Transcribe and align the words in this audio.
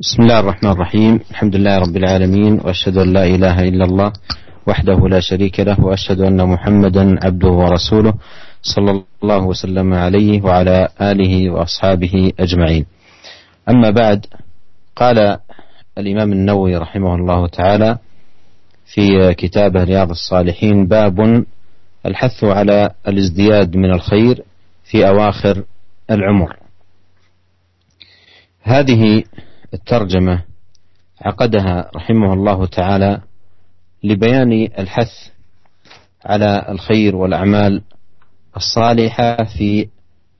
بسم 0.00 0.22
الله 0.22 0.40
الرحمن 0.40 0.70
الرحيم 0.70 1.20
الحمد 1.30 1.56
لله 1.56 1.78
رب 1.78 1.96
العالمين 1.96 2.60
وأشهد 2.64 2.96
أن 2.96 3.12
لا 3.12 3.24
إله 3.24 3.68
إلا 3.68 3.84
الله 3.84 4.12
وحده 4.66 5.08
لا 5.08 5.20
شريك 5.20 5.60
له 5.60 5.80
وأشهد 5.80 6.20
أن 6.20 6.48
محمدا 6.48 7.24
عبده 7.26 7.48
ورسوله 7.48 8.14
صلى 8.62 9.02
الله 9.22 9.46
وسلم 9.46 9.94
عليه 9.94 10.42
وعلى 10.42 10.88
آله 11.00 11.50
وأصحابه 11.50 12.32
أجمعين. 12.40 12.86
أما 13.68 13.90
بعد 13.90 14.26
قال 14.96 15.38
الإمام 15.98 16.32
النووي 16.32 16.76
رحمه 16.76 17.14
الله 17.14 17.46
تعالى 17.48 17.98
في 18.94 19.34
كتابه 19.34 19.84
رياض 19.84 20.10
الصالحين 20.10 20.86
باب 20.86 21.44
الحث 22.06 22.44
على 22.44 22.90
الازدياد 23.08 23.76
من 23.76 23.90
الخير 23.94 24.42
في 24.84 25.08
أواخر 25.08 25.64
العمر. 26.10 26.56
هذه 28.62 29.24
الترجمة 29.76 30.42
عقدها 31.20 31.90
رحمه 31.96 32.32
الله 32.32 32.66
تعالى 32.66 33.20
لبيان 34.04 34.52
الحث 34.78 35.10
على 36.24 36.66
الخير 36.68 37.16
والأعمال 37.16 37.82
الصالحة 38.56 39.44
في 39.44 39.88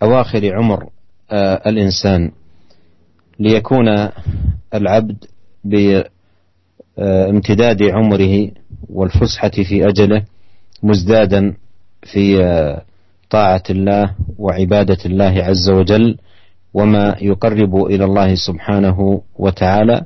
أواخر 0.02 0.56
عمر 0.56 0.88
آه، 1.30 1.62
الإنسان 1.68 2.32
ليكون 3.40 4.08
العبد 4.74 5.24
بامتداد 6.98 7.82
عمره 7.82 8.50
والفسحة 8.90 9.48
في 9.50 9.86
أجله 9.88 10.24
مزدادا 10.82 11.54
في 12.02 12.44
آه، 12.44 12.82
طاعة 13.30 13.62
الله 13.70 14.14
وعبادة 14.38 14.98
الله 15.06 15.44
عز 15.44 15.70
وجل. 15.70 16.18
وما 16.76 17.16
يقرب 17.20 17.74
إلى 17.92 18.04
الله 18.04 18.30
سبحانه 18.34 18.98
وتعالى 19.38 19.96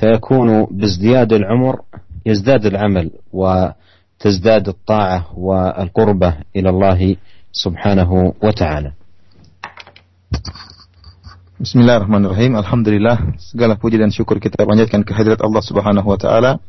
فيكون 0.00 0.48
بازدياد 0.70 1.32
العمر 1.32 1.74
يزداد 2.26 2.66
العمل 2.66 3.10
وتزداد 3.32 4.68
الطاعه 4.68 5.20
والقربه 5.38 6.30
إلى 6.56 6.68
الله 6.68 7.00
سبحانه 7.52 8.10
وتعالى. 8.44 8.90
Bismillahirrahmanirrahim. 11.54 12.60
Alhamdulillah 12.60 13.40
segala 13.40 13.80
puji 13.80 13.96
dan 13.96 14.12
syukur 14.12 14.36
kita 14.36 14.60
panjatkan 14.60 15.06
kehadirat 15.08 15.40
Allah 15.40 15.62
Subhanahu 15.64 16.04
wa 16.04 16.18
taala. 16.20 16.60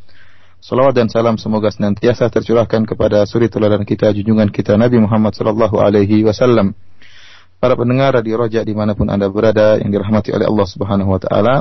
Salawat 0.63 0.95
dan 0.95 1.11
salam 1.11 1.35
semoga 1.35 1.67
senantiasa 1.67 2.31
tercurahkan 2.31 2.88
kepada 2.88 3.27
suri 3.27 3.51
teladan 3.51 3.83
kita 3.83 4.15
junjungan 4.15 4.47
kita 4.47 4.79
Nabi 4.79 5.03
Muhammad 5.03 5.35
sallallahu 5.35 5.75
alaihi 5.83 6.23
wasallam 6.23 6.71
Para 7.66 7.81
pendengar 7.81 8.13
Radio 8.13 8.45
Roja 8.45 8.61
di 8.61 8.77
mana 8.77 8.94
pun 8.94 9.09
Anda 9.09 9.25
berada 9.25 9.81
yang 9.81 9.89
dirahmati 9.89 10.30
oleh 10.30 10.45
Allah 10.45 10.67
Subhanahu 10.69 11.17
Wa 11.17 11.19
Taala, 11.25 11.55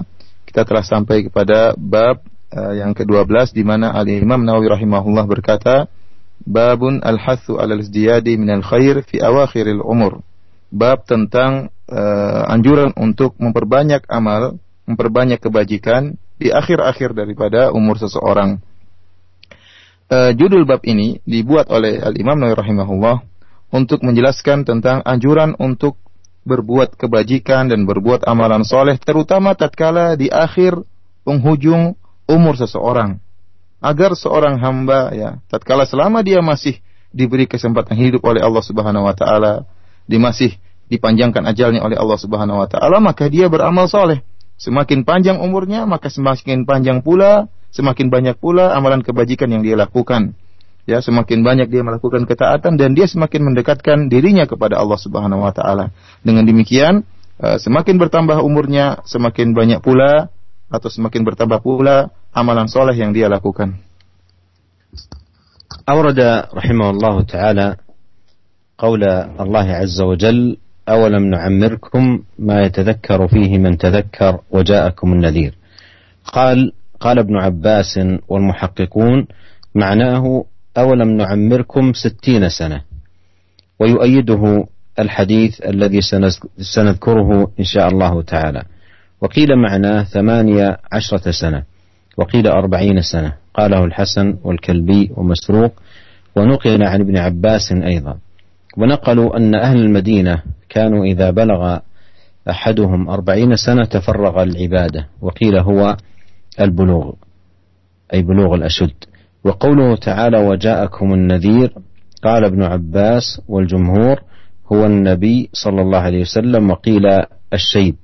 kita 0.45 0.69
telah 0.69 0.85
sampai 0.85 1.25
kepada 1.25 1.73
bab 1.81 2.21
uh, 2.53 2.77
yang 2.77 2.93
ke-12 2.93 3.57
di 3.57 3.65
mana 3.65 3.89
Al 3.89 4.05
Imam 4.13 4.45
Nawawi 4.45 4.69
rahimahullah 4.69 5.25
berkata, 5.25 5.89
Babun 6.45 7.01
al-hathu 7.01 7.57
al 7.57 7.81
izdiyadi 7.81 8.37
min 8.37 8.53
al-khair 8.53 9.01
fi 9.01 9.17
awakhiril 9.17 9.81
umur. 9.81 10.21
Bab 10.69 11.09
tentang 11.09 11.73
uh, 11.89 12.53
anjuran 12.53 12.93
untuk 13.01 13.41
memperbanyak 13.41 14.05
amal, 14.05 14.61
memperbanyak 14.85 15.41
kebajikan 15.41 16.21
di 16.37 16.53
akhir-akhir 16.53 17.17
daripada 17.17 17.73
umur 17.73 17.97
seseorang. 17.97 18.61
Uh, 20.13 20.37
judul 20.37 20.69
bab 20.69 20.85
ini 20.85 21.25
dibuat 21.25 21.73
oleh 21.73 21.97
Al 21.97 22.13
Imam 22.21 22.37
Nawawi 22.37 22.61
rahimahullah 22.61 23.34
untuk 23.73 24.05
menjelaskan 24.05 24.67
tentang 24.67 25.01
anjuran 25.03 25.57
untuk 25.57 25.99
berbuat 26.45 27.01
kebajikan 27.01 27.73
dan 27.73 27.89
berbuat 27.89 28.29
amalan 28.29 28.63
soleh, 28.63 29.01
terutama 29.01 29.57
tatkala 29.57 30.15
di 30.15 30.29
akhir 30.29 30.77
penghujung 31.25 31.97
umur 32.29 32.55
seseorang. 32.61 33.19
Agar 33.85 34.17
seorang 34.17 34.61
hamba 34.61 35.13
ya, 35.13 35.31
tatkala 35.49 35.85
selama 35.85 36.25
dia 36.25 36.41
masih 36.41 36.81
diberi 37.13 37.45
kesempatan 37.49 37.97
hidup 37.97 38.25
oleh 38.25 38.41
Allah 38.41 38.65
Subhanahu 38.65 39.09
wa 39.09 39.17
taala, 39.17 39.69
dia 40.05 40.21
masih 40.21 40.57
dipanjangkan 40.89 41.45
ajalnya 41.49 41.81
oleh 41.81 41.97
Allah 41.97 42.19
Subhanahu 42.21 42.61
wa 42.61 42.69
taala, 42.69 43.01
maka 43.01 43.29
dia 43.29 43.49
beramal 43.49 43.89
soleh. 43.89 44.21
Semakin 44.55 45.03
panjang 45.03 45.43
umurnya, 45.43 45.85
maka 45.85 46.09
semakin 46.13 46.65
panjang 46.65 47.03
pula, 47.03 47.51
semakin 47.75 48.07
banyak 48.09 48.37
pula 48.39 48.73
amalan 48.73 49.03
kebajikan 49.03 49.51
yang 49.51 49.67
dia 49.67 49.75
lakukan 49.75 50.39
ya 50.90 51.06
semakin 51.06 51.46
banyak 51.46 51.68
dia 51.70 51.86
melakukan 51.86 52.26
ketaatan 52.26 52.80
dan 52.80 52.98
dia 52.98 53.06
semakin 53.06 53.54
mendekatkan 53.54 54.10
dirinya 54.10 54.50
kepada 54.50 54.82
Allah 54.82 54.98
Subhanahu 54.98 55.46
wa 55.46 55.54
taala. 55.54 55.94
Dengan 56.26 56.50
demikian 56.50 57.06
uh, 57.38 57.62
semakin 57.62 58.02
bertambah 58.02 58.42
umurnya, 58.42 59.06
semakin 59.06 59.54
banyak 59.54 59.80
pula 59.86 60.34
atau 60.70 60.90
semakin 60.90 61.22
bertambah 61.26 61.62
pula 61.62 62.10
amalan 62.34 62.66
soleh 62.66 62.98
yang 62.98 63.14
dia 63.14 63.30
lakukan. 63.30 63.78
أورد 65.90 66.20
رحمه 66.54 66.90
الله 66.90 67.16
تعالى 67.22 67.68
قول 68.78 69.04
الله 69.40 69.68
عز 69.82 70.02
وجل 70.02 70.58
أولم 70.90 71.24
نعمركم 71.30 72.24
ما 72.40 72.62
يتذكر 72.62 73.28
فيه 73.28 73.58
من 73.58 73.78
تذكر 73.78 74.40
وجاءكم 74.52 75.14
النذير 75.14 75.58
قال 76.34 76.72
قال 77.00 77.20
ابن 77.20 77.36
عباس 77.38 78.00
والمحققون 78.30 79.28
معناه 79.76 80.46
أولم 80.79 81.17
نعمركم 81.17 81.93
ستين 81.93 82.49
سنة. 82.49 82.81
ويؤيده 83.81 84.67
الحديث 84.99 85.61
الذي 85.67 86.01
سنذكره 86.59 87.51
إن 87.61 87.65
شاء 87.65 87.89
الله 87.89 88.23
تعالى. 88.23 88.63
وقيل 89.21 89.57
معناه 89.57 90.03
ثمانية 90.03 90.79
عشرة 90.93 91.31
سنة. 91.31 91.63
وقيل 92.17 92.47
أربعين 92.47 93.03
سنة. 93.03 93.33
قاله 93.55 93.85
الحسن 93.85 94.39
والكلبي 94.45 95.11
ومسروق. 95.17 95.73
ونقل 96.37 96.83
عن 96.83 97.01
ابن 97.01 97.17
عباس 97.17 97.73
أيضا. 97.73 98.19
ونقلوا 98.77 99.37
أن 99.37 99.55
أهل 99.55 99.79
المدينة 99.79 100.43
كانوا 100.69 101.05
إذا 101.05 101.31
بلغ 101.31 101.79
أحدهم 102.51 103.09
أربعين 103.09 103.57
سنة 103.57 103.85
تفرغ 103.85 104.43
العبادة. 104.43 105.09
وقيل 105.21 105.59
هو 105.59 105.97
البلوغ 106.61 107.13
أي 108.15 108.23
بلوغ 108.23 108.55
الأشد. 108.55 108.95
وقوله 109.45 109.97
تعالى 109.97 110.39
وجاءكم 110.39 111.15
النذير 111.15 111.75
قال 112.23 112.45
ابن 112.45 112.63
عباس 112.63 113.41
والجمهور 113.49 114.21
هو 114.73 114.87
النبي 114.87 115.51
صلى 115.53 115.83
الله 115.83 115.99
عليه 115.99 116.21
وسلم 116.21 116.71
وقيل 116.71 117.03
الشيب. 117.53 117.97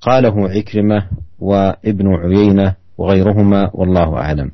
قاله 0.00 0.48
عكرمة 0.48 1.06
وابن 1.38 2.08
عيينة 2.14 2.74
وغيرهما 2.98 3.70
والله 3.74 4.16
أعلم. 4.16 4.50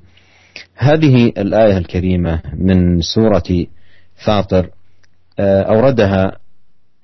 هذه 0.77 1.27
الآية 1.27 1.78
الكريمة 1.78 2.41
من 2.54 3.00
سورة 3.00 3.66
فاطر 4.27 4.71
آه، 5.38 5.62
أوردها 5.62 6.33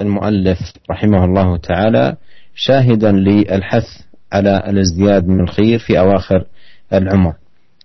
المؤلف 0.00 0.58
رحمه 0.90 1.24
الله 1.24 1.56
تعالى 1.56 2.16
شاهدا 2.54 3.12
للحث 3.12 3.84
على 4.32 4.62
الازدياد 4.68 5.26
من 5.26 5.40
الخير 5.40 5.78
في 5.78 5.98
أواخر 5.98 6.44
العمر 6.92 7.34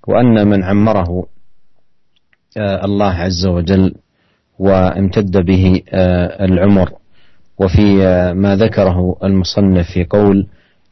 وأن 0.08 0.48
من 0.48 0.64
عمره 0.64 1.26
الله 2.58 3.14
عز 3.14 3.46
وجل 3.46 3.94
وامتد 4.60 5.38
به 5.38 5.82
آه، 5.90 6.46
العمر. 6.46 6.92
وفي 7.60 8.08
آه، 8.08 8.34
ما 8.34 8.56
ذكره 8.56 9.16
المصنف 9.24 9.92
في 9.92 10.04
قول 10.04 10.48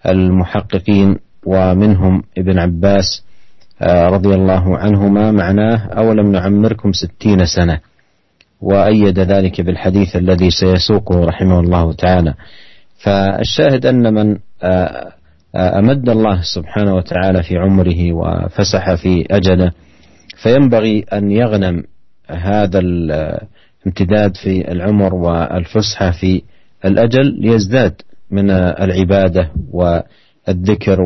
المحققين 0.05 1.17
ومنهم 1.45 2.23
ابن 2.37 2.59
عباس 2.59 3.23
رضي 3.83 4.35
الله 4.35 4.77
عنهما 4.77 5.31
معناه 5.31 5.77
أولم 5.77 6.31
نعمركم 6.31 6.91
ستين 6.91 7.45
سنة. 7.45 7.79
وأيد 8.61 9.19
ذلك 9.19 9.61
بالحديث 9.61 10.15
الذي 10.15 10.49
سيسوقه 10.49 11.25
رحمه 11.25 11.59
الله 11.59 11.93
تعالى. 11.93 12.33
فالشاهد 12.97 13.85
أن 13.85 14.13
من 14.13 14.37
أمد 15.55 16.09
الله 16.09 16.41
سبحانه 16.41 16.95
وتعالى 16.95 17.43
في 17.43 17.57
عمره 17.57 18.13
وفسح 18.13 18.95
في 18.95 19.25
أجله 19.31 19.71
فينبغي 20.43 21.05
أن 21.13 21.31
يغنم 21.31 21.83
هذا 22.29 22.79
الامتداد 22.79 24.37
في 24.43 24.71
العمر 24.71 25.15
والفسحة 25.15 26.11
في 26.11 26.41
الأجل 26.85 27.41
ليزداد 27.41 28.01
من 28.31 28.51
العبادة 28.51 29.51
والذكر 29.71 31.01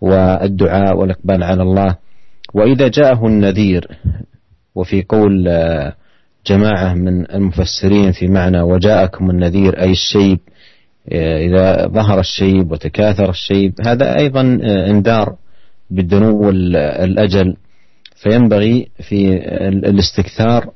والدعاء 0.00 0.96
والإقبال 0.96 1.42
على 1.42 1.62
الله. 1.62 1.96
وإذا 2.54 2.88
جاءه 2.88 3.26
النذير 3.26 3.88
وفي 4.74 5.02
قول 5.02 5.44
جماعة 6.46 6.94
من 6.94 7.30
المفسرين 7.30 8.12
في 8.12 8.28
معنى 8.28 8.60
وجاءكم 8.60 9.30
النذير 9.30 9.80
أي 9.80 9.90
الشيب 9.90 10.38
إذا 11.12 11.86
ظهر 11.86 12.20
الشيب 12.20 12.72
وتكاثر 12.72 13.30
الشيب 13.30 13.74
هذا 13.86 14.18
أيضا 14.18 14.40
إنذار 14.90 15.36
بدنو 15.90 16.50
الأجل. 16.50 17.56
فينبغي 18.22 18.88
في 19.08 19.34
الاستكثار 19.68 20.70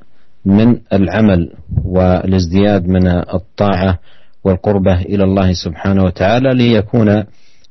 من 0.45 0.77
العمل 0.93 1.51
والازدياد 1.85 2.87
من 2.87 3.07
الطاعة 3.07 3.99
والقربة 4.45 5.01
إلى 5.01 5.25
الله 5.25 5.53
سبحانه 5.53 6.05
وتعالى 6.05 6.55
ليكون 6.55 7.25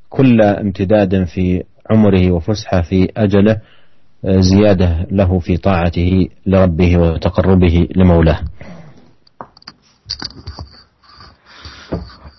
كل 0.10 0.42
امتداد 0.42 1.24
في 1.24 1.64
عمره 1.92 2.31
وفسحة 2.31 2.81
في 2.81 3.08
أجله 3.18 3.58
زيادة 4.25 5.08
له 5.12 5.40
في 5.40 5.58
طاعته 5.58 6.28
لربه 6.46 6.98
وتقربه 6.98 7.88
لمولاه. 7.96 8.40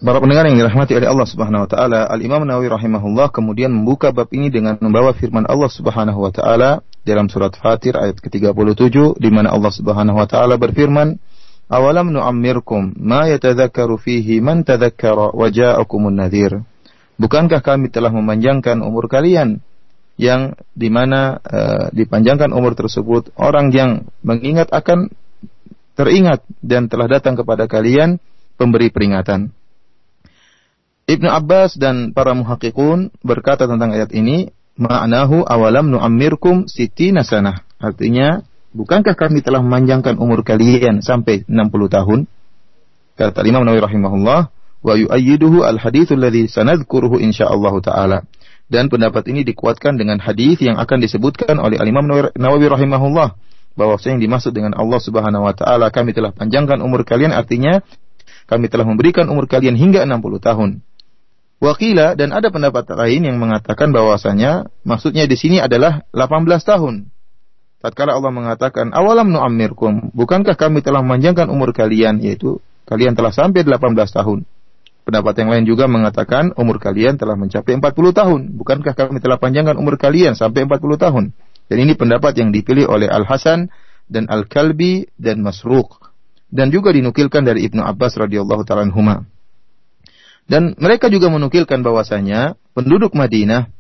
Para 0.05 0.21
pendengar 0.21 0.45
yang 0.45 0.61
dirahmati 0.61 0.93
oleh 1.01 1.09
Allah 1.09 1.25
Subhanahu 1.25 1.65
wa 1.65 1.69
taala, 1.73 2.05
Al-Imam 2.05 2.45
Nawawi 2.45 2.69
rahimahullah 2.69 3.33
kemudian 3.33 3.73
membuka 3.73 4.13
bab 4.13 4.29
ini 4.37 4.53
dengan 4.53 4.77
membawa 4.77 5.17
firman 5.17 5.49
Allah 5.49 5.73
Subhanahu 5.73 6.21
wa 6.21 6.29
taala 6.29 6.85
dalam 7.09 7.33
surat 7.33 7.57
Fatir 7.57 7.97
ayat 7.97 8.21
ke-37 8.21 9.17
di 9.17 9.31
mana 9.33 9.49
Allah 9.49 9.73
Subhanahu 9.73 10.21
wa 10.21 10.29
taala 10.29 10.61
berfirman, 10.61 11.17
"Awalam 11.73 12.13
nu'ammirkum 12.13 13.01
ma 13.01 13.33
yatadzakkaru 13.33 13.97
fihi 13.97 14.45
man 14.45 14.69
tadzakkara 14.69 15.33
wa 15.33 15.49
ja'akumun 15.49 16.21
nadhir." 16.21 16.61
Bukankah 17.17 17.65
kami 17.65 17.89
telah 17.89 18.13
memanjangkan 18.13 18.85
umur 18.85 19.09
kalian 19.09 19.65
yang 20.21 20.53
di 20.77 20.93
mana 20.93 21.41
uh, 21.41 21.89
dipanjangkan 21.97 22.53
umur 22.53 22.77
tersebut 22.77 23.33
orang 23.41 23.73
yang 23.73 24.05
mengingat 24.21 24.69
akan 24.69 25.09
teringat 25.97 26.45
dan 26.61 26.93
telah 26.93 27.09
datang 27.09 27.41
kepada 27.41 27.65
kalian 27.65 28.21
pemberi 28.61 28.93
peringatan. 28.93 29.64
Ibnu 31.05 31.29
Abbas 31.29 31.77
dan 31.77 32.17
para 32.17 32.33
muhaqqiqun 32.33 33.13
berkata 33.21 33.69
tentang 33.69 33.93
ayat 33.93 34.09
ini, 34.17 34.49
ma'nahu 34.81 35.45
awalam 35.45 35.93
nu'ammirkum 35.93 36.65
siti 36.65 37.13
nasanah. 37.13 37.61
Artinya, 37.77 38.41
bukankah 38.73 39.13
kami 39.13 39.45
telah 39.45 39.61
memanjangkan 39.61 40.17
umur 40.17 40.41
kalian 40.41 41.05
sampai 41.05 41.45
60 41.45 41.93
tahun? 41.93 42.21
Kata 43.21 43.45
Imam 43.45 43.69
Nawawi 43.69 43.85
rahimahullah, 43.85 44.41
wa 44.81 44.95
yu'ayyiduhu 44.97 45.61
al-hadithul 45.61 46.25
ladzi 46.25 46.49
sanadhkuruhu 46.49 47.21
insyaallah 47.21 47.75
taala. 47.85 48.19
Dan 48.73 48.89
pendapat 48.89 49.29
ini 49.29 49.45
dikuatkan 49.45 50.01
dengan 50.01 50.25
hadis 50.25 50.57
yang 50.65 50.81
akan 50.81 51.05
disebutkan 51.05 51.61
oleh 51.61 51.77
Al-Imam 51.77 52.09
Nawawi 52.33 52.67
rahimahullah 52.73 53.37
bahwa 53.77 54.01
yang 54.01 54.25
dimaksud 54.25 54.57
dengan 54.57 54.73
Allah 54.73 55.05
Subhanahu 55.05 55.45
wa 55.45 55.53
taala 55.53 55.93
kami 55.93 56.17
telah 56.17 56.33
panjangkan 56.33 56.81
umur 56.81 57.05
kalian 57.05 57.37
artinya 57.37 57.85
kami 58.49 58.73
telah 58.73 58.89
memberikan 58.89 59.29
umur 59.29 59.45
kalian 59.45 59.77
hingga 59.77 60.09
60 60.09 60.41
tahun. 60.41 60.71
Wakila 61.63 62.19
dan 62.19 62.35
ada 62.35 62.51
pendapat 62.51 62.87
lain 62.93 63.31
yang 63.31 63.37
mengatakan 63.39 63.95
bahwasanya 63.95 64.69
maksudnya 64.83 65.25
di 65.25 65.39
sini 65.39 65.63
adalah 65.63 66.03
18 66.13 66.47
tahun. 66.61 67.09
Tatkala 67.85 68.17
Allah 68.17 68.33
mengatakan 68.33 68.91
awalam 68.97 69.29
nu'ammirkum, 69.29 70.17
bukankah 70.17 70.57
kami 70.57 70.81
telah 70.81 71.05
memanjangkan 71.05 71.53
umur 71.53 71.77
kalian 71.77 72.21
yaitu 72.25 72.59
kalian 72.89 73.13
telah 73.13 73.33
sampai 73.33 73.61
18 73.65 73.93
tahun. 74.09 74.49
Pendapat 75.05 75.35
yang 75.37 75.53
lain 75.53 75.65
juga 75.69 75.85
mengatakan 75.85 76.57
umur 76.57 76.81
kalian 76.81 77.21
telah 77.21 77.37
mencapai 77.37 77.77
40 77.77 77.93
tahun. 77.93 78.41
Bukankah 78.57 78.97
kami 78.97 79.21
telah 79.21 79.37
panjangkan 79.37 79.77
umur 79.77 80.01
kalian 80.01 80.33
sampai 80.33 80.65
40 80.65 80.81
tahun? 80.97 81.25
Dan 81.69 81.77
ini 81.77 81.93
pendapat 81.93 82.41
yang 82.41 82.57
dipilih 82.57 82.89
oleh 82.89 83.13
Al-Hasan 83.13 83.69
dan 84.09 84.33
Al-Kalbi 84.33 85.13
dan 85.21 85.45
Masruq 85.45 86.09
dan 86.55 86.73
juga 86.73 86.95
dinukilkan 86.95 87.45
dari 87.45 87.69
Ibnu 87.69 87.85
Abbas 87.85 88.17
radhiyallahu 88.17 88.63
taala 88.65 88.89
anhuma. 88.89 89.29
Dan 90.45 90.77
mereka 90.77 91.09
juga 91.09 91.33
menukilkan 91.33 91.81
bahwasanya 91.81 92.61
penduduk 92.77 93.17
Madinah, 93.17 93.73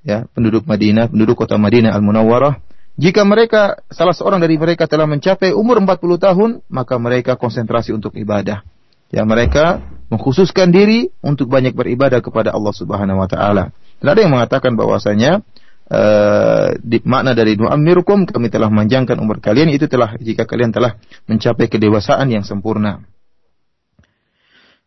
ya, 0.00 0.24
penduduk 0.32 0.64
Madinah, 0.64 1.12
penduduk 1.12 1.44
kota 1.44 1.60
Madinah 1.60 1.92
Al-Munawwarah, 1.92 2.64
jika 2.98 3.22
mereka 3.22 3.78
salah 3.94 4.10
seorang 4.10 4.42
dari 4.42 4.58
mereka 4.58 4.90
telah 4.90 5.06
mencapai 5.06 5.54
umur 5.54 5.78
40 5.78 6.18
tahun, 6.18 6.50
maka 6.66 6.98
mereka 6.98 7.38
konsentrasi 7.38 7.94
untuk 7.94 8.18
ibadah. 8.18 8.66
Ya, 9.14 9.22
mereka 9.22 9.80
mengkhususkan 10.10 10.74
diri 10.74 11.14
untuk 11.22 11.48
banyak 11.48 11.72
beribadah 11.78 12.18
kepada 12.18 12.52
Allah 12.52 12.74
Subhanahu 12.74 13.22
wa 13.22 13.28
taala. 13.30 13.70
Dan 14.02 14.06
ada 14.12 14.20
yang 14.20 14.32
mengatakan 14.34 14.74
bahwasanya 14.74 15.46
uh, 15.88 16.74
di, 16.80 16.98
makna 17.06 17.38
dari 17.38 17.56
nu'ammirukum 17.56 18.28
kami 18.28 18.50
telah 18.52 18.68
memanjangkan 18.68 19.16
umur 19.16 19.40
kalian 19.40 19.72
itu 19.72 19.88
telah 19.88 20.18
jika 20.20 20.44
kalian 20.44 20.74
telah 20.74 20.98
mencapai 21.30 21.70
kedewasaan 21.70 22.28
yang 22.34 22.44
sempurna. 22.44 23.04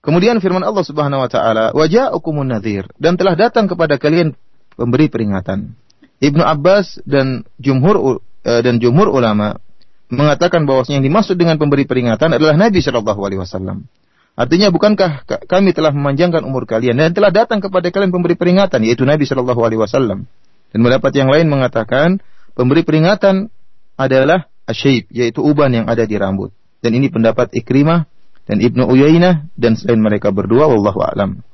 Kemudian 0.02 0.42
firman 0.42 0.66
Allah 0.66 0.82
Subhanahu 0.82 1.22
wa 1.22 1.30
taala, 1.30 1.70
"Wa 1.78 1.86
ja'akumun 1.86 2.50
nadhir" 2.50 2.90
dan 2.98 3.22
telah 3.22 3.38
datang 3.38 3.70
kepada 3.70 4.02
kalian 4.02 4.34
pemberi 4.74 5.14
peringatan. 5.14 5.78
Ibnu 6.18 6.42
Abbas 6.42 7.02
dan 7.06 7.46
jumhur 7.62 8.18
uh, 8.18 8.62
dan 8.66 8.82
jumhur 8.82 9.14
ulama 9.14 9.62
mengatakan 10.10 10.66
bahwasanya 10.66 11.02
yang 11.02 11.08
dimaksud 11.14 11.38
dengan 11.38 11.62
pemberi 11.62 11.86
peringatan 11.86 12.34
adalah 12.34 12.58
Nabi 12.58 12.82
Shallallahu 12.82 13.22
alaihi 13.22 13.42
wasallam. 13.46 13.86
Artinya 14.34 14.74
bukankah 14.74 15.28
kami 15.46 15.76
telah 15.76 15.94
memanjangkan 15.94 16.42
umur 16.42 16.66
kalian 16.66 16.98
dan 16.98 17.14
telah 17.14 17.30
datang 17.30 17.62
kepada 17.62 17.94
kalian 17.94 18.10
pemberi 18.10 18.34
peringatan 18.34 18.82
yaitu 18.82 19.06
Nabi 19.06 19.30
Shallallahu 19.30 19.62
alaihi 19.62 19.82
wasallam. 19.86 20.26
Dan 20.74 20.80
mendapat 20.82 21.14
yang 21.14 21.30
lain 21.30 21.46
mengatakan 21.46 22.24
pemberi 22.58 22.82
peringatan 22.82 23.54
adalah 24.02 24.50
asyib 24.66 25.06
yaitu 25.14 25.46
uban 25.46 25.70
yang 25.70 25.86
ada 25.86 26.10
di 26.10 26.18
rambut. 26.18 26.50
Dan 26.82 26.98
ini 26.98 27.14
pendapat 27.14 27.54
Ikrimah 27.54 28.10
dan 28.50 28.58
Ibnu 28.60 28.88
Uyainah 28.90 29.50
dan 29.56 29.78
selain 29.78 30.02
mereka 30.02 30.34
berdua 30.34 30.70
wallahu 30.70 31.02
alam. 31.02 31.46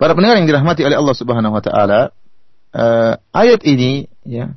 Para 0.00 0.16
pendengar 0.16 0.40
yang 0.40 0.48
dirahmati 0.48 0.80
oleh 0.80 0.96
Allah 0.96 1.16
Subhanahu 1.16 1.52
wa 1.52 1.62
taala, 1.62 2.00
uh, 2.72 3.20
ayat 3.36 3.60
ini 3.68 4.08
ya 4.24 4.56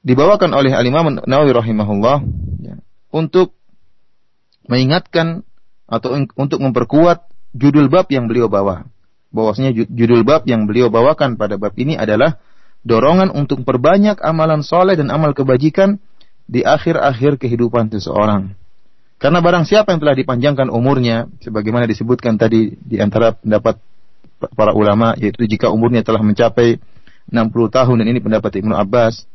dibawakan 0.00 0.56
oleh 0.56 0.72
Al-Imam 0.72 1.20
Nawawi 1.20 1.52
rahimahullah 1.52 2.24
ya, 2.64 2.80
untuk 3.12 3.52
mengingatkan 4.64 5.44
atau 5.84 6.16
untuk 6.36 6.60
memperkuat 6.60 7.28
judul 7.52 7.92
bab 7.92 8.08
yang 8.08 8.28
beliau 8.28 8.48
bawa. 8.48 8.88
Bahwasanya 9.28 9.76
judul 9.76 10.24
bab 10.24 10.48
yang 10.48 10.64
beliau 10.64 10.88
bawakan 10.88 11.36
pada 11.36 11.60
bab 11.60 11.76
ini 11.76 11.96
adalah 11.96 12.40
dorongan 12.88 13.28
untuk 13.28 13.64
perbanyak 13.68 14.16
amalan 14.24 14.64
soleh 14.64 14.96
dan 14.96 15.12
amal 15.12 15.36
kebajikan 15.36 16.00
di 16.48 16.64
akhir-akhir 16.64 17.36
kehidupan 17.36 17.92
seseorang. 17.92 18.56
Karena 19.18 19.42
barang 19.42 19.66
siapa 19.66 19.90
yang 19.90 20.00
telah 20.00 20.14
dipanjangkan 20.14 20.70
umurnya, 20.70 21.26
sebagaimana 21.42 21.90
disebutkan 21.90 22.38
tadi 22.38 22.78
di 22.78 23.02
antara 23.02 23.34
pendapat 23.34 23.82
para 24.54 24.70
ulama, 24.70 25.18
yaitu 25.18 25.42
jika 25.50 25.74
umurnya 25.74 26.06
telah 26.06 26.22
mencapai 26.22 26.78
60 27.26 27.34
tahun, 27.74 27.96
dan 27.98 28.06
ini 28.06 28.22
pendapat 28.22 28.62
Ibnu 28.62 28.78
Abbas, 28.78 29.26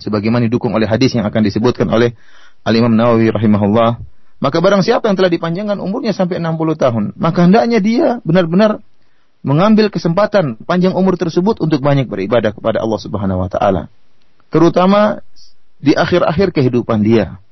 sebagaimana 0.00 0.48
didukung 0.48 0.72
oleh 0.72 0.88
hadis 0.88 1.12
yang 1.12 1.28
akan 1.28 1.44
disebutkan 1.44 1.84
oleh 1.92 2.16
Al-Imam 2.64 2.96
Nawawi 2.96 3.28
rahimahullah, 3.28 4.00
maka 4.40 4.56
barang 4.64 4.80
siapa 4.80 5.12
yang 5.12 5.20
telah 5.20 5.28
dipanjangkan 5.28 5.78
umurnya 5.84 6.16
sampai 6.16 6.40
60 6.40 6.56
tahun, 6.80 7.04
maka 7.20 7.44
hendaknya 7.44 7.84
dia 7.84 8.24
benar-benar 8.24 8.80
mengambil 9.44 9.92
kesempatan 9.92 10.56
panjang 10.64 10.96
umur 10.96 11.20
tersebut 11.20 11.60
untuk 11.60 11.84
banyak 11.84 12.08
beribadah 12.08 12.56
kepada 12.56 12.80
Allah 12.80 12.96
Subhanahu 12.96 13.44
wa 13.44 13.52
taala. 13.52 13.92
Terutama 14.48 15.20
di 15.76 15.92
akhir-akhir 15.92 16.56
kehidupan 16.56 17.04
dia 17.04 17.43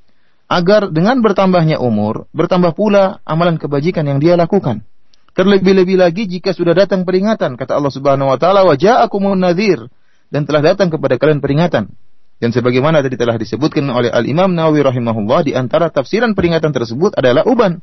agar 0.52 0.92
dengan 0.92 1.24
bertambahnya 1.24 1.80
umur, 1.80 2.28
bertambah 2.36 2.76
pula 2.76 3.24
amalan 3.24 3.56
kebajikan 3.56 4.04
yang 4.04 4.20
dia 4.20 4.36
lakukan. 4.36 4.84
Terlebih-lebih 5.32 5.96
lagi 5.96 6.28
jika 6.28 6.52
sudah 6.52 6.76
datang 6.76 7.08
peringatan, 7.08 7.56
kata 7.56 7.72
Allah 7.80 7.88
Subhanahu 7.88 8.28
wa 8.28 8.36
taala, 8.36 8.68
"Wa 8.68 8.76
ja'akumun 8.76 9.40
nadhir" 9.40 9.88
dan 10.28 10.44
telah 10.44 10.60
datang 10.60 10.92
kepada 10.92 11.16
kalian 11.16 11.40
peringatan. 11.40 11.88
Dan 12.36 12.50
sebagaimana 12.52 13.00
tadi 13.00 13.16
telah 13.16 13.40
disebutkan 13.40 13.88
oleh 13.88 14.12
Al-Imam 14.12 14.52
Nawawi 14.52 14.84
rahimahullah 14.84 15.40
di 15.48 15.52
antara 15.56 15.88
tafsiran 15.88 16.36
peringatan 16.36 16.74
tersebut 16.74 17.16
adalah 17.16 17.48
uban. 17.48 17.80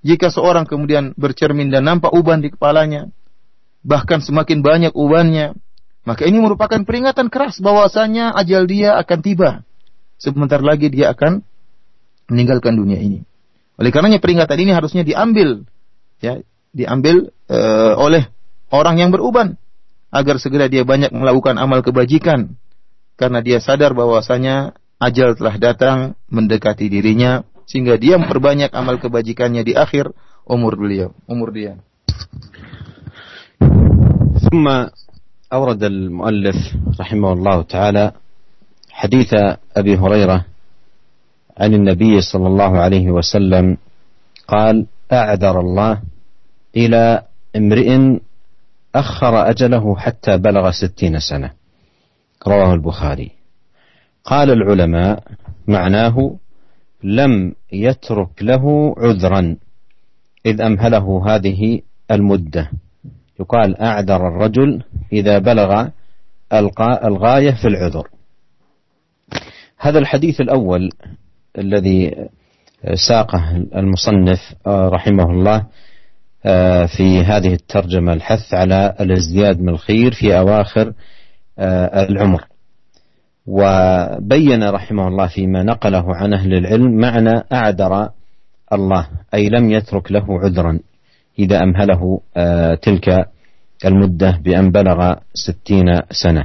Jika 0.00 0.32
seorang 0.32 0.64
kemudian 0.64 1.12
bercermin 1.12 1.68
dan 1.68 1.84
nampak 1.84 2.14
uban 2.16 2.40
di 2.40 2.48
kepalanya, 2.48 3.12
bahkan 3.84 4.24
semakin 4.24 4.64
banyak 4.64 4.92
ubannya, 4.96 5.52
maka 6.08 6.24
ini 6.24 6.40
merupakan 6.40 6.80
peringatan 6.88 7.28
keras 7.28 7.60
bahwasanya 7.60 8.32
ajal 8.32 8.64
dia 8.64 8.96
akan 8.96 9.18
tiba. 9.20 9.50
Sebentar 10.16 10.62
lagi 10.62 10.88
dia 10.88 11.12
akan 11.12 11.42
meninggalkan 12.31 12.75
dunia 12.75 12.99
ini. 12.99 13.23
Oleh 13.77 13.89
karenanya 13.93 14.19
peringatan 14.19 14.57
ini 14.57 14.71
harusnya 14.73 15.05
diambil 15.05 15.63
ya, 16.19 16.41
diambil 16.73 17.29
uh, 17.49 17.93
oleh 17.97 18.27
orang 18.73 18.99
yang 18.99 19.09
beruban 19.13 19.55
agar 20.09 20.41
segera 20.41 20.65
dia 20.67 20.81
banyak 20.87 21.13
melakukan 21.13 21.59
amal 21.61 21.85
kebajikan 21.85 22.57
karena 23.19 23.39
dia 23.41 23.61
sadar 23.61 23.93
bahwasanya 23.93 24.77
ajal 24.97 25.37
telah 25.37 25.55
datang 25.61 25.97
mendekati 26.29 26.89
dirinya 26.89 27.45
sehingga 27.69 27.99
dia 27.99 28.15
memperbanyak 28.17 28.71
amal 28.73 28.97
kebajikannya 28.97 29.61
di 29.61 29.75
akhir 29.75 30.09
umur 30.47 30.79
beliau, 30.79 31.11
umur 31.27 31.51
dia. 31.51 31.75
ثم 34.47 34.63
أورد 35.53 35.83
المؤلف 35.83 36.55
رحمه 36.99 37.29
الله 37.33 37.57
تعالى 37.61 38.05
حديث 38.91 39.31
أبي 39.75 39.93
هريرة 39.97 40.45
عن 41.58 41.74
النبي 41.74 42.20
صلى 42.20 42.46
الله 42.46 42.78
عليه 42.78 43.10
وسلم 43.10 43.76
قال 44.48 44.86
أعذر 45.12 45.60
الله 45.60 46.02
إلى 46.76 47.22
امرئ 47.56 48.18
أخر 48.94 49.50
أجله 49.50 49.96
حتى 49.96 50.36
بلغ 50.36 50.70
ستين 50.70 51.20
سنة. 51.20 51.50
رواه 52.46 52.74
البخاري. 52.74 53.30
قال 54.24 54.50
العلماء 54.50 55.22
معناه 55.68 56.36
لم 57.04 57.54
يترك 57.72 58.42
له 58.42 58.94
عذرا 58.98 59.56
إذ 60.46 60.60
أمهله 60.60 61.34
هذه 61.34 61.80
المدة. 62.10 62.70
يقال 63.40 63.80
أعذر 63.80 64.28
الرجل 64.28 64.82
إذا 65.12 65.38
بلغ 65.38 65.88
الغاية 67.04 67.50
في 67.50 67.68
العذر. 67.68 68.08
هذا 69.78 69.98
الحديث 69.98 70.40
الأول 70.40 70.90
الذي 71.58 72.28
ساقه 73.08 73.56
المصنف 73.76 74.54
رحمه 74.66 75.30
الله 75.30 75.66
في 76.96 77.24
هذه 77.24 77.52
الترجمة 77.54 78.12
الحث 78.12 78.54
على 78.54 78.94
الازدياد 79.00 79.60
من 79.60 79.68
الخير 79.68 80.12
في 80.12 80.38
أواخر 80.38 80.92
العمر. 82.08 82.44
وبين 83.46 84.64
رحمه 84.64 85.08
الله 85.08 85.26
فيما 85.26 85.62
نقله 85.62 86.16
عن 86.16 86.32
أهل 86.32 86.54
العلم 86.54 86.96
معنى 86.96 87.42
أعذر 87.52 88.08
الله 88.72 89.08
أي 89.34 89.48
لم 89.48 89.70
يترك 89.70 90.12
له 90.12 90.40
عذرا 90.40 90.78
إذا 91.38 91.62
أمهله 91.62 92.20
تلك 92.82 93.28
المدة 93.84 94.38
بأن 94.44 94.70
بلغ 94.70 95.14
ستين 95.34 95.84
سنة. 96.10 96.44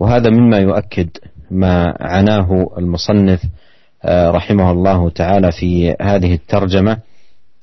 وهذا 0.00 0.30
مما 0.30 0.58
يؤكد 0.58 1.08
ما 1.50 1.94
عناه 2.00 2.70
المصنف 2.78 3.42
رحمه 4.08 4.70
الله 4.70 5.10
تعالى 5.10 5.52
في 5.52 5.94
هذه 6.02 6.34
الترجمة 6.34 6.98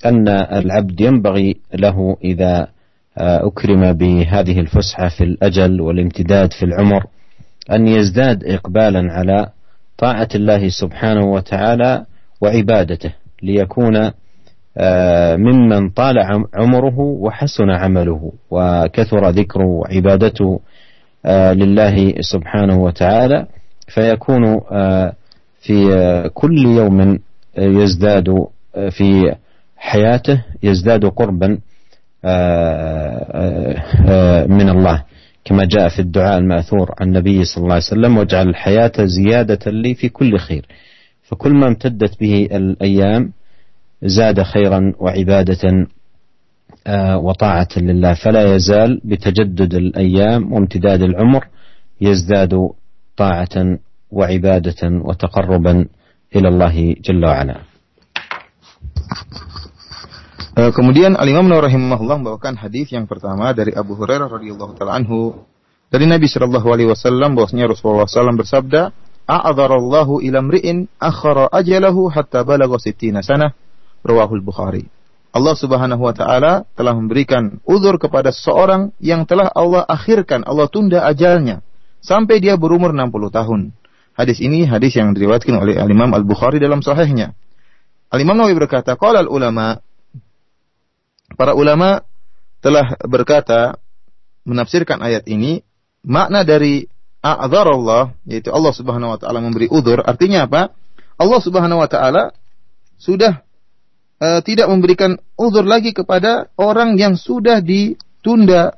أن 0.06 0.28
العبد 0.28 1.00
ينبغي 1.00 1.56
له 1.74 2.16
إذا 2.24 2.68
أكرم 3.18 3.92
بهذه 3.92 4.60
الفسحة 4.60 5.08
في 5.08 5.24
الأجل 5.24 5.80
والامتداد 5.80 6.52
في 6.52 6.64
العمر 6.64 7.04
أن 7.72 7.86
يزداد 7.88 8.44
إقبالا 8.44 9.12
على 9.12 9.46
طاعة 9.98 10.28
الله 10.34 10.68
سبحانه 10.68 11.26
وتعالى 11.32 12.04
وعبادته 12.40 13.12
ليكون 13.42 14.10
ممن 15.36 15.90
طال 15.90 16.18
عمره 16.54 16.98
وحسن 16.98 17.70
عمله 17.70 18.32
وكثر 18.50 19.28
ذكره 19.30 19.66
وعبادته 19.66 20.60
لله 21.54 22.14
سبحانه 22.20 22.82
وتعالى 22.82 23.46
فيكون 23.88 24.60
في 25.66 26.30
كل 26.34 26.58
يوم 26.66 27.18
يزداد 27.58 28.46
في 28.90 29.34
حياته 29.76 30.44
يزداد 30.62 31.04
قربا 31.04 31.48
من 34.48 34.68
الله. 34.68 35.04
كما 35.44 35.64
جاء 35.64 35.88
في 35.88 35.98
الدعاء 35.98 36.38
المأثور 36.38 36.94
عن 37.00 37.08
النبي 37.08 37.44
صلى 37.44 37.62
الله 37.62 37.74
عليه 37.74 37.84
وسلم 37.84 38.18
واجعل 38.18 38.48
الحياة 38.48 38.92
زيادة 39.04 39.70
لي 39.70 39.94
في 39.94 40.08
كل 40.08 40.38
خير. 40.38 40.66
فكل 41.22 41.52
ما 41.54 41.66
امتدت 41.66 42.20
به 42.20 42.48
الأيام 42.52 43.32
زاد 44.02 44.42
خيرا 44.42 44.92
وعبادة 44.98 45.86
وطاعة 47.16 47.68
لله. 47.76 48.14
فلا 48.14 48.54
يزال 48.54 49.00
بتجدد 49.04 49.74
الأيام 49.74 50.52
وامتداد 50.52 51.02
العمر 51.02 51.46
يزداد 52.00 52.68
طاعة 53.16 53.78
وعباده 54.11 54.81
وتقربا 55.03 55.73
الى 56.35 56.47
الله 56.47 56.75
جل 57.03 57.23
وعلا 57.25 57.57
Uh, 60.57 60.73
kemudian 60.73 61.13
Al-Imam 61.13 61.45
Nawawi 61.45 61.69
rahimahullah 61.69 62.17
membawakan 62.17 62.57
hadis 62.57 62.89
yang 62.89 63.05
pertama 63.05 63.53
dari 63.53 63.77
Abu 63.77 63.93
Hurairah 63.93 64.25
radhiyallahu 64.25 64.73
taala 64.73 64.97
anhu 64.97 65.45
dari 65.93 66.09
Nabi 66.09 66.25
sallallahu 66.25 66.65
alaihi 66.67 66.89
wasallam 66.89 67.37
bahwasanya 67.37 67.69
Rasulullah 67.69 68.09
SAW 68.09 68.41
bersabda, 68.41 68.89
"A'dzarallahu 69.29 70.19
ila 70.25 70.39
mri'in 70.41 70.89
akhara 70.97 71.45
ajalahu 71.53 72.09
hatta 72.09 72.41
balagha 72.41 72.81
sittina 72.81 73.21
sanah." 73.21 73.53
Rawahul 74.01 74.41
Bukhari. 74.41 74.89
Allah 75.29 75.53
Subhanahu 75.53 76.01
wa 76.01 76.13
taala 76.17 76.65
telah 76.73 76.97
memberikan 76.97 77.61
uzur 77.61 78.01
kepada 78.01 78.33
seseorang 78.33 78.97
yang 78.97 79.29
telah 79.29 79.53
Allah 79.53 79.85
akhirkan, 79.85 80.41
Allah 80.41 80.65
tunda 80.73 81.05
ajalnya 81.05 81.61
sampai 82.01 82.41
dia 82.41 82.57
berumur 82.57 82.97
60 82.97 83.29
tahun. 83.29 83.61
Hadis 84.12 84.38
ini 84.44 84.68
hadis 84.68 84.92
yang 84.96 85.16
diriwayatkan 85.16 85.56
oleh 85.56 85.80
Al-Imam 85.80 86.12
Al-Bukhari 86.12 86.60
dalam 86.60 86.84
sahihnya. 86.84 87.32
Al-Imam 88.12 88.36
Nawawi 88.36 88.56
berkata, 88.56 88.96
"Qala 89.00 89.24
al-ulama" 89.24 89.80
Para 91.36 91.56
ulama 91.56 92.04
telah 92.60 92.94
berkata 93.08 93.80
menafsirkan 94.44 95.00
ayat 95.00 95.24
ini 95.26 95.64
makna 96.04 96.44
dari 96.44 96.86
Allah 97.22 98.12
yaitu 98.26 98.50
Allah 98.50 98.74
Subhanahu 98.74 99.14
wa 99.14 99.18
taala 99.18 99.38
memberi 99.38 99.70
udur 99.70 100.02
artinya 100.02 100.44
apa? 100.50 100.74
Allah 101.16 101.40
Subhanahu 101.40 101.78
wa 101.80 101.88
taala 101.88 102.34
sudah 102.98 103.42
uh, 104.18 104.40
tidak 104.42 104.66
memberikan 104.66 105.18
udur 105.38 105.62
lagi 105.62 105.94
kepada 105.94 106.50
orang 106.58 106.98
yang 106.98 107.14
sudah 107.14 107.62
ditunda 107.62 108.74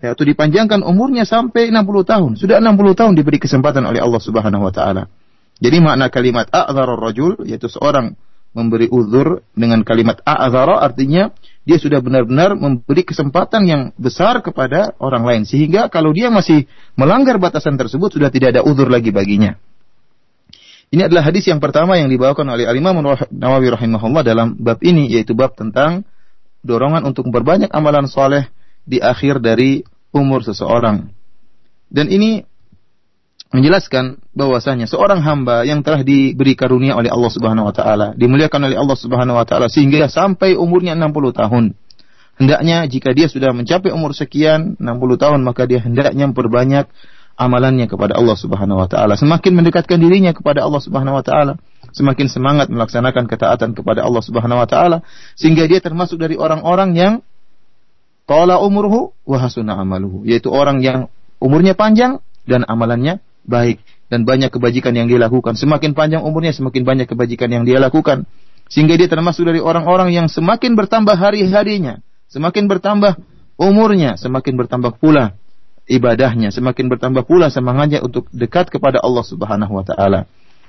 yaitu 0.00 0.28
dipanjangkan 0.28 0.84
umurnya 0.84 1.24
sampai 1.24 1.72
60 1.72 2.04
tahun. 2.04 2.30
Sudah 2.36 2.60
60 2.60 2.98
tahun 2.98 3.12
diberi 3.16 3.40
kesempatan 3.40 3.84
oleh 3.88 4.00
Allah 4.00 4.20
Subhanahu 4.20 4.68
wa 4.68 4.72
taala. 4.72 5.08
Jadi 5.56 5.80
makna 5.80 6.12
kalimat 6.12 6.52
a'dzarur 6.52 7.00
rajul 7.00 7.32
yaitu 7.48 7.72
seorang 7.72 8.12
memberi 8.56 8.88
uzur 8.88 9.44
dengan 9.52 9.84
kalimat 9.84 10.20
a'zara 10.24 10.80
artinya 10.80 11.28
dia 11.68 11.76
sudah 11.76 12.00
benar-benar 12.00 12.56
memberi 12.56 13.04
kesempatan 13.04 13.68
yang 13.68 13.82
besar 14.00 14.40
kepada 14.40 14.96
orang 14.96 15.28
lain 15.28 15.42
sehingga 15.44 15.92
kalau 15.92 16.16
dia 16.16 16.32
masih 16.32 16.64
melanggar 16.96 17.36
batasan 17.36 17.76
tersebut 17.76 18.16
sudah 18.16 18.32
tidak 18.32 18.56
ada 18.56 18.62
uzur 18.64 18.88
lagi 18.88 19.12
baginya. 19.12 19.60
Ini 20.88 21.10
adalah 21.10 21.28
hadis 21.28 21.44
yang 21.50 21.58
pertama 21.58 21.98
yang 21.98 22.08
dibawakan 22.08 22.46
oleh 22.46 22.64
Al-Imam 22.64 23.02
Nawawi 23.28 23.68
rahimahullah 23.74 24.22
dalam 24.22 24.54
bab 24.56 24.78
ini 24.80 25.10
yaitu 25.12 25.34
bab 25.36 25.52
tentang 25.58 26.06
dorongan 26.62 27.04
untuk 27.04 27.28
memperbanyak 27.28 27.68
amalan 27.74 28.06
soleh 28.08 28.48
di 28.86 29.02
akhir 29.02 29.42
dari 29.42 29.82
umur 30.14 30.46
seseorang. 30.46 31.10
Dan 31.90 32.06
ini 32.08 32.46
menjelaskan 33.50 34.18
bahwasanya 34.34 34.90
seorang 34.90 35.22
hamba 35.22 35.62
yang 35.62 35.82
telah 35.86 36.02
diberi 36.02 36.58
karunia 36.58 36.98
oleh 36.98 37.10
Allah 37.12 37.30
Subhanahu 37.30 37.70
wa 37.70 37.74
taala, 37.74 38.06
dimuliakan 38.18 38.70
oleh 38.70 38.78
Allah 38.78 38.98
Subhanahu 38.98 39.36
wa 39.38 39.46
taala 39.46 39.66
sehingga 39.70 40.10
sampai 40.10 40.58
umurnya 40.58 40.98
60 40.98 41.34
tahun. 41.34 41.64
Hendaknya 42.36 42.84
jika 42.90 43.16
dia 43.16 43.32
sudah 43.32 43.54
mencapai 43.56 43.94
umur 43.94 44.12
sekian 44.12 44.76
60 44.76 45.22
tahun 45.22 45.40
maka 45.46 45.64
dia 45.64 45.80
hendaknya 45.80 46.28
memperbanyak 46.28 46.90
amalannya 47.36 47.86
kepada 47.86 48.16
Allah 48.16 48.36
Subhanahu 48.36 48.82
wa 48.82 48.88
taala, 48.88 49.14
semakin 49.14 49.52
mendekatkan 49.56 50.00
dirinya 50.00 50.32
kepada 50.32 50.64
Allah 50.64 50.80
Subhanahu 50.82 51.20
wa 51.20 51.24
taala, 51.24 51.60
semakin 51.94 52.26
semangat 52.28 52.68
melaksanakan 52.68 53.24
ketaatan 53.30 53.72
kepada 53.72 54.02
Allah 54.02 54.20
Subhanahu 54.24 54.58
wa 54.58 54.68
taala 54.68 55.00
sehingga 55.38 55.64
dia 55.64 55.78
termasuk 55.78 56.18
dari 56.18 56.34
orang-orang 56.36 56.92
yang 56.92 57.12
tala 58.26 58.58
umurhu 58.60 59.14
wa 59.22 59.38
hasuna 59.38 59.78
amaluhu, 59.78 60.26
yaitu 60.26 60.50
orang 60.50 60.82
yang 60.82 61.06
umurnya 61.38 61.78
panjang 61.78 62.20
dan 62.44 62.66
amalannya 62.66 63.22
baik 63.46 63.80
dan 64.10 64.26
banyak 64.26 64.50
kebajikan 64.50 64.94
yang 64.94 65.06
dia 65.06 65.18
lakukan. 65.18 65.54
Semakin 65.54 65.94
panjang 65.94 66.22
umurnya, 66.22 66.54
semakin 66.54 66.82
banyak 66.82 67.06
kebajikan 67.10 67.50
yang 67.50 67.64
dia 67.66 67.78
lakukan. 67.78 68.26
Sehingga 68.66 68.98
dia 68.98 69.06
termasuk 69.06 69.46
dari 69.46 69.62
orang-orang 69.62 70.10
yang 70.10 70.26
semakin 70.26 70.74
bertambah 70.74 71.14
hari-harinya, 71.14 72.02
semakin 72.26 72.66
bertambah 72.66 73.14
umurnya, 73.54 74.18
semakin 74.18 74.58
bertambah 74.58 74.98
pula 74.98 75.38
ibadahnya, 75.86 76.50
semakin 76.50 76.90
bertambah 76.90 77.22
pula 77.30 77.46
semangatnya 77.46 78.02
untuk 78.02 78.26
dekat 78.34 78.74
kepada 78.74 78.98
Allah 78.98 79.22
Subhanahu 79.22 79.70
wa 79.70 79.86
taala. 79.86 80.26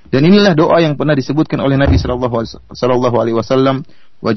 Dan 0.08 0.24
inilah 0.24 0.54
doa 0.54 0.78
yang 0.78 0.94
pernah 0.94 1.12
disebutkan 1.12 1.58
oleh 1.58 1.74
Nabi 1.74 1.98
sallallahu 1.98 2.38
alaihi 3.18 3.36
wasallam, 3.36 3.82
"Wa 4.22 4.32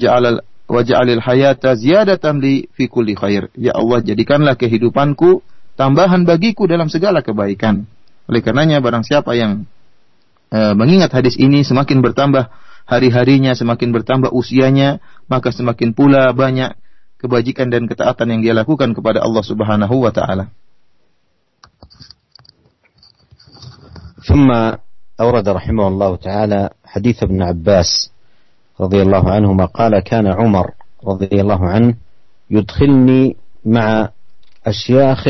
ja'alil 0.70 1.22
hayata 1.22 1.78
ziyadatan 1.78 2.42
li 2.42 2.66
fi 2.74 2.90
kulli 2.90 3.14
khair." 3.14 3.52
Ya 3.54 3.74
Allah, 3.74 4.02
jadikanlah 4.02 4.58
kehidupanku 4.58 5.42
tambahan 5.78 6.26
bagiku 6.26 6.66
dalam 6.66 6.90
segala 6.90 7.22
kebaikan. 7.22 7.86
Oleh 8.26 8.42
karenanya 8.42 8.82
barang 8.82 9.06
siapa 9.06 9.38
yang 9.38 9.68
e, 10.50 10.58
mengingat 10.74 11.14
hadis 11.14 11.38
ini 11.38 11.62
semakin 11.62 12.02
bertambah 12.02 12.50
hari-harinya, 12.86 13.54
semakin 13.54 13.94
bertambah 13.94 14.34
usianya, 14.34 14.98
maka 15.30 15.54
semakin 15.54 15.94
pula 15.94 16.34
banyak 16.34 16.74
kebajikan 17.22 17.70
dan 17.70 17.86
ketaatan 17.86 18.34
yang 18.34 18.40
dia 18.42 18.54
lakukan 18.54 18.94
kepada 18.94 19.22
Allah 19.22 19.44
Subhanahu 19.46 20.02
wa 20.02 20.10
taala. 20.10 20.50
ثم 24.26 24.50
أورد 25.20 25.48
رحمه 25.48 25.88
الله 25.88 26.16
تعالى 26.16 26.70
حديث 26.84 27.22
ابن 27.22 27.42
عباس 27.42 28.10
رضي 28.81 29.01
الله 29.01 29.31
عنهما 29.31 29.65
قال 29.65 29.99
كان 29.99 30.27
عمر 30.27 30.71
رضي 31.07 31.41
الله 31.41 31.67
عنه 31.67 31.95
يدخلني 32.49 33.35
مع 33.65 34.09
أشياخ 34.65 35.27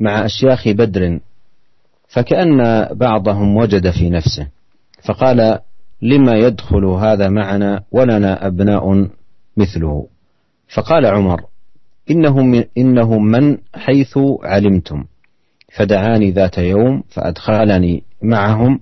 مع 0.00 0.24
أشياخ 0.24 0.68
بدر 0.68 1.20
فكأن 2.08 2.88
بعضهم 2.94 3.56
وجد 3.56 3.90
في 3.90 4.10
نفسه 4.10 4.48
فقال 5.04 5.58
لما 6.02 6.32
يدخل 6.32 6.84
هذا 6.84 7.28
معنا 7.28 7.82
ولنا 7.92 8.46
أبناء 8.46 9.08
مثله؟ 9.56 10.06
فقال 10.74 11.06
عمر 11.06 11.40
إنه 12.10 12.42
من, 12.42 12.64
إنه 12.78 13.18
من 13.18 13.58
حيث 13.74 14.18
علمتم 14.42 15.04
فدعاني 15.76 16.30
ذات 16.30 16.58
يوم 16.58 17.02
فأدخلني 17.08 18.02
معهم 18.22 18.80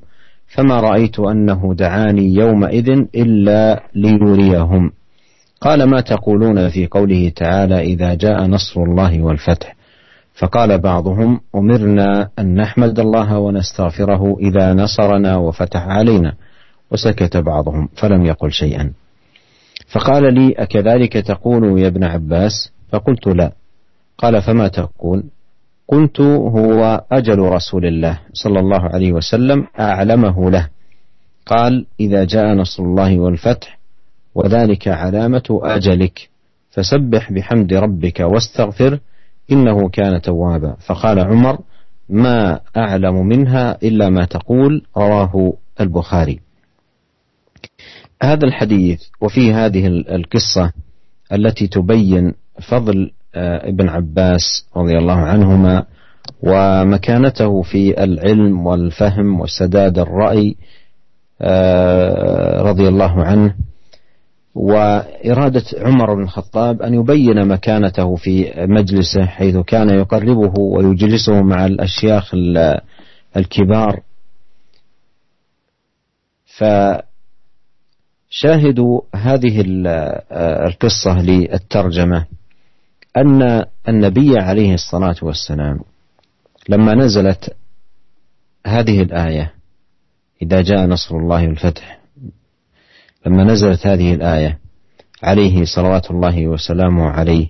فما 0.50 0.80
رأيت 0.80 1.20
أنه 1.20 1.74
دعاني 1.74 2.34
يومئذ 2.34 2.88
إلا 3.14 3.82
ليريهم. 3.94 4.90
قال 5.60 5.84
ما 5.84 6.00
تقولون 6.00 6.68
في 6.68 6.86
قوله 6.86 7.32
تعالى 7.36 7.80
إذا 7.80 8.14
جاء 8.14 8.46
نصر 8.46 8.82
الله 8.82 9.22
والفتح؟ 9.22 9.76
فقال 10.34 10.78
بعضهم 10.78 11.40
أمرنا 11.54 12.28
أن 12.38 12.54
نحمد 12.54 12.98
الله 12.98 13.38
ونستغفره 13.38 14.36
إذا 14.40 14.74
نصرنا 14.74 15.36
وفتح 15.36 15.80
علينا. 15.86 16.34
وسكت 16.92 17.36
بعضهم 17.36 17.88
فلم 17.96 18.24
يقل 18.24 18.52
شيئا. 18.52 18.92
فقال 19.92 20.34
لي 20.34 20.52
أكذلك 20.52 21.12
تقول 21.12 21.80
يا 21.80 21.86
ابن 21.86 22.04
عباس؟ 22.04 22.72
فقلت 22.92 23.26
لا. 23.26 23.52
قال 24.18 24.42
فما 24.42 24.68
تقول؟ 24.68 25.24
قلت 25.90 26.20
هو 26.20 27.04
أجل 27.12 27.38
رسول 27.38 27.86
الله 27.86 28.20
صلى 28.32 28.60
الله 28.60 28.80
عليه 28.80 29.12
وسلم 29.12 29.66
أعلمه 29.80 30.50
له. 30.50 30.68
قال 31.46 31.86
إذا 32.00 32.24
جاء 32.24 32.54
نصر 32.54 32.82
الله 32.82 33.18
والفتح 33.18 33.78
وذلك 34.34 34.88
علامة 34.88 35.60
أجلك 35.62 36.28
فسبح 36.70 37.32
بحمد 37.32 37.74
ربك 37.74 38.20
واستغفر 38.20 38.98
إنه 39.52 39.88
كان 39.88 40.22
توابا. 40.22 40.76
فقال 40.86 41.18
عمر 41.18 41.58
ما 42.08 42.60
أعلم 42.76 43.26
منها 43.26 43.78
إلا 43.82 44.08
ما 44.08 44.24
تقول 44.24 44.82
رواه 44.96 45.52
البخاري. 45.80 46.40
هذا 48.22 48.46
الحديث 48.46 49.02
وفي 49.20 49.52
هذه 49.52 49.86
القصة 49.86 50.72
التي 51.32 51.66
تبين 51.66 52.34
فضل 52.68 53.10
ابن 53.34 53.88
عباس 53.88 54.66
رضي 54.76 54.98
الله 54.98 55.16
عنهما 55.16 55.84
ومكانته 56.42 57.62
في 57.62 58.04
العلم 58.04 58.66
والفهم 58.66 59.40
وسداد 59.40 59.98
الرأي 59.98 60.56
آه، 61.42 62.62
رضي 62.62 62.88
الله 62.88 63.24
عنه. 63.24 63.54
وإرادة 64.54 65.62
عمر 65.78 66.14
بن 66.14 66.22
الخطاب 66.22 66.82
أن 66.82 66.94
يبين 66.94 67.48
مكانته 67.48 68.16
في 68.16 68.52
مجلسه 68.56 69.26
حيث 69.26 69.56
كان 69.56 69.90
يقربه 69.90 70.60
ويجلسه 70.60 71.42
مع 71.42 71.66
الأشياخ 71.66 72.34
الكبار. 73.36 74.00
فشاهدوا 78.30 79.00
هذه 79.14 79.64
القصة 80.66 81.22
للترجمة. 81.22 82.26
أن 83.16 83.64
النبي 83.88 84.38
عليه 84.38 84.74
الصلاة 84.74 85.16
والسلام 85.22 85.80
لما 86.68 86.94
نزلت 86.94 87.56
هذه 88.66 89.02
الآية 89.02 89.52
إذا 90.42 90.62
جاء 90.62 90.86
نصر 90.86 91.16
الله 91.16 91.48
والفتح 91.48 92.00
لما 93.26 93.44
نزلت 93.44 93.86
هذه 93.86 94.14
الآية 94.14 94.58
عليه 95.22 95.64
صلوات 95.64 96.10
الله 96.10 96.46
وسلامه 96.46 97.10
عليه 97.10 97.48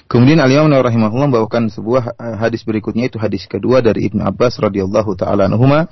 Kemudian 0.04 0.37
Al-Imam 0.38 0.70
rahimahullah 0.70 1.26
membawakan 1.26 1.72
sebuah 1.72 2.14
hadis 2.38 2.62
berikutnya 2.62 3.10
itu 3.10 3.18
hadis 3.18 3.50
kedua 3.50 3.82
dari 3.82 4.06
Ibnu 4.06 4.22
Abbas 4.22 4.60
radhiyallahu 4.60 5.16
taala 5.16 5.48
anhuma. 5.48 5.88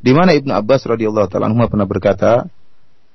Di 0.00 0.12
mana 0.12 0.36
Ibnu 0.36 0.52
Abbas 0.52 0.84
radhiyallahu 0.84 1.28
taala 1.32 1.48
anhuma 1.48 1.66
pernah 1.66 1.88
berkata 1.88 2.46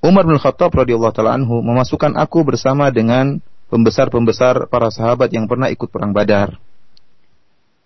Umar 0.02 0.26
bin 0.26 0.42
Khattab 0.42 0.74
radhiyallahu 0.74 1.14
taala 1.14 1.38
anhu 1.38 1.62
memasukkan 1.62 2.18
aku 2.18 2.42
bersama 2.42 2.90
dengan 2.90 3.38
pembesar-pembesar 3.72 4.68
para 4.68 4.92
sahabat 4.92 5.32
yang 5.32 5.48
pernah 5.48 5.72
ikut 5.72 5.88
perang 5.88 6.12
Badar. 6.12 6.60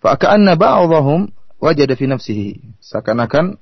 Faka'anna 0.02 0.58
ba'dhum 0.58 1.30
wajada 1.62 1.94
fi 1.94 2.04
nafsihi. 2.10 2.50
Seakan-akan 2.82 3.60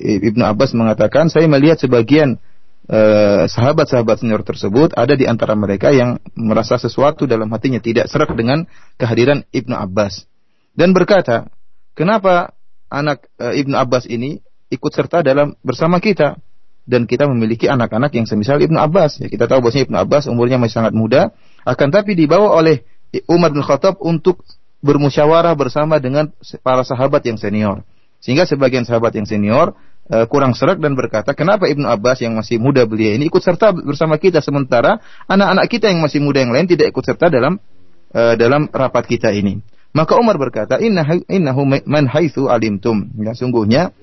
Ibnu 0.00 0.42
Abbas 0.42 0.72
mengatakan 0.72 1.28
saya 1.28 1.44
melihat 1.50 1.76
sebagian 1.76 2.40
eh, 2.88 3.44
sahabat-sahabat 3.50 4.16
uh, 4.16 4.20
senior 4.24 4.42
tersebut 4.46 4.96
ada 4.96 5.12
di 5.12 5.28
antara 5.28 5.52
mereka 5.52 5.92
yang 5.92 6.22
merasa 6.38 6.80
sesuatu 6.80 7.28
dalam 7.28 7.52
hatinya 7.52 7.82
tidak 7.82 8.08
serak 8.08 8.32
dengan 8.32 8.64
kehadiran 8.96 9.44
Ibnu 9.52 9.76
Abbas 9.76 10.24
dan 10.72 10.96
berkata, 10.96 11.52
"Kenapa 11.92 12.55
anak 12.88 13.26
uh, 13.38 13.54
Ibnu 13.54 13.74
Abbas 13.74 14.06
ini 14.10 14.42
ikut 14.70 14.92
serta 14.92 15.22
dalam 15.22 15.54
bersama 15.62 15.98
kita?" 16.02 16.38
dan 16.86 17.04
kita 17.04 17.26
memiliki 17.26 17.66
anak-anak 17.66 18.14
yang 18.14 18.30
semisal 18.30 18.62
Ibnu 18.62 18.78
Abbas. 18.78 19.18
Ya, 19.18 19.26
kita 19.26 19.50
tahu 19.50 19.58
bahwasanya 19.58 19.90
Ibnu 19.90 19.98
Abbas 19.98 20.30
umurnya 20.30 20.56
masih 20.56 20.78
sangat 20.78 20.94
muda, 20.94 21.34
akan 21.66 21.90
tapi 21.90 22.14
dibawa 22.14 22.54
oleh 22.54 22.86
Umar 23.26 23.50
bin 23.50 23.66
Khattab 23.66 23.98
untuk 23.98 24.46
bermusyawarah 24.86 25.58
bersama 25.58 25.98
dengan 25.98 26.30
para 26.62 26.86
sahabat 26.86 27.26
yang 27.26 27.36
senior. 27.42 27.82
Sehingga 28.22 28.46
sebagian 28.46 28.86
sahabat 28.86 29.18
yang 29.18 29.26
senior 29.26 29.74
uh, 30.14 30.24
kurang 30.30 30.54
serak 30.54 30.78
dan 30.78 30.94
berkata, 30.94 31.34
"Kenapa 31.34 31.66
Ibnu 31.66 31.90
Abbas 31.90 32.22
yang 32.22 32.38
masih 32.38 32.62
muda 32.62 32.86
belia 32.86 33.18
ini 33.18 33.26
ikut 33.26 33.42
serta 33.42 33.74
bersama 33.74 34.16
kita 34.16 34.38
sementara 34.38 35.02
anak-anak 35.26 35.66
kita 35.66 35.90
yang 35.90 35.98
masih 35.98 36.22
muda 36.22 36.42
yang 36.46 36.54
lain 36.54 36.70
tidak 36.70 36.94
ikut 36.94 37.02
serta 37.02 37.26
dalam 37.28 37.58
uh, 38.14 38.34
dalam 38.38 38.70
rapat 38.70 39.10
kita 39.10 39.34
ini?" 39.34 39.58
Maka 39.96 40.20
Umar 40.20 40.36
berkata, 40.36 40.76
"Inna 40.76 41.08
innahu 41.24 41.64
man 41.64 42.04
haitsu 42.04 42.52
alimtum." 42.52 43.16
Ya, 43.16 43.32
sungguhnya 43.32 43.96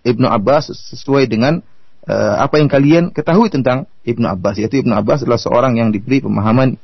Ibnu 0.00 0.24
Abbas 0.24 0.72
sesuai 0.72 1.28
dengan 1.28 1.60
uh, 2.08 2.34
apa 2.40 2.56
yang 2.56 2.72
kalian 2.72 3.12
ketahui 3.12 3.52
tentang 3.52 3.84
Ibnu 4.08 4.24
Abbas 4.24 4.56
yaitu 4.56 4.80
Ibnu 4.80 4.96
Abbas 4.96 5.20
adalah 5.20 5.36
seorang 5.36 5.76
yang 5.76 5.92
diberi 5.92 6.24
pemahaman 6.24 6.80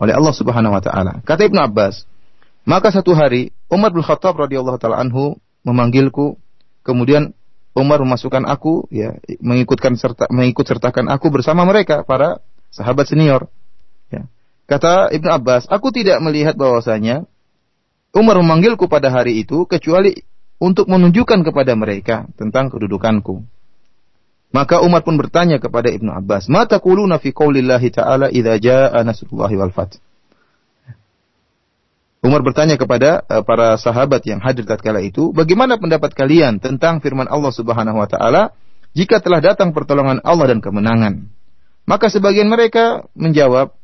oleh 0.00 0.14
Allah 0.16 0.32
Subhanahu 0.32 0.72
wa 0.72 0.80
taala. 0.80 1.20
Kata 1.28 1.44
Ibnu 1.44 1.60
Abbas, 1.60 2.08
maka 2.64 2.88
satu 2.88 3.12
hari 3.12 3.52
Umar 3.68 3.92
bin 3.92 4.00
Khattab 4.00 4.32
radhiyallahu 4.40 4.80
taala 4.80 5.04
anhu 5.04 5.36
memanggilku, 5.68 6.40
kemudian 6.88 7.36
Umar 7.76 8.00
memasukkan 8.00 8.48
aku 8.48 8.88
ya 8.88 9.18
mengikutkan 9.44 9.98
serta 10.00 10.30
mengikut 10.32 10.64
sertakan 10.64 11.12
aku 11.12 11.28
bersama 11.28 11.68
mereka 11.68 12.00
para 12.00 12.40
sahabat 12.72 13.12
senior. 13.12 13.52
Ya. 14.08 14.24
Kata 14.64 15.12
Ibnu 15.12 15.28
Abbas, 15.28 15.68
aku 15.68 15.92
tidak 15.92 16.16
melihat 16.24 16.56
bahwasanya 16.56 17.28
Umar 18.14 18.38
memanggilku 18.38 18.86
pada 18.86 19.10
hari 19.10 19.42
itu 19.42 19.66
kecuali 19.66 20.14
untuk 20.62 20.86
menunjukkan 20.86 21.42
kepada 21.42 21.74
mereka 21.74 22.30
tentang 22.38 22.70
kedudukanku. 22.70 23.42
Maka 24.54 24.78
Umar 24.86 25.02
pun 25.02 25.18
bertanya 25.18 25.58
kepada 25.58 25.90
Ibnu 25.90 26.14
Abbas, 26.14 26.46
"Mata 26.46 26.78
taquluna 26.78 27.18
fi 27.18 27.34
qaulillahi 27.34 27.90
ta'ala 27.90 28.30
idza 28.30 28.54
jaa 28.62 29.02
nasrullahi 29.02 29.58
wal 29.58 29.74
fath?" 29.74 29.98
Umar 32.22 32.40
bertanya 32.40 32.78
kepada 32.78 33.20
uh, 33.26 33.42
para 33.42 33.74
sahabat 33.76 34.22
yang 34.24 34.38
hadir 34.38 34.62
tatkala 34.62 35.02
itu, 35.02 35.34
"Bagaimana 35.34 35.76
pendapat 35.76 36.14
kalian 36.14 36.62
tentang 36.62 37.02
firman 37.02 37.26
Allah 37.26 37.50
Subhanahu 37.50 37.98
wa 37.98 38.06
taala, 38.06 38.54
jika 38.94 39.18
telah 39.18 39.42
datang 39.42 39.74
pertolongan 39.74 40.22
Allah 40.22 40.54
dan 40.54 40.62
kemenangan?" 40.62 41.28
Maka 41.84 42.08
sebagian 42.08 42.48
mereka 42.48 43.04
menjawab, 43.12 43.76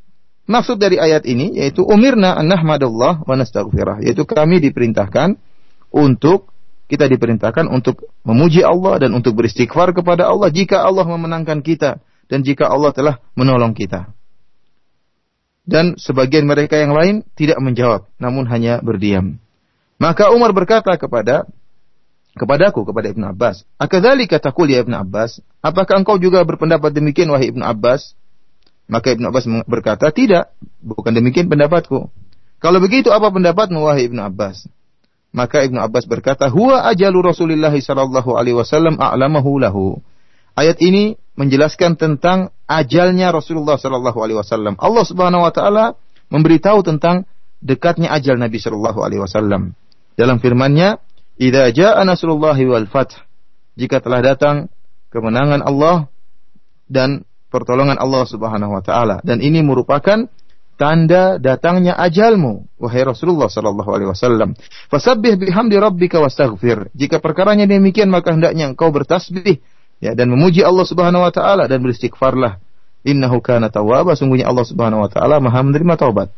maksud 0.50 0.82
dari 0.82 0.98
ayat 0.98 1.22
ini 1.24 1.54
yaitu 1.54 1.86
umirna 1.86 2.34
an 2.34 2.50
wa 2.50 3.34
nastaghfirah, 3.38 4.02
yaitu 4.02 4.26
kami 4.26 4.58
diperintahkan 4.58 5.38
untuk 5.94 6.50
kita 6.90 7.06
diperintahkan 7.06 7.70
untuk 7.70 8.10
memuji 8.26 8.66
Allah 8.66 8.98
dan 8.98 9.14
untuk 9.14 9.38
beristighfar 9.38 9.94
kepada 9.94 10.26
Allah 10.26 10.50
jika 10.50 10.82
Allah 10.82 11.06
memenangkan 11.06 11.62
kita 11.62 12.02
dan 12.26 12.42
jika 12.42 12.66
Allah 12.66 12.90
telah 12.90 13.14
menolong 13.38 13.78
kita. 13.78 14.10
Dan 15.62 15.94
sebagian 15.94 16.50
mereka 16.50 16.74
yang 16.74 16.90
lain 16.90 17.22
tidak 17.38 17.62
menjawab, 17.62 18.10
namun 18.18 18.42
hanya 18.50 18.82
berdiam. 18.82 19.38
Maka 20.02 20.34
Umar 20.34 20.50
berkata 20.50 20.90
kepada 20.98 21.46
kepadaku 22.34 22.82
kepada 22.82 23.14
Ibnu 23.14 23.22
Abbas. 23.30 23.62
Akadzalika 23.78 24.42
taqul 24.42 24.74
ya 24.74 24.82
Ibnu 24.82 24.96
Abbas? 24.98 25.38
Apakah 25.62 26.02
engkau 26.02 26.18
juga 26.18 26.42
berpendapat 26.42 26.90
demikian 26.90 27.30
wahai 27.30 27.54
Ibnu 27.54 27.62
Abbas? 27.62 28.18
Maka 28.90 29.14
Ibnu 29.14 29.30
Abbas 29.30 29.46
berkata, 29.70 30.10
"Tidak, 30.10 30.50
bukan 30.82 31.12
demikian 31.14 31.46
pendapatku." 31.46 32.10
Kalau 32.60 32.78
begitu 32.82 33.08
apa 33.14 33.30
pendapatmu 33.30 33.86
wahai 33.86 34.10
Ibnu 34.10 34.20
Abbas? 34.20 34.66
Maka 35.30 35.62
Ibnu 35.62 35.78
Abbas 35.78 36.10
berkata, 36.10 36.50
"Huwa 36.50 36.84
ajalu 36.90 37.22
Rasulullah 37.22 37.70
sallallahu 37.70 38.34
alaihi 38.34 38.58
wasallam 38.58 38.98
a'lamahu 38.98 39.62
lahu." 39.62 40.02
Ayat 40.58 40.82
ini 40.82 41.14
menjelaskan 41.38 41.94
tentang 41.94 42.50
ajalnya 42.66 43.30
Rasulullah 43.30 43.78
sallallahu 43.78 44.18
alaihi 44.18 44.38
wasallam. 44.42 44.74
Allah 44.76 45.04
Subhanahu 45.06 45.46
wa 45.46 45.52
taala 45.54 45.94
memberitahu 46.28 46.82
tentang 46.82 47.24
dekatnya 47.62 48.10
ajal 48.10 48.36
Nabi 48.36 48.58
sallallahu 48.58 48.98
alaihi 49.00 49.22
wasallam. 49.22 49.78
Dalam 50.18 50.42
firman-Nya, 50.42 50.98
Idza 51.40 51.72
jaa 51.72 52.04
nasrullahi 52.04 52.68
wal 52.68 52.84
fath. 52.84 53.16
Jika 53.80 54.04
telah 54.04 54.20
datang 54.20 54.68
kemenangan 55.08 55.64
Allah 55.64 56.12
dan 56.84 57.24
pertolongan 57.50 57.98
Allah 57.98 58.24
Subhanahu 58.24 58.78
wa 58.78 58.82
taala 58.82 59.18
dan 59.26 59.42
ini 59.44 59.60
merupakan 59.60 60.30
tanda 60.80 61.36
datangnya 61.36 61.92
ajalmu 61.98 62.64
wahai 62.80 63.04
Rasulullah 63.04 63.50
sallallahu 63.50 63.90
alaihi 63.90 64.08
wasallam. 64.08 64.56
Fasabbih 64.88 65.36
bihamdi 65.36 65.76
rabbika 65.76 66.22
wastaghfir. 66.22 66.88
Jika 66.96 67.20
perkaranya 67.20 67.68
demikian 67.68 68.08
maka 68.08 68.32
hendaknya 68.32 68.72
engkau 68.72 68.88
bertasbih 68.88 69.60
ya 70.00 70.16
dan 70.16 70.32
memuji 70.32 70.64
Allah 70.64 70.86
Subhanahu 70.88 71.26
wa 71.26 71.32
taala 71.34 71.68
dan 71.68 71.82
beristighfarlah. 71.84 72.62
Innahu 73.04 73.42
kana 73.44 73.68
tawwaba 73.68 74.16
sungguhnya 74.16 74.48
Allah 74.48 74.64
Subhanahu 74.64 75.04
wa 75.04 75.10
taala 75.12 75.42
Maha 75.42 75.60
menerima 75.66 75.98
taubat. 76.00 76.32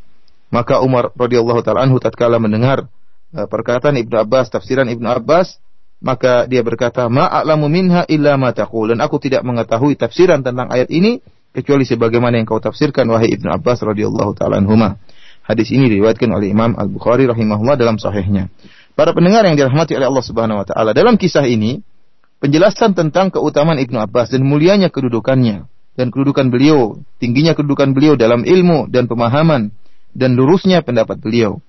Maka 0.51 0.83
Umar 0.83 1.15
radhiyallahu 1.15 1.63
taala 1.63 1.87
anhu 1.87 2.03
tatkala 2.03 2.43
mendengar 2.43 2.91
Eh, 3.33 3.49
perkataan 3.49 3.97
Ibnu 3.97 4.13
Abbas, 4.13 4.53
tafsiran 4.53 4.93
Ibnu 4.93 5.09
Abbas, 5.09 5.57
maka 6.03 6.51
dia 6.51 6.67
berkata, 6.67 7.07
"Ma'alamu 7.07 7.71
minha 7.71 8.03
illa 8.11 8.35
ma 8.35 8.51
taqul." 8.51 8.91
Dan 8.93 8.99
aku 8.99 9.23
tidak 9.23 9.47
mengetahui 9.47 9.95
tafsiran 9.95 10.43
tentang 10.43 10.69
ayat 10.69 10.91
ini 10.91 11.23
kecuali 11.55 11.87
sebagaimana 11.87 12.43
yang 12.43 12.47
kau 12.49 12.59
tafsirkan 12.59 13.07
wahai 13.07 13.31
Ibnu 13.39 13.49
Abbas 13.49 13.87
radhiyallahu 13.87 14.35
taala 14.35 14.59
anhuma. 14.59 14.99
Hadis 15.47 15.71
ini 15.71 15.91
diriwayatkan 15.91 16.31
oleh 16.31 16.51
Imam 16.51 16.75
Al-Bukhari 16.75 17.27
rahimahullah 17.31 17.79
dalam 17.79 17.99
sahihnya. 18.03 18.51
Para 18.99 19.15
pendengar 19.17 19.47
yang 19.47 19.57
dirahmati 19.57 19.97
oleh 19.97 20.07
Allah 20.11 20.25
Subhanahu 20.27 20.61
wa 20.63 20.67
taala, 20.67 20.91
dalam 20.93 21.17
kisah 21.17 21.47
ini 21.47 21.81
penjelasan 22.43 22.99
tentang 22.99 23.31
keutamaan 23.31 23.79
Ibnu 23.79 24.03
Abbas 24.03 24.35
dan 24.35 24.43
mulianya 24.43 24.91
kedudukannya 24.91 25.67
dan 25.95 26.07
kedudukan 26.09 26.51
beliau, 26.51 26.99
tingginya 27.21 27.55
kedudukan 27.55 27.95
beliau 27.95 28.19
dalam 28.19 28.43
ilmu 28.43 28.89
dan 28.89 29.07
pemahaman 29.07 29.71
dan 30.13 30.31
lurusnya 30.35 30.81
pendapat 30.85 31.21
beliau. 31.21 31.61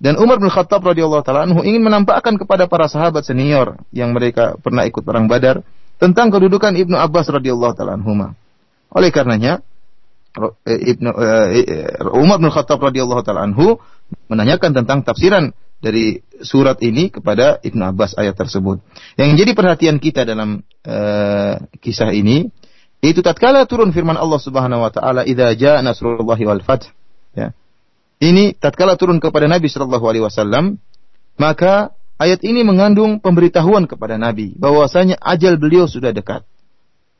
Dan 0.00 0.16
Umar 0.16 0.40
bin 0.40 0.48
Khattab 0.48 0.80
radhiyallahu 0.80 1.20
taala 1.20 1.44
anhu 1.44 1.60
ingin 1.60 1.84
menampakkan 1.84 2.40
kepada 2.40 2.64
para 2.64 2.88
sahabat 2.88 3.20
senior 3.20 3.76
yang 3.92 4.16
mereka 4.16 4.56
pernah 4.56 4.88
ikut 4.88 5.04
perang 5.04 5.28
Badar 5.28 5.60
tentang 6.00 6.32
kedudukan 6.32 6.72
Ibnu 6.72 6.96
Abbas 6.96 7.28
radhiyallahu 7.28 7.76
taala 7.76 8.00
anhu. 8.00 8.16
Oleh 8.96 9.12
karenanya 9.12 9.60
eh, 10.64 10.96
Ibnu 10.96 11.12
uh, 11.12 12.16
Umar 12.16 12.40
bin 12.40 12.48
Khattab 12.48 12.80
radhiyallahu 12.80 13.20
taala 13.28 13.44
anhu 13.44 13.76
menanyakan 14.32 14.72
tentang 14.72 15.04
tafsiran 15.04 15.52
dari 15.84 16.24
surat 16.40 16.80
ini 16.80 17.12
kepada 17.12 17.60
Ibnu 17.60 17.92
Abbas 17.92 18.16
ayat 18.16 18.40
tersebut. 18.40 18.80
Yang 19.20 19.44
jadi 19.44 19.52
perhatian 19.52 19.96
kita 20.00 20.24
dalam 20.24 20.64
uh, 20.88 21.60
kisah 21.84 22.16
ini 22.16 22.48
itu 23.04 23.20
tatkala 23.20 23.68
turun 23.68 23.92
firman 23.92 24.16
Allah 24.16 24.40
Subhanahu 24.40 24.80
wa 24.80 24.88
taala 24.88 25.28
idza 25.28 25.52
jaa 25.60 25.84
nasrullahi 25.84 26.44
wal 26.48 26.64
fath 26.64 26.88
ya 27.36 27.52
ini 28.20 28.52
tatkala 28.52 29.00
turun 29.00 29.16
kepada 29.16 29.48
Nabi 29.48 29.72
Shallallahu 29.72 30.04
Alaihi 30.04 30.24
Wasallam, 30.28 30.76
maka 31.40 31.96
ayat 32.20 32.44
ini 32.44 32.60
mengandung 32.60 33.16
pemberitahuan 33.16 33.88
kepada 33.88 34.20
Nabi 34.20 34.52
bahwasanya 34.60 35.16
ajal 35.24 35.56
beliau 35.56 35.88
sudah 35.88 36.12
dekat. 36.12 36.44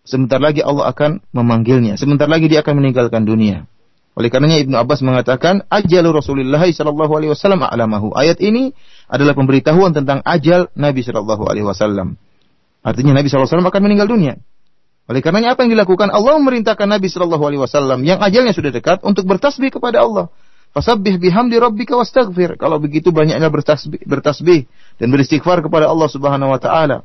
Sebentar 0.04 0.36
lagi 0.36 0.60
Allah 0.60 0.92
akan 0.92 1.24
memanggilnya. 1.32 1.96
Sebentar 1.96 2.28
lagi 2.28 2.52
dia 2.52 2.60
akan 2.60 2.84
meninggalkan 2.84 3.24
dunia. 3.24 3.64
Oleh 4.12 4.28
karenanya 4.28 4.60
Ibnu 4.60 4.76
Abbas 4.76 5.00
mengatakan 5.00 5.64
ajal 5.72 6.04
Rasulullah 6.12 6.60
Shallallahu 6.60 7.12
Alaihi 7.16 7.32
Wasallam 7.32 7.64
alamahu. 7.64 8.12
Ayat 8.12 8.36
ini 8.44 8.76
adalah 9.08 9.32
pemberitahuan 9.32 9.96
tentang 9.96 10.20
ajal 10.28 10.68
Nabi 10.76 11.00
Shallallahu 11.00 11.48
Alaihi 11.48 11.64
Wasallam. 11.64 12.20
Artinya 12.84 13.16
Nabi 13.16 13.32
Shallallahu 13.32 13.48
Alaihi 13.48 13.56
Wasallam 13.56 13.70
akan 13.72 13.82
meninggal 13.88 14.08
dunia. 14.10 14.34
Oleh 15.08 15.24
karenanya 15.24 15.56
apa 15.56 15.64
yang 15.64 15.72
dilakukan? 15.72 16.12
Allah 16.12 16.36
memerintahkan 16.36 16.86
Nabi 16.90 17.08
Shallallahu 17.08 17.44
Alaihi 17.44 17.62
Wasallam 17.64 18.04
yang 18.04 18.20
ajalnya 18.20 18.52
sudah 18.52 18.68
dekat 18.68 19.00
untuk 19.00 19.24
bertasbih 19.24 19.72
kepada 19.72 20.04
Allah. 20.04 20.28
Fasabbih 20.70 21.18
bihamdi 21.18 21.58
rabbika 21.58 21.98
wastaghfir. 21.98 22.54
Kalau 22.54 22.78
begitu 22.78 23.10
banyaknya 23.10 23.50
bertasbih, 23.50 24.06
bertasbih 24.06 24.70
dan 25.02 25.10
beristighfar 25.10 25.66
kepada 25.66 25.90
Allah 25.90 26.06
Subhanahu 26.06 26.54
wa 26.54 26.60
taala. 26.62 27.02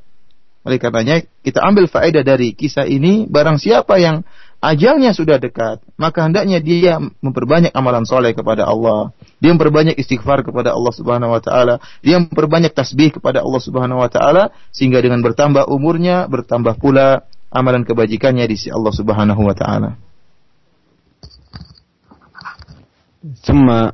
Oleh 0.65 0.81
karenanya 0.81 1.21
kita 1.45 1.61
ambil 1.61 1.85
faedah 1.85 2.25
dari 2.25 2.53
kisah 2.57 2.89
ini 2.89 3.29
barang 3.29 3.61
siapa 3.61 4.01
yang 4.01 4.25
ajalnya 4.65 5.13
sudah 5.13 5.37
dekat, 5.37 5.77
maka 5.93 6.25
hendaknya 6.25 6.57
dia 6.57 6.97
memperbanyak 6.97 7.69
amalan 7.69 8.01
soleh 8.05 8.33
kepada 8.33 8.65
Allah. 8.65 9.13
Dia 9.37 9.53
memperbanyak 9.53 9.93
istighfar 9.97 10.41
kepada 10.41 10.73
Allah 10.73 10.93
Subhanahu 10.93 11.37
wa 11.37 11.41
taala, 11.41 11.77
dia 12.01 12.17
memperbanyak 12.17 12.73
tasbih 12.73 13.13
kepada 13.17 13.45
Allah 13.45 13.61
Subhanahu 13.61 14.01
wa 14.01 14.09
taala 14.09 14.49
sehingga 14.73 15.05
dengan 15.05 15.21
bertambah 15.21 15.69
umurnya 15.69 16.25
bertambah 16.29 16.81
pula 16.81 17.29
amalan 17.53 17.85
kebajikannya 17.85 18.49
di 18.49 18.57
sisi 18.57 18.73
Allah 18.73 18.93
Subhanahu 18.93 19.41
wa 19.45 19.53
taala. 19.53 20.01
ثم 23.33 23.89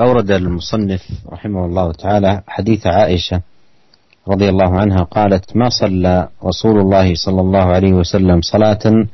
أورد 0.00 0.30
المصنف 0.30 1.02
رحمه 1.32 1.66
الله 1.66 1.92
تعالى 1.92 2.42
حديث 2.46 2.86
عائشة 2.86 3.40
رضي 4.28 4.48
الله 4.48 4.78
عنها 4.80 5.02
قالت 5.02 5.56
ما 5.56 5.68
صلى 5.68 6.28
رسول 6.44 6.80
الله 6.80 7.14
صلى 7.14 7.40
الله 7.40 7.64
عليه 7.64 7.92
وسلم 7.92 8.40
صلاة 8.40 9.06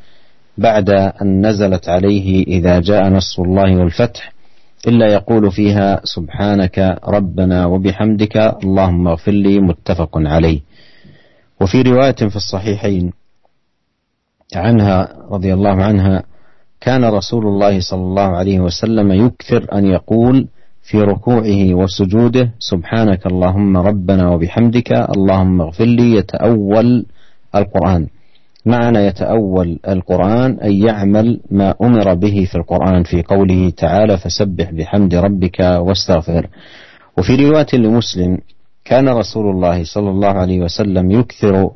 بعد 0.58 0.90
أن 0.90 1.46
نزلت 1.46 1.88
عليه 1.88 2.46
إذا 2.46 2.80
جاء 2.80 3.08
نصر 3.08 3.42
الله 3.42 3.76
والفتح 3.78 4.32
إلا 4.86 5.12
يقول 5.12 5.50
فيها 5.50 6.00
سبحانك 6.04 6.98
ربنا 7.04 7.66
وبحمدك 7.66 8.36
اللهم 8.36 9.08
اغفر 9.08 9.32
لي 9.32 9.58
متفق 9.60 10.10
عليه. 10.16 10.60
وفي 11.60 11.82
رواية 11.82 12.16
في 12.28 12.36
الصحيحين 12.36 13.12
عنها 14.54 15.08
رضي 15.30 15.54
الله 15.54 15.84
عنها 15.84 16.29
كان 16.80 17.04
رسول 17.04 17.46
الله 17.46 17.80
صلى 17.80 18.00
الله 18.02 18.22
عليه 18.40 18.60
وسلم 18.60 19.12
يكثر 19.12 19.66
أن 19.78 19.86
يقول 19.86 20.46
في 20.82 21.00
ركوعه 21.02 21.74
وسجوده 21.74 22.50
سبحانك 22.58 23.26
اللهم 23.26 23.76
ربنا 23.76 24.28
وبحمدك 24.30 24.92
اللهم 24.92 25.60
اغفر 25.60 25.84
لي 25.84 26.12
يتأول 26.16 27.06
القرآن. 27.54 28.06
معنى 28.66 28.98
يتأول 28.98 29.78
القرآن 29.88 30.50
أن 30.60 30.72
يعمل 30.72 31.40
ما 31.50 31.74
أمر 31.82 32.14
به 32.14 32.44
في 32.50 32.54
القرآن 32.54 33.02
في 33.02 33.22
قوله 33.22 33.70
تعالى 33.76 34.16
فسبح 34.18 34.70
بحمد 34.70 35.14
ربك 35.14 35.58
واستغفر 35.60 36.46
وفي 37.18 37.36
رواية 37.36 37.66
لمسلم 37.74 38.38
كان 38.84 39.08
رسول 39.08 39.50
الله 39.50 39.84
صلى 39.84 40.10
الله 40.10 40.28
عليه 40.28 40.60
وسلم 40.60 41.10
يكثر 41.10 41.70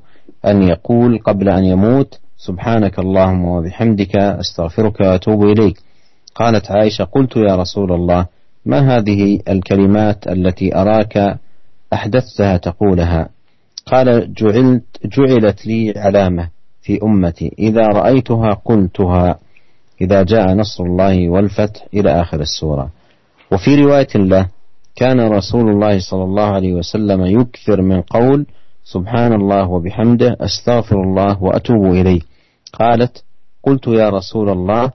أن 0.46 0.62
يقول 0.62 1.18
قبل 1.18 1.48
أن 1.48 1.64
يموت 1.64 2.18
سبحانك 2.36 2.98
اللهم 2.98 3.44
وبحمدك 3.44 4.16
أستغفرك 4.16 5.00
وأتوب 5.00 5.44
إليك. 5.44 5.76
قالت 6.34 6.70
عائشة 6.70 7.04
قلت 7.04 7.36
يا 7.36 7.56
رسول 7.56 7.92
الله 7.92 8.26
ما 8.66 8.96
هذه 8.96 9.40
الكلمات 9.48 10.28
التي 10.28 10.76
أراك 10.76 11.38
أحدثتها 11.92 12.56
تقولها؟ 12.56 13.28
قال 13.86 14.34
جعلت 14.34 14.84
جعلت 15.04 15.66
لي 15.66 15.94
علامة 15.96 16.48
في 16.82 17.02
أمتي. 17.02 17.54
إذا 17.58 17.86
رأيتها 17.86 18.54
قلتها. 18.64 19.38
إذا 20.00 20.22
جاء 20.22 20.54
نصر 20.54 20.84
الله 20.84 21.28
والفتح 21.28 21.86
إلى 21.94 22.20
آخر 22.20 22.40
السورة. 22.40 22.90
وفي 23.52 23.74
رواية 23.74 24.08
له 24.14 24.48
كان 24.96 25.20
رسول 25.20 25.70
الله 25.70 25.98
صلى 25.98 26.24
الله 26.24 26.42
عليه 26.42 26.74
وسلم 26.74 27.26
يكثر 27.26 27.82
من 27.82 28.00
قول 28.00 28.46
سبحان 28.84 29.32
الله 29.32 29.70
وبحمده 29.70 30.36
استغفر 30.40 31.02
الله 31.02 31.42
وأتوب 31.42 31.84
إليه. 31.84 32.20
قالت 32.72 33.24
قلت 33.62 33.86
يا 33.86 34.08
رسول 34.10 34.50
الله 34.50 34.90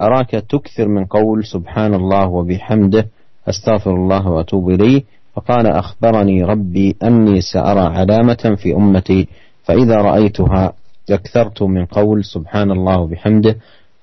أراك 0.00 0.30
تكثر 0.30 0.88
من 0.88 1.04
قول 1.04 1.44
سبحان 1.44 1.94
الله 1.94 2.26
وبحمده 2.28 3.06
أستغفر 3.48 3.90
الله 3.90 4.28
وأتوب 4.28 4.70
إليه؟ 4.70 5.02
فقال 5.34 5.66
أخبرني 5.66 6.44
ربي 6.44 6.96
أني 7.02 7.40
سأرى 7.40 7.80
علامة 7.80 8.56
في 8.62 8.74
أمتي 8.74 9.28
فإذا 9.62 9.96
رأيتها 9.96 10.72
أكثرت 11.10 11.62
من 11.62 11.84
قول 11.84 12.24
سبحان 12.24 12.70
الله 12.70 13.00
وبحمده 13.00 13.56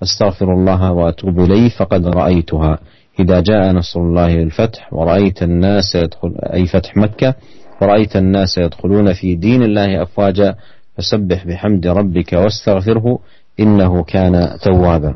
أستغفر 0.04 0.54
الله 0.54 0.92
وأتوب 0.92 1.40
إليه 1.40 1.70
فقد 1.70 2.08
رأيتها. 2.08 2.80
إذا 3.20 3.40
جاء 3.40 3.72
نصر 3.72 4.00
الله 4.00 4.34
الفتح 4.36 4.94
ورأيت 4.94 5.44
الناس 5.44 5.96
يدخل 5.96 6.36
أي 6.54 6.66
فتح 6.66 6.98
مكة 6.98 7.36
ورأيت 7.82 8.16
الناس 8.16 8.58
يدخلون 8.58 9.14
في 9.14 9.36
دين 9.36 9.64
الله 9.64 10.02
أفواجا 10.04 10.56
فسبح 10.98 11.46
بحمد 11.48 11.88
ربك 11.88 12.34
واستغفره 12.34 13.20
إنه 13.60 14.04
كان 14.04 14.58
توابا. 14.64 15.16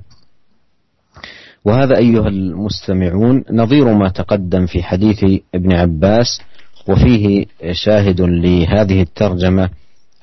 وهذا 1.66 1.98
أيها 1.98 2.28
المستمعون 2.28 3.44
نظير 3.52 3.94
ما 3.94 4.10
تقدم 4.10 4.66
في 4.66 4.84
حديث 4.84 5.26
ابن 5.56 5.74
عباس 5.74 6.42
وفيه 6.88 7.46
شاهد 7.72 8.22
لهذه 8.22 9.02
الترجمة 9.02 9.70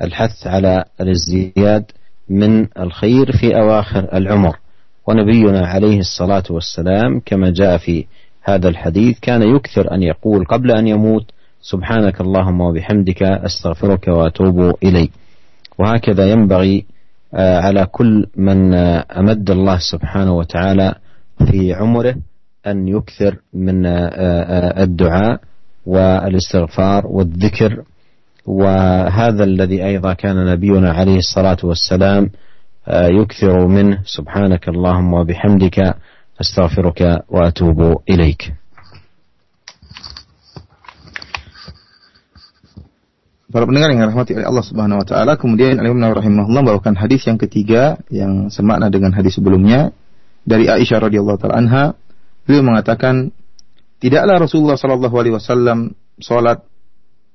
الحث 0.02 0.46
على 0.46 0.84
الازدياد 1.00 1.84
من 2.28 2.66
الخير 2.78 3.32
في 3.32 3.56
أواخر 3.56 4.08
العمر. 4.16 4.56
ونبينا 5.08 5.66
عليه 5.66 5.98
الصلاة 5.98 6.42
والسلام 6.50 7.20
كما 7.26 7.50
جاء 7.50 7.78
في 7.78 8.04
هذا 8.42 8.68
الحديث 8.68 9.20
كان 9.20 9.42
يكثر 9.56 9.94
أن 9.94 10.02
يقول 10.02 10.44
قبل 10.44 10.70
أن 10.70 10.86
يموت 10.86 11.30
سبحانك 11.62 12.20
اللهم 12.20 12.60
وبحمدك 12.60 13.22
أستغفرك 13.22 14.08
وأتوب 14.08 14.74
إليك. 14.84 15.10
وهكذا 15.78 16.30
ينبغي 16.30 16.84
آه، 17.34 17.60
على 17.60 17.86
كل 17.86 18.26
من 18.36 18.74
آه، 18.74 19.04
أمد 19.16 19.50
الله 19.50 19.78
سبحانه 19.92 20.32
وتعالى 20.36 20.94
في 21.50 21.74
عمره 21.74 22.14
أن 22.66 22.88
يكثر 22.88 23.36
من 23.54 23.86
آه، 23.86 24.82
الدعاء 24.82 25.40
والإستغفار 25.86 27.06
والذكر. 27.06 27.82
وهذا 28.46 29.44
الذي 29.44 29.84
أيضا 29.86 30.12
كان 30.12 30.46
نبينا 30.46 30.92
عليه 30.92 31.16
الصلاة 31.18 31.56
والسلام 31.62 32.30
يكثر 32.90 33.66
منه. 33.66 33.98
سبحانك 34.04 34.68
اللهم 34.68 35.12
وبحمدك 35.14 35.94
أستغفرك 36.40 37.22
وأتوب 37.28 38.00
إليك. 38.10 38.52
Para 43.46 43.62
pendengar 43.62 43.94
yang 43.94 44.02
dirahmati 44.02 44.34
oleh 44.34 44.46
Allah 44.50 44.64
Subhanahu 44.66 44.98
wa 44.98 45.06
taala, 45.06 45.38
kemudian 45.38 45.78
Imam 45.78 46.02
Nawawi 46.02 46.18
rahimahullah 46.18 46.62
membawakan 46.66 46.98
hadis 46.98 47.30
yang 47.30 47.38
ketiga 47.38 47.94
yang 48.10 48.50
semakna 48.50 48.90
dengan 48.90 49.14
hadis 49.14 49.38
sebelumnya 49.38 49.94
dari 50.42 50.66
Aisyah 50.66 51.06
radhiyallahu 51.06 51.38
taala 51.38 51.62
anha. 51.62 51.84
Beliau 52.42 52.66
mengatakan, 52.66 53.30
"Tidaklah 54.02 54.42
Rasulullah 54.42 54.74
sallallahu 54.74 55.14
alaihi 55.14 55.34
wasallam 55.38 55.94
salat 56.18 56.66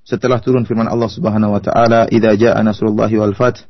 setelah 0.04 0.44
turun 0.44 0.68
firman 0.68 0.92
Allah 0.92 1.08
Subhanahu 1.08 1.56
wa 1.56 1.64
taala, 1.64 2.12
"Idza 2.12 2.36
jaa 2.36 2.60
nasrullahi 2.60 3.16
wal 3.16 3.32
fath" 3.32 3.64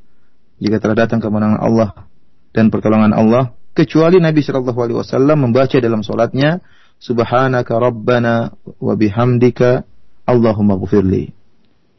jika 0.58 0.82
telah 0.82 0.97
datang 1.06 1.21
kemenangan 1.21 1.62
Allah 1.62 2.10
dan 2.58 2.73
pertolongan 2.73 3.13
Allah, 3.13 3.54
kecuali 3.77 4.17
Nabi 4.17 4.41
sallallahu 4.41 4.80
alaihi 4.82 4.97
wasallam 4.97 5.45
membaca 5.45 5.77
dalam 5.77 6.01
salatnya, 6.01 6.58
"Subhanaka 6.97 7.77
rabbana 7.77 8.49
wa 8.82 8.93
bihamdika 8.97 9.86
Allahumma 10.25 10.82
ghfirli." 10.82 11.40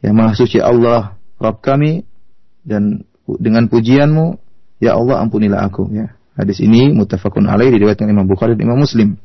Yang 0.03 0.13
maha 0.13 0.31
suci 0.35 0.59
Allah, 0.59 1.15
Rabb 1.39 1.63
kami, 1.63 2.03
dan 2.67 3.07
dengan 3.39 3.71
pujianmu, 3.71 4.43
Ya 4.83 4.99
Allah 4.99 5.23
ampunilah 5.23 5.63
aku. 5.63 5.87
Ya. 5.95 6.11
Hadis 6.35 6.59
ini 6.59 6.91
mutafakun 6.91 7.47
alaih 7.47 7.71
diriwayatkan 7.71 8.03
Imam 8.03 8.27
Bukhari 8.27 8.59
dan 8.59 8.67
Imam 8.67 8.83
Muslim. 8.83 9.15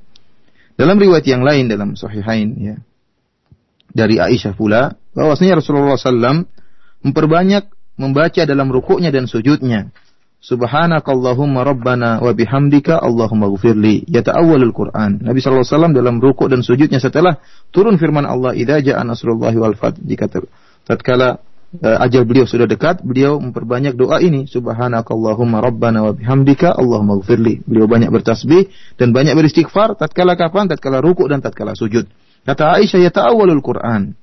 Dalam 0.79 0.95
riwayat 0.95 1.27
yang 1.27 1.43
lain 1.43 1.67
dalam 1.67 1.99
Sahihain 1.99 2.55
ya, 2.63 2.77
dari 3.91 4.23
Aisyah 4.23 4.55
pula 4.55 4.95
bahwasanya 5.19 5.59
Rasulullah 5.59 5.99
SAW 5.99 6.47
memperbanyak 7.03 7.67
membaca 7.99 8.43
dalam 8.47 8.71
rukuknya 8.71 9.11
dan 9.11 9.27
sujudnya. 9.27 9.91
Subhanakallahumma 10.39 11.67
rabbana 11.67 12.23
wa 12.23 12.31
bihamdika 12.31 13.03
Allahumma 13.03 13.51
ghfirli. 13.51 14.07
Yata'awwalul 14.07 14.71
Quran. 14.71 15.19
Nabi 15.27 15.43
sallallahu 15.43 15.67
alaihi 15.67 15.75
wasallam 15.75 15.95
dalam 15.99 16.23
rukuk 16.23 16.47
dan 16.47 16.63
sujudnya 16.63 17.03
setelah 17.03 17.43
turun 17.75 17.99
firman 17.99 18.23
Allah, 18.23 18.55
"Idza 18.55 18.79
ja'a 18.79 19.03
nasrullahi 19.03 19.59
wal 19.59 19.75
fath." 19.75 19.99
Jika 19.99 20.31
tatkala 20.89 21.45
uh, 21.85 22.05
ajal 22.09 22.25
beliau 22.25 22.49
sudah 22.49 22.65
dekat, 22.65 23.05
beliau 23.05 23.37
memperbanyak 23.37 23.93
doa 23.95 24.25
ini, 24.25 24.49
subhanakallahumma 24.49 25.61
rabbana 25.61 26.09
wa 26.09 26.13
bihamdika 26.17 26.73
Allahumma 26.73 27.21
gfirli. 27.21 27.61
Beliau 27.69 27.85
banyak 27.85 28.09
bertasbih 28.09 28.73
dan 28.97 29.13
banyak 29.13 29.37
beristighfar 29.37 30.01
tatkala 30.01 30.35
kapan? 30.41 30.73
Tatkala 30.73 31.05
ruku 31.05 31.29
dan 31.29 31.45
tatkala 31.45 31.77
sujud. 31.77 32.09
Kata 32.49 32.81
Aisyah 32.81 33.01
ya 33.05 33.13
ta'awwalul 33.13 33.61
Quran. 33.61 34.17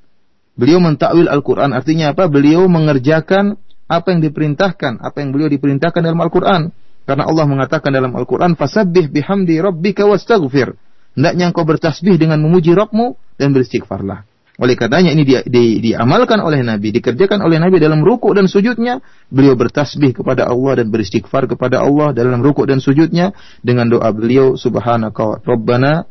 Beliau 0.55 0.79
mentakwil 0.79 1.27
Al-Quran 1.27 1.75
artinya 1.75 2.15
apa? 2.15 2.31
Beliau 2.31 2.65
mengerjakan 2.71 3.59
apa 3.85 4.07
yang 4.09 4.23
diperintahkan, 4.23 5.03
apa 5.03 5.17
yang 5.21 5.29
beliau 5.35 5.51
diperintahkan 5.51 6.01
dalam 6.01 6.17
Al-Quran. 6.23 6.73
Karena 7.05 7.29
Allah 7.29 7.45
mengatakan 7.45 7.93
dalam 7.93 8.17
Al-Quran, 8.17 8.57
Fasabbih 8.57 9.13
bihamdi 9.13 9.61
rabbika 9.61 10.09
wastaghfir. 10.09 10.73
Hendaknya 11.13 11.53
engkau 11.53 11.63
bertasbih 11.63 12.17
dengan 12.17 12.41
memuji 12.41 12.73
Rabbmu 12.73 13.37
dan 13.37 13.53
beristighfarlah. 13.53 14.25
Oleh 14.55 14.79
karenanya 14.79 15.11
ini 15.11 15.27
di, 15.27 15.35
di, 15.51 15.63
diamalkan 15.83 16.39
oleh 16.39 16.63
Nabi, 16.63 16.95
dikerjakan 16.95 17.43
oleh 17.43 17.59
Nabi 17.59 17.75
dalam 17.75 17.99
rukuk 17.99 18.31
dan 18.39 18.47
sujudnya. 18.47 19.03
Beliau 19.27 19.59
bertasbih 19.59 20.15
kepada 20.15 20.47
Allah 20.47 20.79
dan 20.79 20.87
beristighfar 20.87 21.51
kepada 21.51 21.83
Allah 21.83 22.15
dalam 22.15 22.39
rukuk 22.39 22.63
dan 22.63 22.79
sujudnya 22.79 23.35
dengan 23.59 23.91
doa 23.91 24.07
beliau 24.15 24.55
subhanaka 24.55 25.43
rabbana 25.43 26.07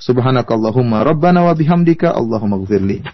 subhanakallahumma 0.00 1.04
rabbana 1.04 1.44
wa 1.44 1.52
bihamdika 1.52 2.16
Allahumma 2.16 2.58
gfirli. 2.64 3.04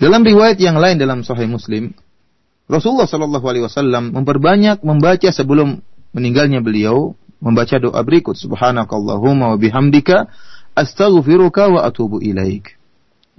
Dalam 0.00 0.24
riwayat 0.24 0.56
yang 0.56 0.80
lain 0.80 0.96
dalam 0.96 1.20
Sahih 1.26 1.50
Muslim, 1.50 1.92
Rasulullah 2.70 3.04
Shallallahu 3.04 3.44
Alaihi 3.50 3.64
Wasallam 3.66 4.14
memperbanyak 4.16 4.80
membaca 4.86 5.28
sebelum 5.28 5.84
meninggalnya 6.16 6.64
beliau 6.64 7.18
membaca 7.42 7.76
doa 7.82 8.00
berikut 8.00 8.38
Subhanakallahumma 8.38 9.52
wa 9.52 9.58
bihamdika 9.60 10.30
astaghfiruka 10.72 11.68
wa 11.68 11.84
atubu 11.84 12.22
ilaik. 12.22 12.79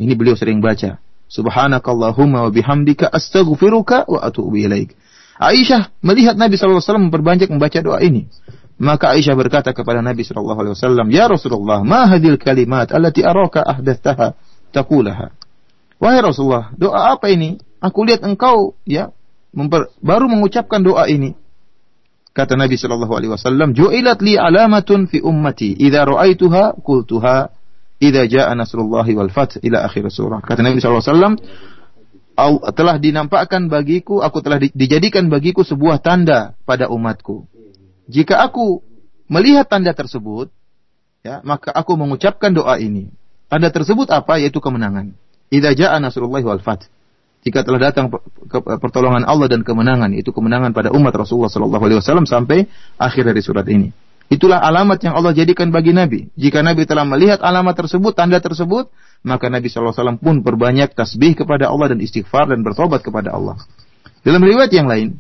Ini 0.02 0.18
beliau 0.18 0.34
sering 0.34 0.66
baca. 0.66 0.98
Subhanakallahumma 1.30 2.50
wa 2.50 2.52
bihamdika 2.52 3.14
astaghfiruka 3.14 4.10
wa 4.10 4.20
atubu 4.26 4.58
ilaik. 4.58 4.98
Aisyah 5.38 5.94
melihat 6.02 6.34
Nabi 6.36 6.58
SAW 6.58 6.82
memperbanyak 6.82 7.48
membaca 7.54 7.78
doa 7.80 8.02
ini. 8.02 8.26
Maka 8.82 9.14
Aisyah 9.14 9.38
berkata 9.38 9.70
kepada 9.78 10.02
Nabi 10.02 10.26
SAW, 10.26 10.58
Ya 11.14 11.30
Rasulullah, 11.30 11.86
ma 11.86 12.10
hadil 12.10 12.42
kalimat 12.42 12.90
allati 12.90 13.22
araka 13.22 13.62
ahdathaha 13.62 14.34
taqulaha. 14.74 15.30
Wahai 16.02 16.20
Rasulullah, 16.26 16.74
doa 16.74 17.14
apa 17.14 17.30
ini? 17.30 17.62
Aku 17.78 18.02
lihat 18.10 18.26
engkau 18.26 18.74
ya 18.90 19.14
memper, 19.54 19.94
baru 20.02 20.26
mengucapkan 20.26 20.82
doa 20.82 21.06
ini. 21.06 21.38
Kata 22.34 22.58
Nabi 22.58 22.80
sallallahu 22.80 23.14
alaihi 23.14 23.32
wasallam, 23.38 23.78
"Ju'ilat 23.78 24.18
li 24.26 24.34
alamatun 24.34 25.06
fi 25.06 25.22
ummati, 25.22 25.78
idza 25.78 26.02
ra'aituha 26.08 26.82
qultuha 26.82 27.54
idza 28.02 28.26
jaa 28.26 28.52
nasrullahi 28.58 29.14
wal 29.14 29.30
fath 29.30 29.62
ila 29.62 29.86
akhir 29.86 30.10
surah. 30.10 30.42
Kata 30.42 30.66
Nabi 30.66 30.82
SAW, 30.82 31.38
telah 32.74 32.96
dinampakkan 32.98 33.70
bagiku, 33.70 34.26
aku 34.26 34.42
telah 34.42 34.58
dijadikan 34.58 35.30
bagiku 35.30 35.62
sebuah 35.62 36.02
tanda 36.02 36.58
pada 36.66 36.90
umatku. 36.90 37.46
Jika 38.10 38.42
aku 38.42 38.82
melihat 39.30 39.70
tanda 39.70 39.94
tersebut, 39.94 40.50
ya, 41.22 41.46
maka 41.46 41.70
aku 41.70 41.94
mengucapkan 41.94 42.50
doa 42.50 42.82
ini. 42.82 43.14
Tanda 43.46 43.70
tersebut 43.70 44.10
apa? 44.10 44.42
Yaitu 44.42 44.58
kemenangan. 44.58 45.14
Idza 45.54 45.78
jaa 45.78 46.02
nasrullahi 46.02 46.42
wal 46.42 46.64
fath. 46.66 46.90
Jika 47.42 47.66
telah 47.66 47.90
datang 47.90 48.10
pertolongan 48.82 49.26
Allah 49.26 49.50
dan 49.50 49.66
kemenangan, 49.66 50.14
itu 50.14 50.30
kemenangan 50.30 50.78
pada 50.78 50.94
umat 50.94 51.10
Rasulullah 51.14 51.50
SAW 51.50 52.26
sampai 52.30 52.70
akhir 53.02 53.26
dari 53.26 53.42
surat 53.42 53.66
ini. 53.66 53.90
Itulah 54.32 54.64
alamat 54.64 55.04
yang 55.04 55.20
Allah 55.20 55.36
jadikan 55.36 55.76
bagi 55.76 55.92
Nabi. 55.92 56.32
Jika 56.40 56.64
Nabi 56.64 56.88
telah 56.88 57.04
melihat 57.04 57.44
alamat 57.44 57.84
tersebut, 57.84 58.16
tanda 58.16 58.40
tersebut, 58.40 58.88
maka 59.28 59.52
Nabi 59.52 59.68
SAW 59.68 59.92
pun 60.24 60.40
berbanyak 60.40 60.96
tasbih 60.96 61.36
kepada 61.36 61.68
Allah 61.68 61.92
dan 61.92 62.00
istighfar 62.00 62.48
dan 62.48 62.64
bertobat 62.64 63.04
kepada 63.04 63.36
Allah. 63.36 63.60
Dalam 64.24 64.40
riwayat 64.40 64.72
yang 64.72 64.88
lain, 64.88 65.20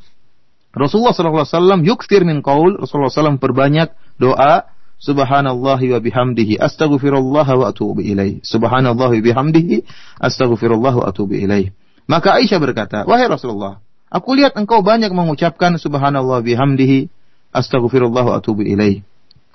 Rasulullah 0.72 1.12
SAW 1.12 1.84
yukfir 1.84 2.24
min 2.24 2.40
qaul, 2.40 2.80
Rasulullah 2.80 3.12
SAW 3.12 3.36
berbanyak 3.36 3.92
doa, 4.16 4.72
Subhanallahi 5.02 5.98
wa 5.98 6.00
bihamdihi 6.00 6.62
astaghfirullah 6.62 7.48
wa 7.52 7.66
atubu 7.68 8.06
ilaih. 8.06 8.40
Subhanallahi 8.46 9.18
wa 9.20 9.24
bihamdihi 9.28 9.76
astaghfirullah 10.24 10.94
wa 10.94 11.06
atubu 11.10 11.36
ilaih. 11.36 11.74
Maka 12.06 12.38
Aisyah 12.38 12.62
berkata, 12.62 13.04
"Wahai 13.10 13.26
Rasulullah, 13.28 13.82
aku 14.08 14.38
lihat 14.38 14.54
engkau 14.56 14.86
banyak 14.86 15.10
mengucapkan 15.10 15.76
subhanallah 15.82 16.46
bihamdihi 16.46 17.10
astaghfirullah 17.52 18.24
wa 18.24 18.34
atubu 18.40 18.64
ilaih. 18.64 19.04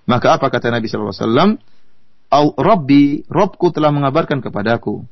Maka 0.07 0.39
apa 0.39 0.47
kata 0.49 0.71
Nabi 0.71 0.87
sallallahu 0.87 1.13
alaihi 1.13 1.27
wasallam? 1.27 1.51
Rabbi, 2.57 3.27
Robku 3.27 3.73
telah 3.73 3.91
mengabarkan 3.91 4.45
kepadaku 4.45 5.03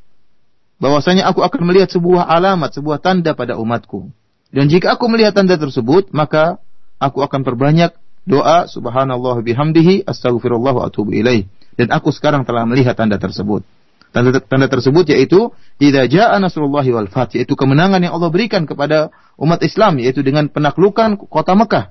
bahwasanya 0.79 1.31
aku 1.31 1.41
akan 1.41 1.63
melihat 1.65 1.89
sebuah 1.91 2.27
alamat, 2.27 2.75
sebuah 2.75 3.01
tanda 3.01 3.33
pada 3.33 3.57
umatku. 3.57 4.11
Dan 4.55 4.71
jika 4.71 4.95
aku 4.95 5.11
melihat 5.11 5.35
tanda 5.35 5.59
tersebut, 5.59 6.11
maka 6.15 6.63
aku 7.03 7.23
akan 7.25 7.43
perbanyak 7.43 7.95
doa 8.29 8.71
subhanallah 8.71 9.43
bihamdihi 9.43 10.07
astaghfirullah 10.07 10.73
wa 10.75 10.83
atubu 10.87 11.15
ilaih. 11.15 11.49
Dan 11.75 11.91
aku 11.91 12.15
sekarang 12.15 12.47
telah 12.47 12.63
melihat 12.69 12.95
tanda 12.95 13.19
tersebut. 13.19 13.67
Tanda, 14.15 14.39
tanda 14.39 14.71
tersebut 14.71 15.11
yaitu 15.11 15.51
idza 15.83 16.07
jaa 16.07 16.39
nasrullahi 16.39 16.95
wal 16.95 17.11
fath 17.11 17.35
yaitu 17.35 17.59
kemenangan 17.59 17.99
yang 17.99 18.15
Allah 18.15 18.31
berikan 18.31 18.63
kepada 18.63 19.11
umat 19.35 19.59
Islam 19.67 19.99
yaitu 19.99 20.23
dengan 20.23 20.47
penaklukan 20.47 21.19
kota 21.19 21.59
Mekah 21.59 21.91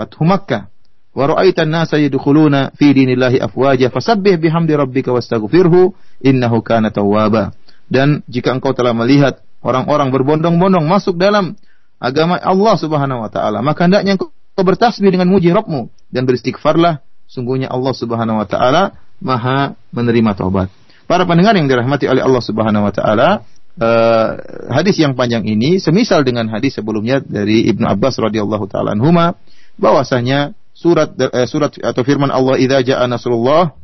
Fathu 0.00 0.24
Makkah. 0.24 0.72
Wa 1.12 1.28
ra'aitan 1.28 1.68
nasa 1.68 2.00
yadkhuluna 2.00 2.72
fi 2.72 2.96
dinillahi 2.96 3.36
afwaja 3.36 3.92
fasabbih 3.92 4.40
bihamdi 4.40 4.72
rabbika 4.72 5.12
wastaghfirhu 5.12 5.92
innahu 6.24 6.64
kana 6.64 6.88
tawwaba. 6.88 7.52
Dan 7.90 8.24
jika 8.24 8.56
engkau 8.56 8.72
telah 8.72 8.96
melihat 8.96 9.44
orang-orang 9.60 10.08
berbondong-bondong 10.08 10.88
masuk 10.88 11.20
dalam 11.20 11.58
agama 12.00 12.40
Allah 12.40 12.74
Subhanahu 12.80 13.26
wa 13.26 13.28
taala, 13.28 13.60
maka 13.60 13.84
hendaknya 13.84 14.16
engkau 14.16 14.32
bertasbih 14.56 15.12
dengan 15.12 15.28
muji 15.28 15.52
Rabbmu 15.52 15.90
dan 16.08 16.24
beristighfarlah, 16.24 17.04
sungguhnya 17.28 17.68
Allah 17.68 17.92
Subhanahu 17.92 18.40
wa 18.40 18.48
taala 18.48 18.96
Maha 19.20 19.76
menerima 19.92 20.32
taubat. 20.32 20.72
Para 21.04 21.28
pendengar 21.28 21.52
yang 21.58 21.68
dirahmati 21.68 22.08
oleh 22.08 22.24
Allah 22.24 22.40
Subhanahu 22.40 22.88
wa 22.88 22.92
taala, 22.94 23.44
uh, 23.76 24.28
hadis 24.72 24.96
yang 24.96 25.12
panjang 25.12 25.44
ini 25.44 25.76
semisal 25.82 26.24
dengan 26.24 26.48
hadis 26.48 26.78
sebelumnya 26.78 27.20
dari 27.20 27.68
Ibnu 27.68 27.84
Abbas 27.84 28.16
radhiyallahu 28.16 28.64
taala 28.70 28.96
anhuma 28.96 29.36
bahwasanya 29.80 30.52
surat 30.76 31.16
uh, 31.16 31.48
surat 31.48 31.72
atau 31.80 32.02
firman 32.04 32.28
Allah 32.28 32.60
idza 32.60 32.84
jaa 32.84 33.04
nasrullah 33.08 33.74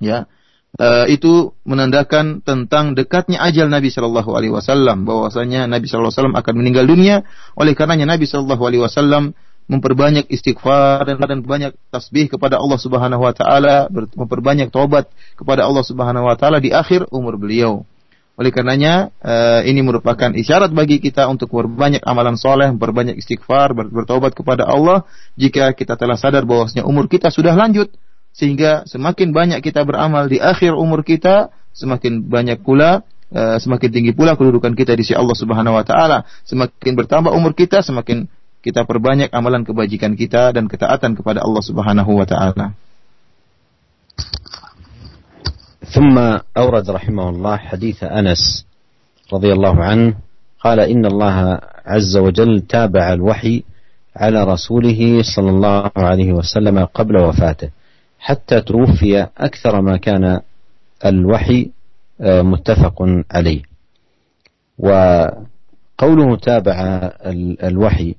ya 0.00 0.24
uh, 0.80 1.06
itu 1.08 1.52
menandakan 1.68 2.40
tentang 2.40 2.96
dekatnya 2.96 3.40
ajal 3.44 3.68
Nabi 3.68 3.92
Shallallahu 3.92 4.30
Alaihi 4.32 4.52
Wasallam 4.52 5.04
bahwasanya 5.04 5.68
Nabi 5.68 5.86
Shallallahu 5.86 6.10
Alaihi 6.10 6.20
Wasallam 6.20 6.38
akan 6.40 6.54
meninggal 6.56 6.84
dunia 6.88 7.16
oleh 7.54 7.72
karenanya 7.76 8.16
Nabi 8.16 8.24
Shallallahu 8.24 8.62
Alaihi 8.64 8.82
Wasallam 8.82 9.36
memperbanyak 9.68 10.32
istighfar 10.32 11.04
dan, 11.04 11.20
dan 11.20 11.44
banyak 11.44 11.76
tasbih 11.92 12.32
kepada 12.32 12.56
Allah 12.56 12.80
Subhanahu 12.80 13.20
wa 13.20 13.36
taala, 13.36 13.92
memperbanyak 13.92 14.72
taubat 14.72 15.12
kepada 15.36 15.68
Allah 15.68 15.84
Subhanahu 15.84 16.24
wa 16.24 16.36
taala 16.40 16.56
di 16.56 16.72
akhir 16.72 17.12
umur 17.12 17.36
beliau. 17.36 17.84
Oleh 18.38 18.54
karenanya 18.54 19.10
uh, 19.18 19.66
ini 19.66 19.82
merupakan 19.82 20.30
isyarat 20.30 20.70
bagi 20.70 21.02
kita 21.02 21.26
untuk 21.26 21.50
berbanyak 21.50 22.06
amalan 22.06 22.38
soleh, 22.38 22.70
berbanyak 22.70 23.18
istighfar, 23.18 23.74
ber 23.74 23.90
bertobat 23.90 24.30
kepada 24.30 24.62
Allah 24.62 25.02
jika 25.34 25.74
kita 25.74 25.98
telah 25.98 26.14
sadar 26.14 26.46
bahwasanya 26.46 26.86
umur 26.86 27.10
kita 27.10 27.34
sudah 27.34 27.58
lanjut 27.58 27.90
sehingga 28.30 28.86
semakin 28.86 29.34
banyak 29.34 29.58
kita 29.58 29.82
beramal 29.82 30.30
di 30.30 30.38
akhir 30.38 30.78
umur 30.78 31.02
kita, 31.02 31.50
semakin 31.74 32.30
banyak 32.30 32.62
pula 32.62 33.02
uh, 33.34 33.58
semakin 33.58 33.90
tinggi 33.90 34.12
pula 34.14 34.38
kedudukan 34.38 34.78
kita 34.78 34.94
di 34.94 35.02
sisi 35.02 35.18
Allah 35.18 35.34
Subhanahu 35.34 35.74
wa 35.74 35.82
taala. 35.82 36.22
Semakin 36.46 36.94
bertambah 36.94 37.34
umur 37.34 37.58
kita, 37.58 37.82
semakin 37.82 38.30
kita 38.62 38.86
perbanyak 38.86 39.34
amalan 39.34 39.66
kebajikan 39.66 40.14
kita 40.14 40.54
dan 40.54 40.70
ketaatan 40.70 41.18
kepada 41.18 41.42
Allah 41.42 41.62
Subhanahu 41.66 42.14
wa 42.14 42.26
taala. 42.26 42.78
ثم 45.94 46.18
أورد 46.56 46.90
رحمه 46.90 47.28
الله 47.28 47.56
حديث 47.56 48.04
أنس 48.04 48.66
رضي 49.32 49.52
الله 49.52 49.84
عنه 49.84 50.14
قال 50.60 50.80
إن 50.80 51.06
الله 51.06 51.60
عز 51.86 52.16
وجل 52.16 52.60
تابع 52.60 53.12
الوحي 53.12 53.62
على 54.16 54.44
رسوله 54.44 55.22
صلى 55.36 55.50
الله 55.50 55.90
عليه 55.96 56.32
وسلم 56.32 56.84
قبل 56.84 57.16
وفاته 57.16 57.70
حتى 58.18 58.60
توفي 58.60 59.26
أكثر 59.38 59.80
ما 59.80 59.96
كان 59.96 60.40
الوحي 61.06 61.70
آه، 62.20 62.42
متفق 62.42 63.02
عليه. 63.30 63.62
وقوله 64.78 66.36
تابع 66.42 67.10
الوحي 67.62 68.14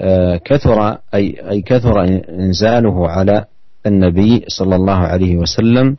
آه، 0.00 0.36
كثر 0.36 0.98
أي, 1.14 1.50
أي 1.50 1.62
كثر 1.62 2.04
إنزاله 2.28 3.08
على 3.08 3.44
النبي 3.86 4.44
صلى 4.48 4.76
الله 4.76 4.96
عليه 4.96 5.36
وسلم 5.36 5.96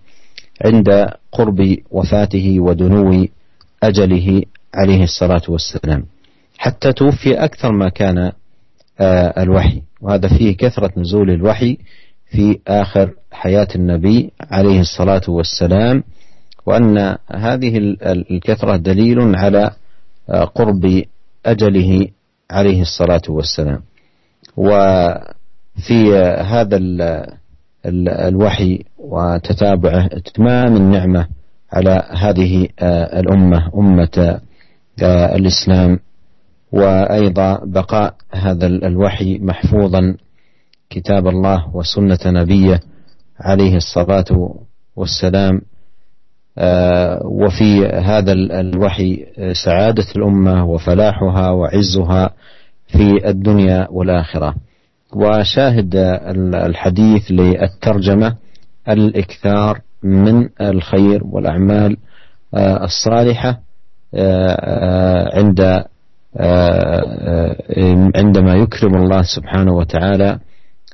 عند 0.65 1.09
قرب 1.31 1.77
وفاته 1.91 2.59
ودنو 2.59 3.27
أجله 3.83 4.43
عليه 4.73 5.03
الصلاة 5.03 5.41
والسلام. 5.49 6.05
حتى 6.57 6.93
توفي 6.93 7.33
أكثر 7.43 7.71
ما 7.71 7.89
كان 7.89 8.31
آه، 8.99 9.43
الوحي. 9.43 9.81
وهذا 10.01 10.27
فيه 10.27 10.57
كثرة 10.57 10.91
نزول 10.97 11.29
الوحي 11.29 11.77
في 12.31 12.59
آخر 12.67 13.13
حياة 13.31 13.67
النبي 13.75 14.31
عليه 14.51 14.79
الصلاة 14.79 15.21
والسلام. 15.27 16.03
وأن 16.65 17.15
هذه 17.35 17.77
الكثرة 18.31 18.75
دليل 18.77 19.35
على 19.35 19.71
آه، 20.29 20.43
قرب 20.43 21.03
أجله 21.45 22.07
عليه 22.51 22.81
الصلاة 22.81 23.21
والسلام. 23.29 23.81
وفي 24.57 26.15
هذا 26.41 26.77
الوحي 27.85 28.83
وتتابعه 28.97 30.05
اتمام 30.05 30.75
النعمة 30.75 31.27
على 31.73 32.03
هذه 32.11 32.67
آه، 32.79 33.19
الأمة 33.19 33.71
أمة 33.75 34.39
آه، 35.03 35.35
الإسلام. 35.35 35.99
وأيضا 36.71 37.59
بقاء 37.65 38.13
هذا 38.33 38.67
الوحي 38.67 39.37
محفوظا 39.37 40.15
كتاب 40.89 41.27
الله 41.27 41.75
وسنة 41.75 42.19
نبيه 42.25 42.79
عليه 43.39 43.75
الصلاة 43.75 44.55
والسلام. 44.95 45.61
آه، 46.57 47.19
وفي 47.25 47.85
هذا 47.87 48.31
الوحي 48.33 49.25
سعادة 49.65 50.05
الأمة 50.15 50.65
وفلاحها 50.65 51.49
وعزها 51.51 52.29
في 52.87 53.29
الدنيا 53.29 53.87
والآخرة. 53.91 54.55
وشاهد 55.13 55.95
الحديث 56.55 57.31
للترجمة 57.31 58.35
الإكثار 58.89 59.81
من 60.03 60.49
الخير 60.61 61.21
والأعمال 61.23 61.97
آه، 62.53 62.83
الصالحة 62.83 63.59
آه، 64.13 65.37
عند 65.37 65.85
عندما 68.15 68.53
يكرم 68.53 68.95
الله 68.95 69.21
سبحانه 69.21 69.73
وتعالى 69.73 70.39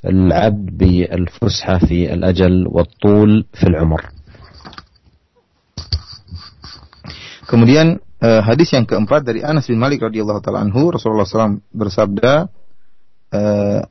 العبد 0.05 0.77
بالفسحة 0.77 1.77
في 1.77 2.13
الأجل 2.13 2.67
والطول 2.67 3.45
في 3.53 3.63
العمر. 3.67 4.01
Kemudian 7.45 8.01
hadis 8.21 8.73
yang 8.73 8.89
keempat 8.89 9.21
dari 9.21 9.45
Anas 9.45 9.69
bin 9.69 9.77
Malik 9.77 10.01
radhiyallahu 10.01 10.41
taala 10.41 10.65
anhu 10.65 10.89
Rasulullah 10.89 11.29
SAW 11.29 11.61
bersabda 11.69 12.49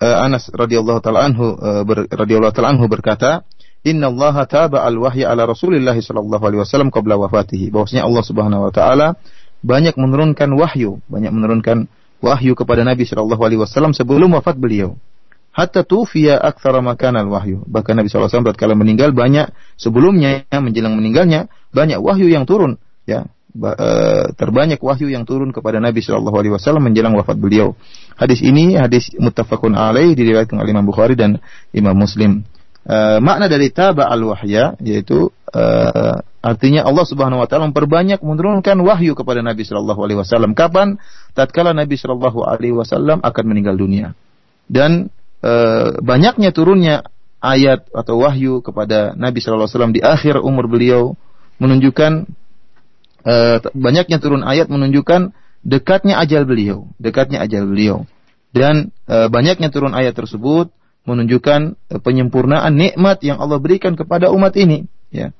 uh, 0.00 0.24
Anas 0.24 0.48
radhiyallahu 0.50 1.00
taala 1.04 1.28
anhu 1.28 1.56
uh, 1.56 1.82
ber, 1.84 2.08
radhiyallahu 2.08 2.52
taala 2.54 2.74
anhu 2.76 2.88
berkata 2.88 3.44
Inna 3.84 4.08
Allah 4.08 4.48
taba 4.48 4.80
al 4.80 4.96
wahya 4.96 5.28
ala 5.28 5.44
Rasulillah 5.44 5.92
sallallahu 5.92 6.40
alaihi 6.40 6.60
wasallam 6.64 6.88
qabla 6.88 7.20
wafatihi. 7.20 7.68
Bahwasanya 7.68 8.08
Allah 8.08 8.24
Subhanahu 8.24 8.64
wa 8.64 8.72
taala 8.72 9.20
banyak 9.60 10.00
menurunkan 10.00 10.48
wahyu, 10.56 11.04
banyak 11.12 11.28
menurunkan 11.28 11.88
wahyu 12.24 12.56
kepada 12.56 12.80
Nabi 12.80 13.04
sallallahu 13.04 13.42
alaihi 13.44 13.60
wasallam 13.60 13.92
sebelum 13.92 14.32
wafat 14.32 14.56
beliau 14.56 14.96
hatta 15.54 15.86
tufiya 15.86 16.42
aktsara 16.42 16.82
makana 16.82 17.22
wahyu. 17.22 17.62
Bahkan 17.64 17.94
Nabi 17.94 18.10
SAW 18.10 18.42
tatkala 18.42 18.74
meninggal 18.74 19.14
banyak 19.14 19.54
sebelumnya 19.78 20.42
menjelang 20.50 20.98
meninggalnya 20.98 21.46
banyak 21.70 22.02
wahyu 22.02 22.26
yang 22.26 22.44
turun 22.44 22.76
ya. 23.06 23.30
E, 23.54 23.90
terbanyak 24.34 24.82
wahyu 24.82 25.14
yang 25.14 25.22
turun 25.22 25.54
kepada 25.54 25.78
Nabi 25.78 26.02
Shallallahu 26.02 26.34
Alaihi 26.34 26.52
Wasallam 26.58 26.90
menjelang 26.90 27.14
wafat 27.14 27.38
beliau. 27.38 27.78
Hadis 28.18 28.42
ini 28.42 28.74
hadis 28.74 29.14
muttafaqun 29.14 29.78
alaih 29.78 30.18
diriwayatkan 30.18 30.58
oleh 30.58 30.74
Imam 30.74 30.82
Bukhari 30.82 31.14
dan 31.14 31.38
Imam 31.70 31.94
Muslim. 31.94 32.42
Uh, 32.84 33.16
makna 33.22 33.48
dari 33.48 33.72
taba 33.72 34.10
al 34.12 34.20
wahya 34.28 34.76
yaitu 34.82 35.32
uh, 35.56 36.20
artinya 36.44 36.84
Allah 36.84 37.06
Subhanahu 37.08 37.40
wa 37.40 37.48
taala 37.48 37.72
memperbanyak 37.72 38.20
menurunkan 38.20 38.76
wahyu 38.84 39.16
kepada 39.16 39.40
Nabi 39.40 39.64
sallallahu 39.64 40.04
alaihi 40.04 40.20
wasallam 40.20 40.52
kapan 40.52 41.00
tatkala 41.32 41.72
Nabi 41.72 41.96
sallallahu 41.96 42.44
alaihi 42.44 42.76
wasallam 42.76 43.24
akan 43.24 43.44
meninggal 43.48 43.80
dunia 43.80 44.12
dan 44.68 45.08
e, 45.44 45.52
banyaknya 46.00 46.50
turunnya 46.52 47.04
ayat 47.44 47.88
atau 47.92 48.24
wahyu 48.24 48.64
kepada 48.64 49.12
Nabi 49.12 49.44
Shallallahu 49.44 49.68
Alaihi 49.68 49.76
Wasallam 49.76 49.94
di 49.96 50.02
akhir 50.02 50.40
umur 50.40 50.64
beliau 50.64 51.12
menunjukkan 51.60 52.24
e, 53.24 53.34
banyaknya 53.72 54.20
turun 54.20 54.44
ayat 54.44 54.68
menunjukkan 54.68 55.32
dekatnya 55.64 56.20
ajal 56.20 56.44
beliau, 56.44 56.92
dekatnya 57.00 57.42
ajal 57.42 57.64
beliau. 57.66 58.04
Dan 58.54 58.94
e, 59.08 59.16
banyaknya 59.32 59.72
turun 59.72 59.96
ayat 59.96 60.14
tersebut 60.14 60.70
menunjukkan 61.08 61.74
e, 61.90 61.94
penyempurnaan 61.98 62.76
nikmat 62.76 63.24
yang 63.24 63.40
Allah 63.40 63.58
berikan 63.58 63.96
kepada 63.96 64.30
umat 64.30 64.54
ini, 64.54 64.86
ya. 65.10 65.32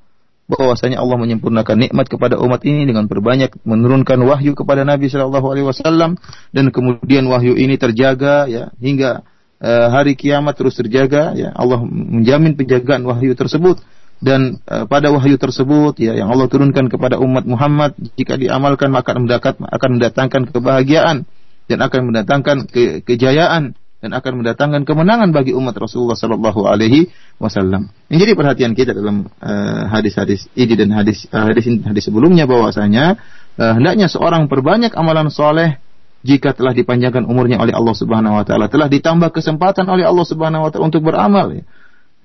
Bahwasanya 0.45 1.01
Allah 1.01 1.17
menyempurnakan 1.17 1.89
nikmat 1.89 2.05
kepada 2.05 2.37
umat 2.37 2.61
ini 2.61 2.85
dengan 2.85 3.09
berbanyak 3.09 3.65
menurunkan 3.65 4.21
wahyu 4.29 4.53
kepada 4.53 4.85
Nabi 4.85 5.09
Shallallahu 5.09 5.47
Alaihi 5.49 5.65
Wasallam 5.65 6.21
dan 6.53 6.69
kemudian 6.69 7.25
wahyu 7.25 7.57
ini 7.57 7.81
terjaga 7.81 8.45
ya 8.45 8.69
hingga 8.77 9.25
hari 9.65 10.13
kiamat 10.13 10.53
terus 10.53 10.77
terjaga 10.77 11.33
ya. 11.33 11.49
Allah 11.49 11.81
menjamin 11.81 12.53
penjagaan 12.53 13.01
wahyu 13.09 13.33
tersebut 13.33 13.81
dan 14.23 14.63
uh, 14.71 14.87
pada 14.87 15.11
wahyu 15.11 15.35
tersebut 15.35 15.99
ya 15.99 16.15
yang 16.15 16.31
Allah 16.31 16.47
turunkan 16.47 16.87
kepada 16.87 17.19
umat 17.19 17.43
Muhammad 17.43 17.95
jika 18.15 18.39
diamalkan 18.39 18.91
maka 18.91 19.15
mendakat 19.15 19.59
akan 19.59 19.89
mendatangkan 19.99 20.41
kebahagiaan 20.51 21.27
dan 21.65 21.77
akan 21.81 22.01
mendatangkan 22.13 22.57
ke, 22.69 23.03
kejayaan 23.03 23.75
dan 24.05 24.11
akan 24.13 24.45
mendatangkan 24.45 24.85
kemenangan 24.85 25.33
bagi 25.33 25.57
umat 25.57 25.73
Rasulullah 25.81 26.13
Sallallahu 26.13 26.69
Alaihi 26.69 27.09
Wasallam. 27.41 27.89
Jadi 28.05 28.37
perhatian 28.37 28.77
kita 28.77 28.93
dalam 28.93 29.25
eh, 29.41 29.83
hadis-hadis 29.89 30.45
uh, 30.45 30.61
ini 30.61 30.77
dan 30.77 30.93
hadis 30.93 31.25
uh, 31.33 31.49
hadis 31.49 32.03
sebelumnya 32.05 32.45
bahwasanya 32.45 33.17
uh, 33.57 33.73
hendaknya 33.73 34.05
seorang 34.05 34.45
perbanyak 34.45 34.93
amalan 34.93 35.33
soleh 35.33 35.81
jika 36.21 36.53
telah 36.53 36.77
dipanjangkan 36.77 37.25
umurnya 37.25 37.57
oleh 37.57 37.73
Allah 37.73 37.95
Subhanahu 37.97 38.37
wa 38.37 38.45
taala, 38.45 38.69
telah 38.69 38.89
ditambah 38.89 39.33
kesempatan 39.33 39.89
oleh 39.89 40.05
Allah 40.05 40.25
Subhanahu 40.25 40.65
wa 40.65 40.69
taala 40.69 40.85
untuk 40.85 41.01
beramal 41.01 41.53
ya. 41.53 41.65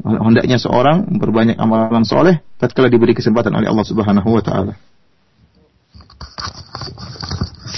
Hendaknya 0.01 0.57
seorang 0.57 1.09
memperbanyak 1.09 1.57
amalan 1.61 2.05
soleh 2.09 2.41
tatkala 2.57 2.89
diberi 2.89 3.13
kesempatan 3.13 3.53
oleh 3.53 3.69
Allah 3.69 3.87
Subhanahu 3.87 4.29
wa 4.29 4.43
taala. 4.45 4.75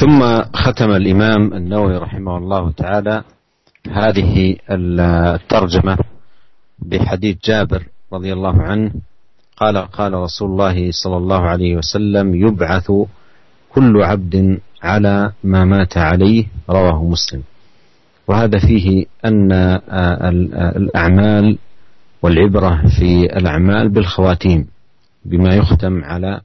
ثم 0.03 0.19
ختم 0.51 0.91
الإمام 0.91 1.55
النووي 1.55 1.97
رحمه 1.97 2.35
الله 2.37 2.71
تعالى 2.71 3.17
هذه 3.87 4.57
الترجمة 4.71 5.99
بحديث 6.79 7.37
جابر 7.45 7.87
رضي 8.13 8.33
الله 8.33 8.63
عنه 8.63 8.91
قال 9.57 9.77
قال 9.79 10.13
رسول 10.15 10.51
الله 10.51 10.91
صلى 10.91 11.17
الله 11.17 11.41
عليه 11.41 11.77
وسلم 11.77 12.35
يبعث 12.35 12.93
كل 13.75 14.03
عبد 14.03 14.59
على 14.83 15.33
ما 15.45 15.65
مات 15.65 15.97
عليه 15.97 16.45
رواه 16.71 17.05
مسلم 17.05 17.43
وهذا 18.29 18.59
فيه 18.59 19.07
أن 19.25 19.53
الأعمال 20.77 21.59
والعبرة 22.23 22.83
في 22.99 23.37
الأعمال 23.37 23.89
بالخواتيم 23.89 24.67
بما 25.25 25.55
يختم 25.55 26.05
على 26.05 26.41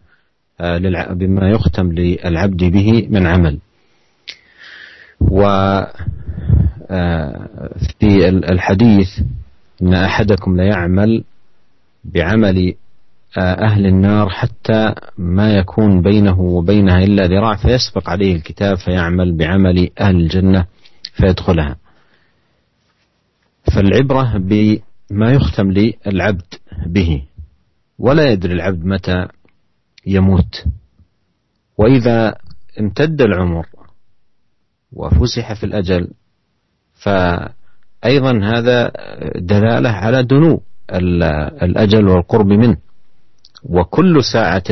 بما 1.11 1.49
يختم 1.49 1.91
للعبد 1.91 2.63
به 2.63 3.07
من 3.09 3.27
عمل. 3.27 3.59
وفي 5.21 5.89
الحديث 8.29 9.07
إن 9.81 9.93
أحدكم 9.93 10.57
ليعمل 10.57 11.23
بعمل 12.03 12.73
أهل 13.37 13.85
النار 13.85 14.29
حتى 14.29 14.93
ما 15.17 15.53
يكون 15.53 16.01
بينه 16.01 16.41
وبينها 16.41 17.03
إلا 17.03 17.27
ذراع 17.27 17.55
فيسبق 17.55 18.09
عليه 18.09 18.35
الكتاب 18.35 18.77
فيعمل 18.77 19.37
بعمل 19.37 19.89
أهل 19.99 20.15
الجنة 20.15 20.65
فيدخلها. 21.13 21.75
فالعبرة 23.75 24.37
بما 25.09 25.31
يختم 25.31 25.71
للعبد 25.71 26.53
به. 26.85 27.23
ولا 27.99 28.31
يدري 28.31 28.53
العبد 28.53 28.85
متى 28.85 29.27
يموت. 30.05 30.65
وإذا 31.77 32.35
امتد 32.79 33.21
العمر 33.21 33.65
وفسح 34.93 35.53
في 35.53 35.65
الأجل 35.65 36.11
فأيضا 36.93 38.39
هذا 38.43 38.91
دلالة 39.35 39.89
على 39.89 40.23
دنو 40.23 40.61
الأجل 41.63 42.07
والقرب 42.07 42.47
منه. 42.47 42.77
وكل 43.63 44.23
ساعة 44.23 44.63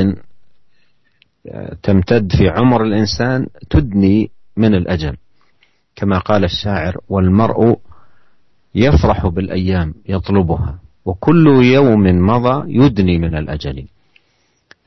تمتد 1.84 2.32
في 2.38 2.50
عمر 2.50 2.84
الإنسان 2.84 3.48
تدني 3.70 4.32
من 4.58 4.76
الأجل. 4.76 5.18
كما 5.96 6.20
قال 6.20 6.44
الشاعر 6.44 6.98
والمرء 7.10 7.80
يفرح 8.76 9.28
بالأيام 9.28 9.93
يطلبها 10.09 10.80
وكل 11.05 11.47
يوم 11.63 12.03
مضى 12.28 12.63
يدني 12.67 13.17
من 13.17 13.36
الأجل. 13.36 13.86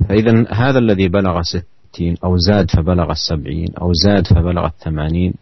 فإذا 0.08 0.44
هذا 0.52 0.78
الذي 0.78 1.08
بلغ 1.08 1.42
ستين 1.42 2.16
أو 2.24 2.36
زاد 2.36 2.70
فبلغ 2.70 3.10
السبعين 3.10 3.68
أو 3.80 3.92
زاد 3.92 4.26
فبلغ 4.26 4.66
الثمانين 4.66 5.34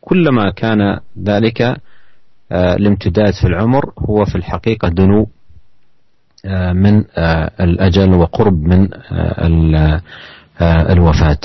كلما 0.00 0.50
كان 0.50 0.98
ذلك 1.22 1.62
آه، 2.52 2.74
الامتداد 2.74 3.34
في 3.34 3.46
العمر 3.46 3.92
هو 3.98 4.24
في 4.24 4.34
الحقيقة 4.34 4.88
دنو 4.88 5.28
آه، 6.44 6.72
من 6.72 7.04
آه، 7.16 7.50
الأجل 7.60 8.14
وقرب 8.14 8.62
من 8.62 8.88
الوفاة. 10.62 11.38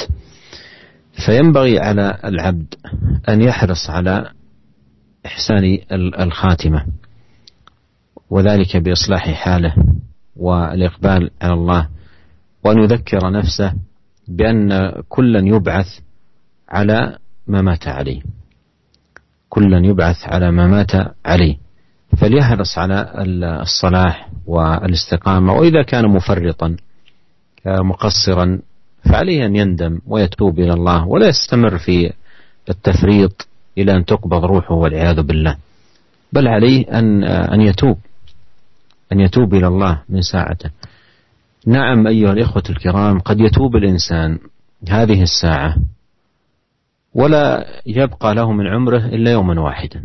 فينبغي 1.25 1.79
على 1.79 2.17
العبد 2.25 2.75
أن 3.29 3.41
يحرص 3.41 3.89
على 3.89 4.29
إحسان 5.27 5.77
الخاتمة. 6.19 6.85
وذلك 8.29 8.77
بإصلاح 8.77 9.31
حاله 9.31 9.75
والإقبال 10.35 11.29
على 11.41 11.53
الله. 11.53 11.87
وأن 12.63 12.77
يذكر 12.83 13.31
نفسه 13.31 13.73
بأن 14.27 14.91
كلا 15.09 15.39
يبعث 15.39 15.99
على 16.69 17.17
ما 17.47 17.61
مات 17.61 17.87
عليه. 17.87 18.21
كلا 19.49 19.85
يبعث 19.85 20.27
على 20.27 20.51
ما 20.51 20.67
مات 20.67 20.91
عليه. 21.25 21.57
فليحرص 22.17 22.77
على 22.77 23.11
الصلاح 23.61 24.29
والاستقامة. 24.45 25.53
وإذا 25.53 25.83
كان 25.83 26.05
مفرطا 26.07 26.75
مقصرا 27.65 28.59
فعليه 29.09 29.45
أن 29.45 29.55
يندم 29.55 29.99
ويتوب 30.07 30.59
إلى 30.59 30.73
الله 30.73 31.07
ولا 31.07 31.27
يستمر 31.27 31.77
في 31.77 32.13
التفريط 32.69 33.46
إلى 33.77 33.95
أن 33.95 34.05
تقبض 34.05 34.45
روحه 34.45 34.75
والعياذ 34.75 35.21
بالله. 35.21 35.57
بل 36.33 36.47
عليه 36.47 36.99
أن 36.99 37.23
أن 37.23 37.61
يتوب 37.61 37.97
أن 39.11 39.19
يتوب 39.19 39.53
إلى 39.53 39.67
الله 39.67 40.01
من 40.09 40.21
ساعته. 40.21 40.69
نعم 41.67 42.07
أيها 42.07 42.31
الإخوة 42.31 42.63
الكرام 42.69 43.19
قد 43.19 43.39
يتوب 43.39 43.75
الإنسان 43.75 44.39
هذه 44.89 45.23
الساعة 45.23 45.75
ولا 47.13 47.67
يبقى 47.85 48.35
له 48.35 48.51
من 48.51 48.67
عمره 48.67 49.05
إلا 49.05 49.31
يوما 49.31 49.61
واحدا. 49.61 50.03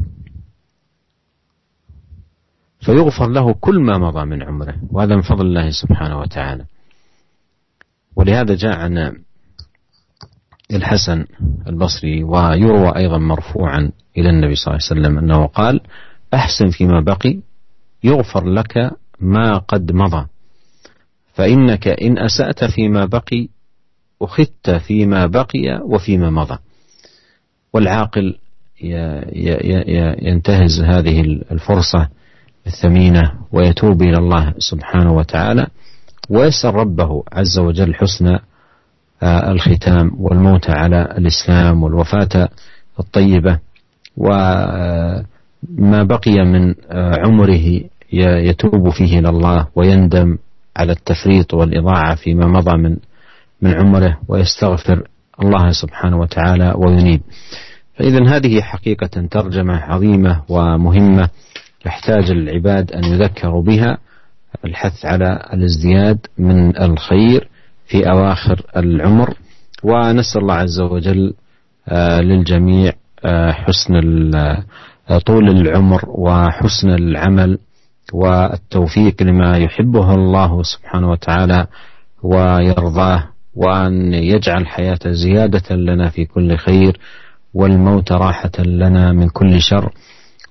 فيغفر 2.81 3.29
له 3.29 3.55
كل 3.55 3.81
ما 3.81 3.99
مضى 3.99 4.25
من 4.25 4.43
عمره 4.43 4.75
وهذا 4.91 5.16
من 5.16 5.23
فضل 5.23 5.47
الله 5.47 5.70
سبحانه 5.70 6.18
وتعالى. 6.18 6.64
ولهذا 8.16 8.55
جاء 8.55 8.79
عن 8.79 9.16
الحسن 10.72 11.24
البصري 11.66 12.24
ويروى 12.24 12.96
أيضا 12.96 13.18
مرفوعا 13.18 13.90
إلى 14.18 14.30
النبي 14.30 14.54
صلى 14.54 14.74
الله 14.74 14.86
عليه 14.90 15.00
وسلم 15.00 15.18
أنه 15.18 15.46
قال 15.46 15.80
أحسن 16.34 16.70
فيما 16.70 17.00
بقي 17.00 17.38
يغفر 18.04 18.46
لك 18.46 18.90
ما 19.20 19.58
قد 19.58 19.92
مضى. 19.92 20.26
فإنك 21.34 21.88
إن 21.88 22.18
أسأت 22.18 22.64
فيما 22.64 23.04
بقي 23.04 23.48
أخذت 24.22 24.70
فيما 24.70 25.26
بقي 25.26 25.80
وفيما 25.84 26.30
مضى. 26.30 26.58
والعاقل 27.72 28.38
ينتهز 30.22 30.80
هذه 30.80 31.20
الفرصة 31.50 32.08
الثمينة 32.66 33.32
ويتوب 33.52 34.02
إلى 34.02 34.16
الله 34.16 34.54
سبحانه 34.58 35.12
وتعالى 35.12 35.66
ويسأل 36.30 36.74
ربه 36.74 37.22
عز 37.32 37.58
وجل 37.58 37.94
حسن 37.94 38.38
الختام 39.23 40.11
والموت 40.18 40.70
على 40.70 41.03
الإسلام 41.03 41.83
والوفاة 41.83 42.49
الطيبة 43.01 43.59
وما 44.16 45.25
بقي 46.03 46.45
من 46.45 46.75
آه، 46.91 47.16
عمره 47.27 47.81
يتوب 48.12 48.91
فيه 48.91 49.18
إلى 49.18 49.29
الله 49.29 49.66
ويندم 49.75 50.39
على 50.77 50.93
التفريط 50.93 51.55
والإضاعة 51.55 52.14
فيما 52.14 52.47
مضى 52.47 52.77
من 52.77 52.97
من 53.62 53.75
عمره 53.75 54.18
ويستغفر 54.29 55.09
الله 55.43 55.70
سبحانه 55.70 56.18
وتعالى 56.18 56.75
وينيب. 56.77 57.20
فإذا 57.95 58.37
هذه 58.37 58.61
حقيقة 58.61 59.27
ترجمة 59.31 59.77
عظيمة 59.77 60.43
ومهمة 60.49 61.29
يحتاج 61.87 62.31
العباد 62.31 62.93
أن 62.93 63.05
يذكروا 63.05 63.62
بها 63.62 63.99
الحث 64.64 65.05
على 65.07 65.49
الازدياد 65.53 66.18
من 66.39 66.83
الخير 66.83 67.49
في 67.93 68.11
أواخر 68.11 68.62
العمر 68.76 69.34
ونسأل 69.82 70.43
الله 70.43 70.55
عز 70.55 70.80
وجل 70.80 71.34
آه، 71.88 72.20
للجميع 72.20 72.93
آه، 73.24 73.53
حسن 73.53 74.34
آه، 74.34 75.18
طول 75.26 75.49
العمر 75.49 76.03
وحسن 76.09 76.90
العمل 76.90 77.59
والتوفيق 78.12 79.22
لما 79.22 79.59
يحبه 79.59 80.14
الله 80.14 80.62
سبحانه 80.62 81.11
وتعالى 81.11 81.66
ويرضاه 82.22 83.28
وأن 83.55 84.14
يجعل 84.14 84.61
الحياة 84.62 84.99
زيادة 85.07 85.76
لنا 85.76 86.09
في 86.09 86.24
كل 86.24 86.57
خير 86.57 87.01
والموت 87.55 88.12
راحة 88.12 88.59
لنا 88.59 89.12
من 89.12 89.28
كل 89.28 89.61
شر 89.61 89.93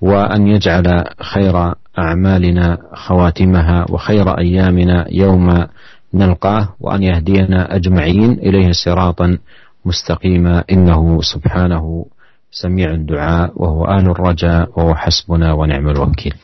وأن 0.00 0.46
يجعل 0.46 1.04
خير 1.20 1.74
أعمالنا 1.98 2.78
خواتمها 2.94 3.86
وخير 3.90 4.38
أيامنا 4.38 5.06
يوم 5.10 5.66
نلقاه 6.13 6.75
وأن 6.79 7.03
يهدينا 7.03 7.75
أجمعين 7.75 8.31
إليه 8.31 8.71
صراطا 8.71 9.37
مستقيما 9.85 10.63
إنه 10.71 11.21
سبحانه 11.21 12.05
سميع 12.51 12.91
الدعاء 12.91 13.51
وهو 13.55 13.85
آل 13.85 14.05
الرجاء 14.09 14.69
وهو 14.75 14.95
حسبنا 14.95 15.53
ونعم 15.53 15.89
الوكيل 15.89 16.35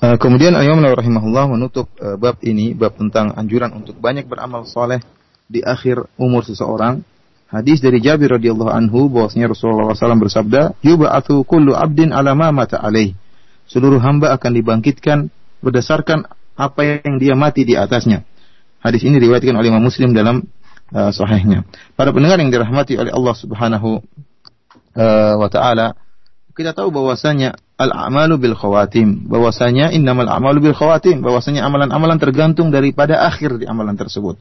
Uh, 0.00 0.16
kemudian 0.16 0.56
Imam 0.56 0.80
Nawawi 0.80 1.04
rahimahullah 1.04 1.44
menutup 1.52 1.84
uh, 2.00 2.16
bab 2.16 2.40
ini, 2.40 2.72
bab 2.72 2.96
tentang 2.96 3.36
anjuran 3.36 3.68
untuk 3.76 4.00
banyak 4.00 4.24
beramal 4.24 4.64
soleh 4.64 4.96
di 5.44 5.60
akhir 5.60 6.08
umur 6.16 6.40
seseorang. 6.40 7.04
Hadis 7.52 7.84
dari 7.84 8.00
Jabir 8.00 8.32
radhiyallahu 8.32 8.72
anhu 8.72 9.12
bahwasanya 9.12 9.52
Rasulullah 9.52 9.92
SAW 9.92 10.24
bersabda, 10.24 10.80
"Yub'atsu 10.80 11.44
kullu 11.44 11.76
'abdin 11.76 12.16
'ala 12.16 12.32
ma 12.32 12.48
mata 12.48 12.80
alaih." 12.80 13.12
Seluruh 13.68 14.00
hamba 14.00 14.32
akan 14.32 14.56
dibangkitkan 14.56 15.28
berdasarkan 15.60 16.24
apa 16.55 17.03
yang 17.03 17.19
dia 17.19 17.35
mati 17.35 17.67
di 17.67 17.75
atasnya. 17.75 18.23
Hadis 18.79 19.03
ini 19.03 19.19
diriwayatkan 19.19 19.55
oleh 19.55 19.69
Imam 19.71 19.83
Muslim 19.83 20.15
dalam 20.15 20.47
uh, 20.95 21.11
sahihnya. 21.11 21.67
Para 21.99 22.15
pendengar 22.15 22.39
yang 22.39 22.51
dirahmati 22.51 22.95
oleh 22.95 23.11
Allah 23.11 23.35
Subhanahu 23.35 23.89
uh, 24.95 25.33
wa 25.39 25.49
taala, 25.51 25.99
kita 26.55 26.71
tahu 26.71 26.91
bahwasanya 26.95 27.59
al-amalu 27.75 28.39
bil 28.39 28.55
khawatim, 28.55 29.27
bahwasanya 29.27 29.91
innamal 29.91 30.31
a'malu 30.31 30.71
bil 30.71 30.77
khawatim, 30.77 31.19
bahwasanya 31.19 31.67
amalan-amalan 31.67 32.15
tergantung 32.15 32.71
daripada 32.71 33.19
akhir 33.27 33.59
di 33.59 33.67
amalan 33.67 33.99
tersebut. 33.99 34.39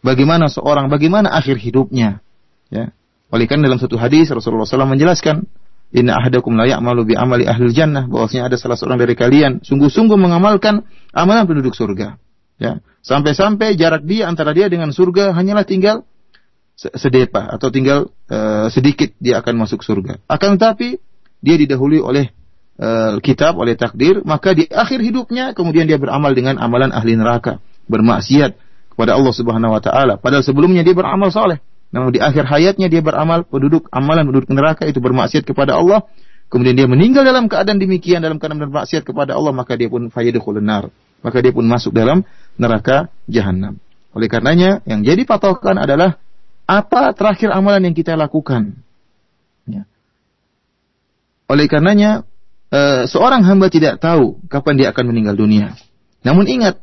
Bagaimana 0.00 0.48
seorang, 0.48 0.88
bagaimana 0.88 1.32
akhir 1.32 1.60
hidupnya, 1.60 2.24
ya. 2.72 2.92
Oleh 3.32 3.50
karena 3.50 3.66
dalam 3.66 3.82
satu 3.82 3.98
hadis 3.98 4.30
Rasulullah 4.30 4.68
SAW 4.68 4.86
menjelaskan 4.86 5.48
Inna 5.94 6.18
ahadakum 6.18 6.58
la 6.58 6.66
ya'malu 6.66 7.06
bi 7.06 7.14
amali 7.14 7.46
ahli 7.46 7.70
jannah 7.70 8.10
bahwasanya 8.10 8.50
ada 8.50 8.58
salah 8.58 8.74
seorang 8.74 8.98
dari 8.98 9.14
kalian 9.14 9.62
sungguh-sungguh 9.62 10.18
mengamalkan 10.18 10.82
amalan 11.14 11.46
penduduk 11.46 11.78
surga. 11.78 12.18
Ya, 12.58 12.82
sampai-sampai 13.06 13.78
jarak 13.78 14.02
dia 14.02 14.26
antara 14.26 14.50
dia 14.50 14.66
dengan 14.66 14.90
surga 14.90 15.30
hanyalah 15.34 15.62
tinggal 15.62 16.02
sedepa 16.74 17.46
atau 17.54 17.70
tinggal 17.70 18.10
uh, 18.26 18.66
sedikit 18.74 19.14
dia 19.22 19.38
akan 19.38 19.54
masuk 19.54 19.86
surga. 19.86 20.18
Akan 20.26 20.58
tetapi 20.58 20.98
dia 21.38 21.56
didahului 21.58 22.02
oleh 22.02 22.34
uh, 22.82 23.22
kitab, 23.22 23.54
oleh 23.54 23.78
takdir, 23.78 24.18
maka 24.26 24.50
di 24.50 24.66
akhir 24.66 24.98
hidupnya 24.98 25.54
kemudian 25.54 25.86
dia 25.86 25.98
beramal 25.98 26.34
dengan 26.34 26.58
amalan 26.58 26.90
ahli 26.90 27.14
neraka, 27.14 27.62
bermaksiat 27.86 28.58
kepada 28.94 29.14
Allah 29.14 29.34
Subhanahu 29.34 29.74
wa 29.74 29.82
taala. 29.82 30.18
Padahal 30.18 30.42
sebelumnya 30.42 30.82
dia 30.82 30.94
beramal 30.94 31.30
saleh. 31.30 31.62
Namun 31.94 32.10
di 32.10 32.18
akhir 32.18 32.50
hayatnya 32.50 32.90
dia 32.90 32.98
beramal 32.98 33.46
penduduk 33.46 33.86
amalan 33.94 34.26
penduduk 34.26 34.50
neraka 34.50 34.82
itu 34.82 34.98
bermaksiat 34.98 35.46
kepada 35.46 35.78
Allah. 35.78 36.02
Kemudian 36.50 36.74
dia 36.74 36.90
meninggal 36.90 37.22
dalam 37.22 37.46
keadaan 37.46 37.78
demikian 37.78 38.18
dalam 38.18 38.42
keadaan 38.42 38.66
bermaksiat 38.66 39.06
kepada 39.06 39.38
Allah 39.38 39.54
maka 39.54 39.78
dia 39.78 39.86
pun 39.86 40.10
fayyadkhulun 40.10 40.66
nar. 40.66 40.90
Maka 41.22 41.38
dia 41.38 41.54
pun 41.54 41.62
masuk 41.62 41.94
dalam 41.94 42.26
neraka 42.58 43.14
jahanam. 43.30 43.78
Oleh 44.10 44.26
karenanya 44.26 44.82
yang 44.90 45.06
jadi 45.06 45.22
patokan 45.22 45.78
adalah 45.78 46.18
apa 46.66 47.14
terakhir 47.14 47.54
amalan 47.54 47.86
yang 47.86 47.94
kita 47.94 48.18
lakukan. 48.18 48.74
Ya. 49.70 49.86
Oleh 51.46 51.70
karenanya 51.70 52.26
e, 52.74 53.06
seorang 53.06 53.46
hamba 53.46 53.70
tidak 53.70 54.02
tahu 54.02 54.42
kapan 54.50 54.74
dia 54.82 54.88
akan 54.90 55.14
meninggal 55.14 55.38
dunia. 55.38 55.78
Namun 56.26 56.50
ingat, 56.50 56.82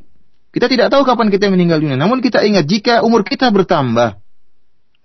kita 0.56 0.72
tidak 0.72 0.88
tahu 0.94 1.04
kapan 1.04 1.34
kita 1.34 1.52
meninggal 1.52 1.84
dunia. 1.84 2.00
Namun 2.00 2.24
kita 2.24 2.46
ingat 2.46 2.64
jika 2.70 3.02
umur 3.04 3.26
kita 3.26 3.50
bertambah, 3.50 4.22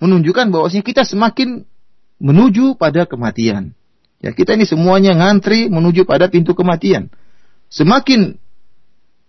menunjukkan 0.03 0.53
bahwasanya 0.53 0.85
kita 0.85 1.03
semakin 1.09 1.65
menuju 2.21 2.77
pada 2.77 3.05
kematian. 3.05 3.77
Ya, 4.25 4.33
kita 4.33 4.57
ini 4.57 4.65
semuanya 4.65 5.13
ngantri 5.13 5.69
menuju 5.69 6.09
pada 6.09 6.33
pintu 6.33 6.57
kematian. 6.57 7.13
Semakin 7.69 8.41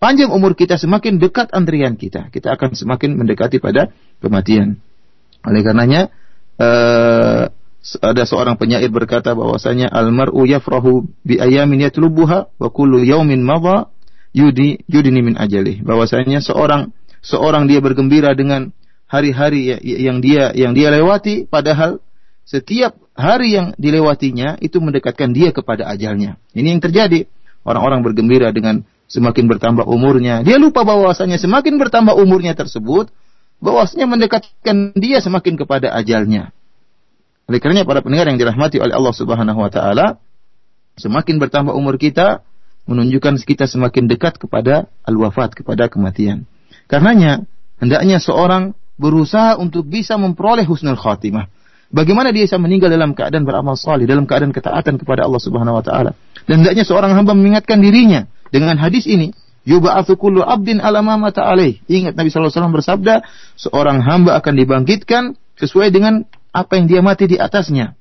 panjang 0.00 0.32
umur 0.32 0.56
kita, 0.56 0.80
semakin 0.80 1.20
dekat 1.20 1.52
antrian 1.52 2.00
kita. 2.00 2.32
Kita 2.32 2.56
akan 2.56 2.72
semakin 2.72 3.18
mendekati 3.20 3.60
pada 3.60 3.92
kematian. 4.24 4.80
Oleh 5.44 5.60
karenanya, 5.60 6.08
uh, 6.56 7.52
ada 8.02 8.22
seorang 8.26 8.58
penyair 8.58 8.88
berkata 8.90 9.32
bahwasanya 9.36 9.88
almaru 9.92 10.44
yafrahu 10.48 11.08
bi 11.22 11.38
ayamin 11.38 11.88
yatlubuha 11.88 12.50
wa 12.58 12.68
kullu 12.68 13.00
yaumin 13.06 13.40
madha 13.44 13.92
yudi 14.34 14.82
yudini 14.88 15.20
min 15.20 15.34
ajali. 15.36 15.84
Bahwasanya 15.84 16.40
seorang 16.42 16.90
seorang 17.22 17.68
dia 17.70 17.78
bergembira 17.84 18.34
dengan 18.34 18.72
hari-hari 19.08 19.74
ya, 19.74 19.76
yang 19.80 20.20
dia 20.20 20.52
yang 20.52 20.76
dia 20.76 20.92
lewati 20.92 21.48
padahal 21.48 21.98
setiap 22.44 22.96
hari 23.16 23.56
yang 23.56 23.76
dilewatinya 23.76 24.56
itu 24.62 24.78
mendekatkan 24.78 25.34
dia 25.36 25.52
kepada 25.52 25.88
ajalnya. 25.90 26.40
Ini 26.56 26.78
yang 26.78 26.82
terjadi. 26.84 27.28
Orang-orang 27.66 28.00
bergembira 28.00 28.48
dengan 28.54 28.88
semakin 29.10 29.44
bertambah 29.50 29.84
umurnya. 29.84 30.40
Dia 30.40 30.56
lupa 30.56 30.86
bahwasanya 30.86 31.36
semakin 31.36 31.76
bertambah 31.76 32.16
umurnya 32.16 32.56
tersebut, 32.56 33.12
bahwasanya 33.60 34.08
mendekatkan 34.08 34.96
dia 34.96 35.20
semakin 35.20 35.60
kepada 35.60 35.92
ajalnya. 35.92 36.54
Oleh 37.48 37.60
karenanya 37.60 37.84
para 37.84 38.00
pendengar 38.00 38.28
yang 38.32 38.40
dirahmati 38.40 38.80
oleh 38.80 38.96
Allah 38.96 39.12
Subhanahu 39.12 39.60
wa 39.60 39.68
taala, 39.72 40.16
semakin 40.96 41.36
bertambah 41.36 41.76
umur 41.76 42.00
kita 42.00 42.44
menunjukkan 42.88 43.44
kita 43.44 43.68
semakin 43.68 44.08
dekat 44.08 44.40
kepada 44.40 44.88
al-wafat, 45.04 45.52
kepada 45.52 45.92
kematian. 45.92 46.48
Karenanya 46.88 47.44
hendaknya 47.76 48.16
seorang 48.16 48.72
berusaha 48.98 49.56
untuk 49.56 49.86
bisa 49.86 50.18
memperoleh 50.18 50.66
husnul 50.66 50.98
khatimah. 50.98 51.48
Bagaimana 51.88 52.34
dia 52.36 52.44
bisa 52.44 52.60
meninggal 52.60 52.92
dalam 52.92 53.16
keadaan 53.16 53.48
beramal 53.48 53.72
salih, 53.78 54.04
dalam 54.04 54.28
keadaan 54.28 54.52
ketaatan 54.52 55.00
kepada 55.00 55.24
Allah 55.24 55.40
Subhanahu 55.40 55.80
wa 55.80 55.84
taala. 55.84 56.12
Dan 56.44 56.60
hendaknya 56.60 56.84
seorang 56.84 57.16
hamba 57.16 57.32
mengingatkan 57.32 57.80
dirinya 57.80 58.28
dengan 58.52 58.76
hadis 58.76 59.08
ini, 59.08 59.32
yub'atsu 59.64 60.20
kullu 60.20 60.44
'abdin 60.44 60.84
ala 60.84 61.00
ma 61.00 61.16
mata 61.16 61.48
alaih. 61.48 61.80
Ingat 61.88 62.12
Nabi 62.12 62.28
sallallahu 62.28 62.52
alaihi 62.52 62.60
wasallam 62.60 62.76
bersabda, 62.76 63.14
seorang 63.56 63.98
hamba 64.04 64.36
akan 64.36 64.54
dibangkitkan 64.60 65.22
sesuai 65.56 65.88
dengan 65.88 66.28
apa 66.52 66.76
yang 66.76 66.86
dia 66.86 67.00
mati 67.00 67.24
di 67.24 67.36
atasnya. 67.40 67.97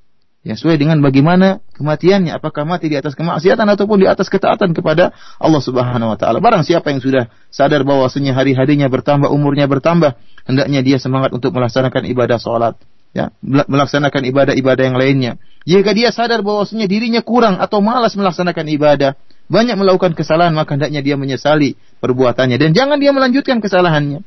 Ya, 0.48 0.56
sesuai 0.56 0.80
dengan 0.80 1.04
bagaimana 1.04 1.60
kematiannya, 1.76 2.32
apakah 2.32 2.64
mati 2.64 2.88
di 2.88 2.96
atas 2.96 3.20
kemaksiatan 3.20 3.68
ataupun 3.68 4.00
di 4.00 4.08
atas 4.08 4.32
ketaatan 4.32 4.72
kepada 4.72 5.12
Allah 5.44 5.60
Subhanahu 5.60 6.16
wa 6.16 6.18
taala. 6.18 6.40
Barang 6.40 6.64
siapa 6.64 6.88
yang 6.88 7.04
sudah 7.04 7.28
sadar 7.52 7.84
bahwasanya 7.84 8.32
hari-harinya 8.32 8.88
bertambah, 8.88 9.28
umurnya 9.28 9.68
bertambah, 9.68 10.16
hendaknya 10.48 10.88
dia 10.88 11.04
semangat 11.04 11.36
untuk 11.36 11.52
melaksanakan 11.52 12.08
ibadah 12.08 12.40
salat, 12.40 12.80
ya, 13.12 13.36
melaksanakan 13.44 14.24
ibadah-ibadah 14.24 14.84
yang 14.88 14.96
lainnya. 14.96 15.32
Jika 15.68 15.92
dia 15.92 16.16
sadar 16.16 16.40
bahwasanya 16.48 16.88
dirinya 16.88 17.20
kurang 17.20 17.60
atau 17.60 17.84
malas 17.84 18.16
melaksanakan 18.16 18.72
ibadah, 18.72 19.20
banyak 19.52 19.76
melakukan 19.76 20.16
kesalahan, 20.16 20.56
maka 20.56 20.80
hendaknya 20.80 21.04
dia 21.04 21.20
menyesali 21.20 21.76
perbuatannya 22.00 22.56
dan 22.56 22.72
jangan 22.72 23.04
dia 23.04 23.12
melanjutkan 23.12 23.60
kesalahannya. 23.60 24.24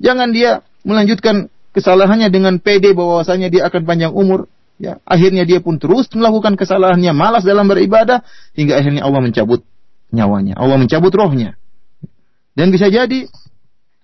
Jangan 0.00 0.32
dia 0.32 0.64
melanjutkan 0.88 1.52
kesalahannya 1.76 2.32
dengan 2.32 2.56
pede 2.64 2.96
bahwasanya 2.96 3.52
dia 3.52 3.68
akan 3.68 3.84
panjang 3.84 4.16
umur, 4.16 4.48
Ya, 4.80 4.96
akhirnya 5.04 5.44
dia 5.44 5.60
pun 5.60 5.76
terus 5.76 6.08
melakukan 6.16 6.56
kesalahannya, 6.56 7.12
malas 7.12 7.44
dalam 7.44 7.68
beribadah 7.68 8.24
hingga 8.56 8.80
akhirnya 8.80 9.04
Allah 9.04 9.20
mencabut 9.20 9.60
nyawanya, 10.08 10.56
Allah 10.56 10.80
mencabut 10.80 11.12
rohnya. 11.12 11.60
Dan 12.56 12.72
bisa 12.72 12.88
jadi 12.88 13.28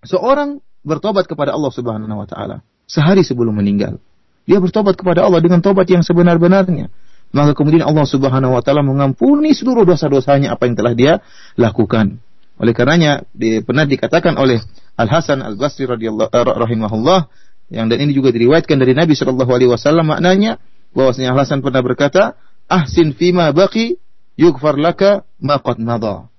seorang 0.04 0.60
bertobat 0.84 1.24
kepada 1.24 1.56
Allah 1.56 1.72
Subhanahu 1.72 2.20
wa 2.20 2.28
taala 2.28 2.60
sehari 2.84 3.24
sebelum 3.24 3.56
meninggal. 3.56 3.96
Dia 4.44 4.60
bertobat 4.60 4.94
kepada 5.00 5.24
Allah 5.24 5.40
dengan 5.40 5.64
tobat 5.64 5.88
yang 5.88 6.04
sebenar-benarnya. 6.04 6.92
Maka 7.34 7.56
kemudian 7.58 7.82
Allah 7.88 8.04
Subhanahu 8.06 8.54
wa 8.54 8.62
taala 8.62 8.84
mengampuni 8.84 9.56
seluruh 9.56 9.82
dosa-dosanya 9.88 10.54
apa 10.54 10.68
yang 10.68 10.76
telah 10.76 10.92
dia 10.92 11.12
lakukan. 11.58 12.20
Oleh 12.60 12.72
karenanya 12.76 13.24
di, 13.32 13.64
pernah 13.64 13.88
dikatakan 13.88 14.36
oleh 14.36 14.60
Al 14.96 15.08
Hasan 15.08 15.40
Al 15.40 15.56
Basri 15.56 15.88
radhiyallahu 15.88 16.30
uh, 16.30 16.56
rahimahullah 16.56 17.28
yang 17.72 17.90
dan 17.90 17.98
ini 17.98 18.14
juga 18.14 18.30
diriwayatkan 18.30 18.78
dari 18.78 18.94
Nabi 18.94 19.18
Shallallahu 19.18 19.50
Alaihi 19.50 19.70
Wasallam 19.70 20.06
maknanya 20.06 20.62
bahwasanya 20.94 21.34
Hasan 21.34 21.60
pernah 21.66 21.82
berkata 21.82 22.38
ahsin 22.70 23.14
fima 23.14 23.50
baki 23.50 23.98
yukfar 24.38 24.78
laka 24.78 25.26
maqad 25.42 25.82
madha. 25.82 26.30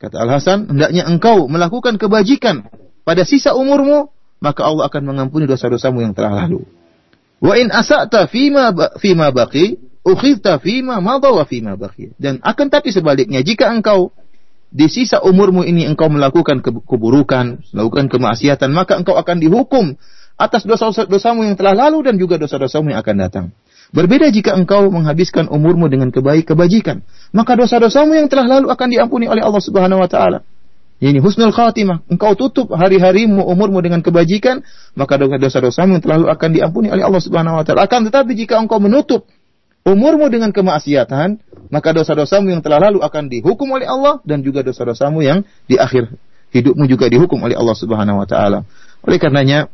Kata 0.00 0.16
Al 0.16 0.30
Hasan 0.32 0.72
hendaknya 0.72 1.04
engkau 1.04 1.44
melakukan 1.52 2.00
kebajikan 2.00 2.64
pada 3.04 3.28
sisa 3.28 3.52
umurmu 3.52 4.08
maka 4.40 4.64
Allah 4.64 4.88
akan 4.88 5.02
mengampuni 5.04 5.44
dosa-dosamu 5.44 6.00
yang 6.00 6.16
telah 6.16 6.48
lalu. 6.48 6.64
Wa 7.44 7.60
in 7.60 7.68
asa'ta 7.68 8.24
fima 8.32 8.72
fima 8.96 9.28
baqi 9.28 9.76
ukhidta 10.00 10.56
fima 10.64 11.04
madha 11.04 11.28
wa 11.28 11.44
fima 11.44 11.76
baqi. 11.76 12.16
Dan 12.16 12.40
akan 12.40 12.72
tapi 12.72 12.88
sebaliknya 12.88 13.44
jika 13.44 13.68
engkau 13.68 14.16
di 14.72 14.88
sisa 14.88 15.20
umurmu 15.20 15.60
ini 15.66 15.84
engkau 15.84 16.08
melakukan 16.08 16.64
keburukan, 16.64 17.60
melakukan 17.76 18.06
kemaksiatan, 18.08 18.72
maka 18.72 18.96
engkau 18.96 19.18
akan 19.20 19.36
dihukum 19.42 20.00
atas 20.40 20.64
dosa-dosamu 20.64 21.44
yang 21.44 21.56
telah 21.60 21.76
lalu 21.76 22.08
dan 22.08 22.16
juga 22.16 22.40
dosa-dosamu 22.40 22.96
yang 22.96 23.00
akan 23.04 23.16
datang. 23.20 23.46
Berbeda 23.92 24.32
jika 24.32 24.56
engkau 24.56 24.88
menghabiskan 24.88 25.50
umurmu 25.50 25.90
dengan 25.92 26.08
kebaik 26.08 26.48
kebajikan, 26.48 27.04
maka 27.36 27.58
dosa-dosamu 27.58 28.16
yang 28.16 28.30
telah 28.32 28.46
lalu 28.48 28.72
akan 28.72 28.88
diampuni 28.88 29.28
oleh 29.28 29.44
Allah 29.44 29.60
Subhanahu 29.60 30.00
wa 30.00 30.08
taala. 30.08 30.46
Ini 31.00 31.16
husnul 31.18 31.50
khatimah. 31.50 32.06
Engkau 32.12 32.36
tutup 32.36 32.70
hari-harimu, 32.76 33.40
umurmu 33.40 33.80
dengan 33.80 34.04
kebajikan, 34.04 34.60
maka 34.96 35.16
dosa-dosamu 35.16 35.96
yang 35.96 36.02
telah 36.04 36.16
lalu 36.20 36.28
akan 36.28 36.48
diampuni 36.52 36.88
oleh 36.92 37.02
Allah 37.02 37.22
Subhanahu 37.24 37.56
wa 37.60 37.64
taala. 37.66 37.88
Akan 37.88 38.06
tetapi 38.06 38.36
jika 38.36 38.60
engkau 38.60 38.78
menutup 38.78 39.26
umurmu 39.82 40.28
dengan 40.28 40.52
kemaksiatan, 40.52 41.40
maka 41.72 41.88
dosa-dosamu 41.96 42.52
yang 42.52 42.62
telah 42.62 42.78
lalu 42.92 43.00
akan 43.00 43.32
dihukum 43.32 43.74
oleh 43.74 43.88
Allah 43.88 44.20
dan 44.28 44.44
juga 44.44 44.60
dosa-dosamu 44.60 45.24
yang 45.24 45.42
di 45.66 45.80
akhir 45.80 46.14
hidupmu 46.52 46.84
juga 46.86 47.08
dihukum 47.08 47.40
oleh 47.42 47.56
Allah 47.56 47.74
Subhanahu 47.74 48.20
wa 48.22 48.28
taala. 48.28 48.62
Oleh 49.02 49.16
karenanya 49.16 49.72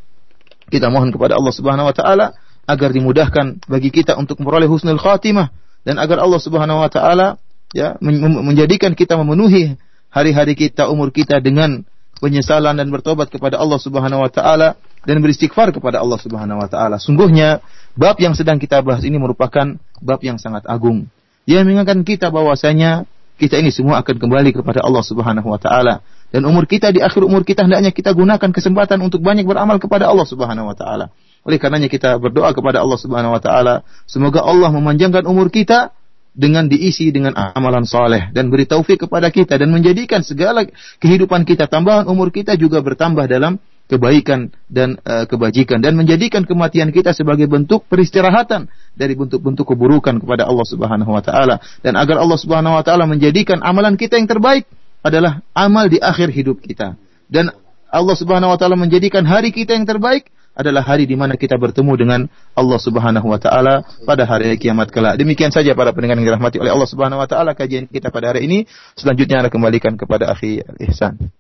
kita 0.71 0.91
mohon 0.91 1.15
kepada 1.15 1.39
Allah 1.39 1.55
Subhanahu 1.55 1.87
wa 1.89 1.95
taala 1.95 2.35
agar 2.67 2.91
dimudahkan 2.91 3.63
bagi 3.71 3.95
kita 3.95 4.19
untuk 4.19 4.43
memperoleh 4.43 4.67
husnul 4.67 4.99
khatimah 4.99 5.55
dan 5.87 6.03
agar 6.03 6.19
Allah 6.19 6.41
Subhanahu 6.43 6.83
wa 6.83 6.91
taala 6.91 7.39
ya 7.71 7.95
menjadikan 8.03 8.95
kita 8.99 9.15
memenuhi 9.15 9.79
hari-hari 10.11 10.59
kita, 10.59 10.91
umur 10.91 11.15
kita 11.15 11.39
dengan 11.39 11.87
penyesalan 12.19 12.75
dan 12.75 12.89
bertobat 12.89 13.31
kepada 13.31 13.61
Allah 13.61 13.79
Subhanahu 13.79 14.25
wa 14.25 14.31
taala 14.33 14.75
dan 15.07 15.23
beristighfar 15.23 15.71
kepada 15.71 16.03
Allah 16.03 16.19
Subhanahu 16.19 16.59
wa 16.59 16.69
taala. 16.69 16.99
Sungguhnya 16.99 17.63
bab 17.95 18.19
yang 18.19 18.35
sedang 18.35 18.59
kita 18.59 18.83
bahas 18.83 19.07
ini 19.07 19.21
merupakan 19.21 19.79
bab 20.03 20.21
yang 20.25 20.41
sangat 20.41 20.67
agung. 20.67 21.07
Yang 21.47 21.71
mengingatkan 21.71 22.03
kita 22.03 22.27
bahwasanya 22.35 23.07
kita 23.39 23.61
ini 23.61 23.71
semua 23.71 24.03
akan 24.03 24.17
kembali 24.19 24.51
kepada 24.57 24.83
Allah 24.83 25.05
Subhanahu 25.05 25.47
wa 25.47 25.61
taala 25.61 26.03
dan 26.35 26.43
umur 26.43 26.67
kita 26.67 26.91
di 26.91 26.99
akhir 27.03 27.23
umur 27.23 27.47
kita 27.47 27.65
hendaknya 27.65 27.95
kita 27.95 28.11
gunakan 28.13 28.51
kesempatan 28.51 28.99
untuk 29.03 29.23
banyak 29.23 29.47
beramal 29.47 29.79
kepada 29.79 30.11
Allah 30.11 30.27
Subhanahu 30.27 30.71
wa 30.71 30.77
taala. 30.77 31.15
Oleh 31.47 31.63
karenanya 31.63 31.87
kita 31.87 32.19
berdoa 32.19 32.51
kepada 32.51 32.83
Allah 32.83 32.99
Subhanahu 32.99 33.39
wa 33.39 33.43
taala, 33.43 33.87
semoga 34.11 34.43
Allah 34.43 34.75
memanjangkan 34.75 35.25
umur 35.31 35.49
kita 35.55 35.95
dengan 36.37 36.69
diisi 36.69 37.09
dengan 37.09 37.33
amalan 37.33 37.89
soleh 37.89 38.29
dan 38.37 38.53
beri 38.53 38.69
taufik 38.69 39.09
kepada 39.09 39.33
kita 39.33 39.57
dan 39.57 39.73
menjadikan 39.73 40.21
segala 40.21 40.69
kehidupan 41.01 41.49
kita 41.49 41.65
tambahan 41.65 42.05
umur 42.05 42.29
kita 42.29 42.61
juga 42.61 42.85
bertambah 42.85 43.25
dalam 43.25 43.57
kebaikan 43.89 44.53
dan 44.69 45.01
uh, 45.07 45.25
kebajikan 45.25 45.81
dan 45.81 45.97
menjadikan 45.97 46.45
kematian 46.45 46.93
kita 46.93 47.17
sebagai 47.17 47.49
bentuk 47.49 47.89
peristirahatan 47.89 48.69
dari 48.93 49.17
bentuk-bentuk 49.17 49.65
keburukan 49.65 50.21
kepada 50.21 50.45
Allah 50.45 50.67
Subhanahu 50.69 51.09
wa 51.09 51.23
taala 51.25 51.63
dan 51.81 51.97
agar 51.97 52.21
Allah 52.21 52.37
Subhanahu 52.37 52.77
wa 52.77 52.85
taala 52.85 53.09
menjadikan 53.09 53.65
amalan 53.65 53.97
kita 53.97 54.21
yang 54.21 54.29
terbaik 54.29 54.69
adalah 55.07 55.47
amal 55.55 55.87
di 55.87 56.03
akhir 56.03 56.35
hidup 56.35 56.59
kita 56.59 56.99
dan 57.31 57.55
Allah 57.87 58.17
Subhanahu 58.19 58.51
wa 58.51 58.59
taala 58.59 58.75
menjadikan 58.75 59.23
hari 59.23 59.55
kita 59.55 59.79
yang 59.79 59.87
terbaik 59.87 60.35
adalah 60.57 60.81
hari 60.81 61.05
di 61.05 61.15
mana 61.15 61.37
kita 61.37 61.61
bertemu 61.61 61.93
dengan 62.01 62.21
Allah 62.57 62.81
Subhanahu 62.81 63.29
wa 63.29 63.37
taala 63.37 63.85
pada 64.09 64.25
hari 64.25 64.57
kiamat 64.57 64.89
kelak. 64.89 65.21
Demikian 65.21 65.53
saja 65.53 65.77
para 65.77 65.93
pendengar 65.93 66.17
yang 66.17 66.33
dirahmati 66.33 66.57
oleh 66.57 66.73
Allah 66.73 66.89
Subhanahu 66.89 67.21
wa 67.21 67.29
taala 67.29 67.53
kajian 67.53 67.87
kita 67.87 68.09
pada 68.09 68.33
hari 68.33 68.49
ini. 68.49 68.59
Selanjutnya 68.97 69.45
anda 69.45 69.53
kembalikan 69.53 70.01
kepada 70.01 70.33
akhi 70.33 70.65
Ihsan. 70.89 71.31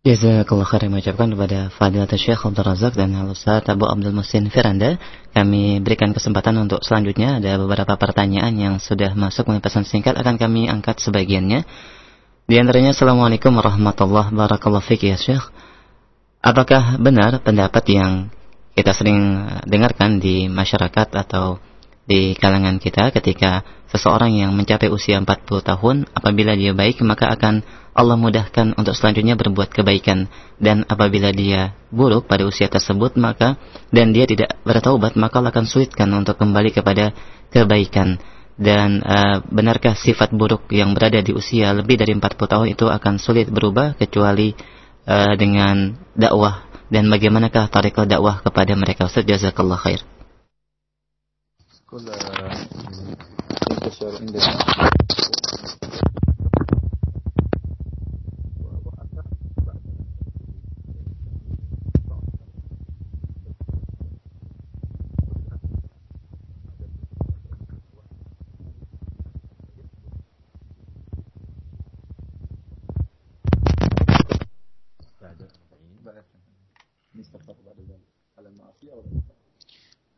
Jazakallah 0.00 0.64
khair 0.64 0.88
mengucapkan 0.88 1.28
kepada 1.28 1.68
Fadilat 1.76 2.08
Syekh 2.16 2.40
Abdul 2.40 2.64
Razak 2.64 2.96
dan 2.96 3.12
Ustaz 3.28 3.68
Abu 3.68 3.84
Abdul 3.84 4.16
Musin 4.16 4.48
Firanda. 4.48 4.96
Kami 5.36 5.76
berikan 5.84 6.16
kesempatan 6.16 6.56
untuk 6.56 6.80
selanjutnya 6.80 7.36
ada 7.36 7.60
beberapa 7.60 8.00
pertanyaan 8.00 8.56
yang 8.56 8.74
sudah 8.80 9.12
masuk 9.12 9.46
melalui 9.52 9.60
pesan 9.60 9.84
singkat 9.84 10.16
akan 10.16 10.40
kami 10.40 10.72
angkat 10.72 11.04
sebagiannya. 11.04 11.68
Di 12.50 12.58
antaranya 12.58 12.90
Assalamualaikum 12.90 13.62
warahmatullahi 13.62 14.34
wabarakatuh 14.34 14.82
ya 14.98 15.14
Syekh. 15.14 15.54
Apakah 16.42 16.98
benar 16.98 17.38
pendapat 17.46 17.86
yang 17.94 18.26
kita 18.74 18.90
sering 18.90 19.46
dengarkan 19.70 20.18
di 20.18 20.50
masyarakat 20.50 21.14
atau 21.14 21.62
di 22.10 22.34
kalangan 22.34 22.82
kita 22.82 23.14
ketika 23.14 23.62
seseorang 23.94 24.34
yang 24.34 24.50
mencapai 24.58 24.90
usia 24.90 25.22
40 25.22 25.46
tahun 25.46 26.10
apabila 26.10 26.58
dia 26.58 26.74
baik 26.74 27.06
maka 27.06 27.30
akan 27.30 27.62
Allah 27.94 28.18
mudahkan 28.18 28.74
untuk 28.74 28.98
selanjutnya 28.98 29.38
berbuat 29.38 29.70
kebaikan 29.70 30.26
dan 30.58 30.82
apabila 30.90 31.30
dia 31.30 31.78
buruk 31.94 32.26
pada 32.26 32.50
usia 32.50 32.66
tersebut 32.66 33.14
maka 33.14 33.62
dan 33.94 34.10
dia 34.10 34.26
tidak 34.26 34.58
bertaubat 34.66 35.14
maka 35.14 35.38
Allah 35.38 35.54
akan 35.54 35.70
sulitkan 35.70 36.10
untuk 36.18 36.34
kembali 36.34 36.74
kepada 36.74 37.14
kebaikan 37.54 38.18
dan 38.56 39.02
uh, 39.04 39.42
benarkah 39.46 39.94
sifat 39.94 40.32
buruk 40.34 40.68
yang 40.72 40.92
berada 40.96 41.20
di 41.22 41.30
usia 41.34 41.70
lebih 41.74 42.00
dari 42.00 42.12
40 42.16 42.22
tahun 42.36 42.66
itu 42.72 42.86
akan 42.88 43.18
sulit 43.20 43.48
berubah 43.48 43.94
kecuali 43.96 44.56
uh, 45.06 45.34
dengan 45.38 45.96
dakwah? 46.16 46.66
Dan 46.90 47.06
bagaimanakah 47.06 47.70
tarikat 47.70 48.10
dakwah 48.10 48.42
kepada 48.42 48.74
mereka? 48.74 49.06
Ustaz 49.06 49.22
jazakallah 49.22 49.78
khair 49.78 50.02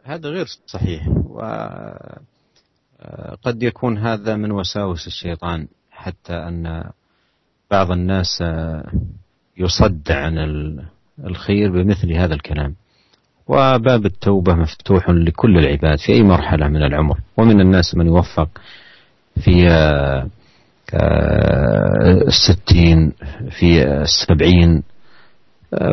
هذا 0.05 0.29
غير 0.29 0.47
صحيح 0.67 1.09
وقد 1.09 2.23
آه، 3.63 3.67
يكون 3.67 3.99
هذا 3.99 4.37
من 4.37 4.51
وساوس 4.51 5.07
الشيطان 5.07 5.69
حتى 5.91 6.33
أن 6.33 6.85
بعض 7.71 7.91
الناس 7.91 8.43
آه، 8.43 8.93
يصد 9.59 10.11
عن 10.11 10.39
الخير 11.25 11.71
بمثل 11.73 12.13
هذا 12.13 12.35
الكلام. 12.35 12.75
وباب 13.47 14.07
التوبة 14.07 14.55
مفتوح 14.55 15.11
لكل 15.11 15.59
العباد 15.59 15.99
في 15.99 16.13
أي 16.13 16.23
مرحلة 16.23 16.69
من 16.69 16.83
العمر. 16.83 17.19
ومن 17.37 17.61
الناس 17.61 17.95
من 17.95 18.07
يوفق 18.07 18.49
في 19.45 19.69
آه، 19.71 20.29
الستين 22.29 23.13
في 23.51 23.83
السبعين 23.85 24.83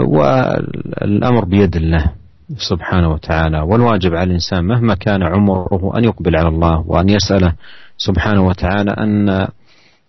والأمر 0.08 1.46
بيد 1.46 1.76
الله. 1.76 2.19
سبحانه 2.58 3.10
وتعالى. 3.14 3.60
والواجب 3.62 4.16
على 4.16 4.24
الإنسان 4.24 4.66
مهما 4.66 4.96
كان 4.96 5.24
عمره 5.24 5.98
أن 5.98 6.04
يقبل 6.04 6.36
على 6.36 6.48
الله 6.48 6.84
وأن 6.88 7.10
يسأله 7.10 7.54
سبحانه 7.98 8.48
وتعالى 8.48 8.92
أن 8.92 9.30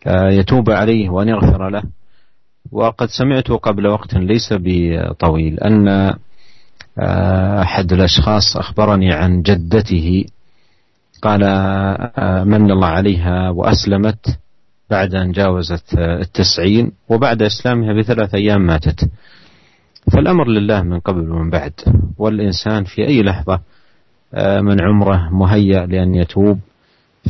آه، 0.07 0.31
يتوب 0.31 0.71
عليه 0.71 1.09
وأن 1.09 1.29
يغفر 1.29 1.69
له. 1.69 1.83
وقد 2.73 3.09
سمعت 3.09 3.51
قبل 3.51 3.87
وقت 3.87 4.15
ليس 4.15 4.55
بطويل 4.59 5.61
أن 5.61 5.89
آه، 6.99 7.63
أحد 7.63 7.93
الأشخاص 7.93 8.57
أخبرني 8.57 9.13
عن 9.13 9.43
جدته. 9.43 10.25
قال 11.23 11.43
آه، 11.45 12.45
من 12.45 12.71
الله 12.71 12.87
عليها 12.87 13.51
وأسلمت 13.51 14.39
بعد 14.91 15.15
أن 15.15 15.33
جاوزت 15.33 15.95
التسعين 15.99 16.93
وبعد 17.09 17.43
إسلامها 17.43 17.93
بثلاث 17.93 18.35
أيام 18.35 18.67
ماتت. 18.67 19.11
فالأمر 20.13 20.49
لله 20.49 20.83
من 20.83 21.01
قبل 21.01 21.31
ومن 21.31 21.51
بعد. 21.51 21.73
والإنسان 22.19 22.85
في 22.85 23.07
أي 23.07 23.23
لحظة 23.23 23.61
آه، 24.35 24.61
من 24.61 24.77
عمره 24.83 25.29
مهيأ 25.33 25.87
لأن 25.87 26.15
يتوب 26.15 26.59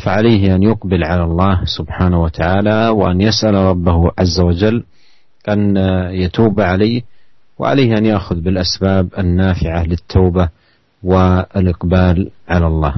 فعليه 0.04 0.54
أن 0.54 0.62
يقبل 0.62 1.04
على 1.04 1.24
الله 1.24 1.64
سبحانه 1.64 2.22
وتعالى 2.22 2.88
وأن 2.88 3.20
يسأل 3.20 3.54
ربه 3.54 4.10
عز 4.18 4.40
وجل 4.40 4.84
أن 5.48 5.76
يتوب 6.10 6.60
عليه 6.60 7.02
وعليه 7.58 7.98
أن 7.98 8.06
يأخذ 8.06 8.40
بالأسباب 8.40 9.08
النافعة 9.18 9.82
للتوبة 9.84 10.48
والإقبال 11.02 12.30
على 12.48 12.66
الله. 12.66 12.94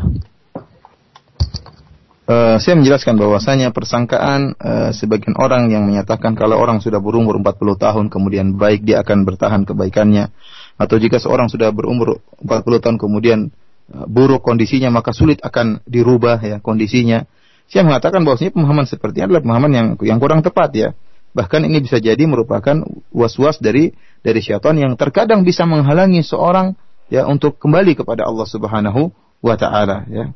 Uh, 2.22 2.54
saya 2.62 2.78
menjelaskan 2.78 3.18
bahwasanya 3.18 3.74
persangkaan 3.74 4.54
uh, 4.62 4.94
sebagian 4.94 5.34
orang 5.42 5.74
yang 5.74 5.82
menyatakan 5.82 6.38
kalau 6.38 6.54
orang 6.54 6.78
sudah 6.78 7.02
berumur 7.02 7.34
40 7.34 7.58
tahun 7.74 8.04
kemudian 8.14 8.54
baik 8.54 8.86
dia 8.86 9.02
akan 9.02 9.26
bertahan 9.26 9.66
kebaikannya 9.66 10.30
atau 10.78 10.96
jika 11.02 11.18
seorang 11.18 11.50
sudah 11.50 11.74
berumur 11.74 12.22
40 12.38 12.62
tahun 12.78 12.96
kemudian 13.02 13.50
uh, 13.90 14.06
buruk 14.06 14.46
kondisinya 14.46 14.94
maka 14.94 15.10
sulit 15.10 15.42
akan 15.42 15.82
dirubah 15.82 16.38
ya 16.38 16.56
kondisinya. 16.62 17.26
Saya 17.66 17.82
mengatakan 17.82 18.22
bahwasanya 18.22 18.54
pemahaman 18.54 18.86
seperti 18.86 19.18
ini 19.18 19.26
adalah 19.26 19.42
pemahaman 19.42 19.72
yang 19.74 19.86
yang 20.06 20.18
kurang 20.22 20.46
tepat 20.46 20.70
ya. 20.78 20.88
Bahkan 21.34 21.66
ini 21.66 21.82
bisa 21.82 21.98
jadi 21.98 22.22
merupakan 22.22 22.86
was-was 23.10 23.58
dari 23.58 23.98
dari 24.22 24.38
syaitan 24.38 24.78
yang 24.78 24.94
terkadang 24.94 25.42
bisa 25.42 25.66
menghalangi 25.66 26.22
seorang 26.22 26.78
ya 27.10 27.26
untuk 27.26 27.58
kembali 27.58 27.98
kepada 27.98 28.30
Allah 28.30 28.46
Subhanahu 28.46 29.10
wa 29.42 29.54
taala 29.58 30.06
ya. 30.06 30.30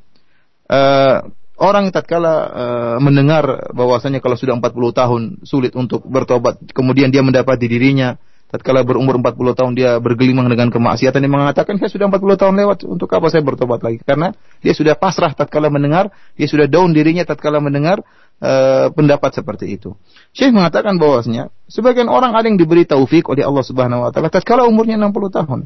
Uh, 0.67 1.31
Orang 1.57 1.89
tatkala 1.89 2.35
uh, 2.53 2.97
mendengar 3.01 3.73
bahwasanya 3.73 4.21
kalau 4.21 4.37
sudah 4.37 4.61
40 4.61 4.77
tahun 4.93 5.23
sulit 5.41 5.73
untuk 5.73 6.05
bertobat, 6.05 6.61
kemudian 6.77 7.09
dia 7.09 7.25
mendapati 7.25 7.65
dirinya 7.65 8.21
tatkala 8.47 8.87
berumur 8.87 9.19
40 9.19 9.59
tahun 9.59 9.73
dia 9.75 9.99
bergelimang 9.99 10.47
dengan 10.47 10.71
kemaksiatan 10.71 11.19
dia 11.19 11.33
mengatakan 11.33 11.83
saya 11.83 11.91
sudah 11.91 12.07
40 12.07 12.39
tahun 12.39 12.55
lewat 12.63 12.79
untuk 12.87 13.11
apa 13.11 13.27
saya 13.27 13.43
bertobat 13.43 13.83
lagi 13.83 13.99
karena 14.07 14.31
dia 14.63 14.71
sudah 14.71 14.95
pasrah 14.95 15.35
tatkala 15.35 15.67
mendengar 15.67 16.15
dia 16.39 16.47
sudah 16.47 16.71
down 16.71 16.95
dirinya 16.95 17.27
tatkala 17.27 17.59
mendengar 17.59 18.07
uh, 18.39 18.87
pendapat 18.95 19.35
seperti 19.35 19.75
itu. 19.75 19.99
Syekh 20.31 20.55
mengatakan 20.55 20.95
bahwasanya 21.01 21.51
sebagian 21.67 22.07
orang 22.07 22.39
ada 22.39 22.47
yang 22.47 22.61
diberi 22.61 22.87
taufik 22.87 23.27
oleh 23.27 23.43
Allah 23.43 23.65
Subhanahu 23.67 24.07
wa 24.07 24.11
taala 24.15 24.31
tatkala 24.31 24.63
umurnya 24.71 24.95
60 24.95 25.11
tahun. 25.43 25.61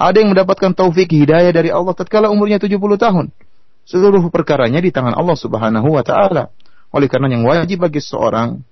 Ada 0.00 0.16
yang 0.16 0.32
mendapatkan 0.32 0.72
taufik 0.76 1.12
hidayah 1.12 1.52
dari 1.52 1.72
Allah 1.72 1.92
tatkala 1.96 2.28
umurnya 2.28 2.60
70 2.60 2.76
tahun. 3.00 3.32
Seluruh 3.84 4.22
perkaranya 4.30 4.78
di 4.78 4.90
tangan 4.94 5.16
Allah 5.16 5.36
Subhanahu 5.36 5.88
wa 5.90 6.04
taala. 6.06 6.52
Oleh 6.90 7.06
karena 7.06 7.30
yang 7.30 7.46
wajib 7.46 7.86
bagi 7.86 8.02
seorang 8.02 8.62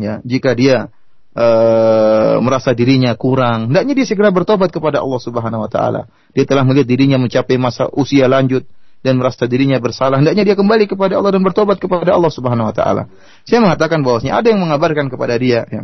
ya, 0.00 0.24
jika 0.24 0.56
dia 0.56 0.88
uh, 1.36 2.40
merasa 2.40 2.72
dirinya 2.72 3.12
kurang, 3.16 3.72
hendaknya 3.72 3.92
dia 4.02 4.06
segera 4.08 4.32
bertobat 4.32 4.72
kepada 4.72 5.04
Allah 5.04 5.20
Subhanahu 5.20 5.64
wa 5.64 5.70
taala. 5.70 6.08
Dia 6.32 6.48
telah 6.48 6.64
melihat 6.64 6.88
dirinya 6.88 7.20
mencapai 7.20 7.60
masa 7.60 7.88
usia 7.92 8.28
lanjut 8.28 8.64
dan 9.02 9.18
merasa 9.18 9.50
dirinya 9.50 9.82
bersalah, 9.82 10.22
hendaknya 10.22 10.46
dia 10.46 10.56
kembali 10.56 10.86
kepada 10.86 11.18
Allah 11.18 11.34
dan 11.34 11.42
bertobat 11.42 11.82
kepada 11.82 12.14
Allah 12.14 12.30
Subhanahu 12.30 12.70
wa 12.70 12.74
taala. 12.74 13.10
Saya 13.42 13.58
mengatakan 13.58 14.06
bahwasanya 14.06 14.38
ada 14.38 14.46
yang 14.46 14.62
mengabarkan 14.62 15.10
kepada 15.10 15.34
dia 15.42 15.66
ya, 15.66 15.82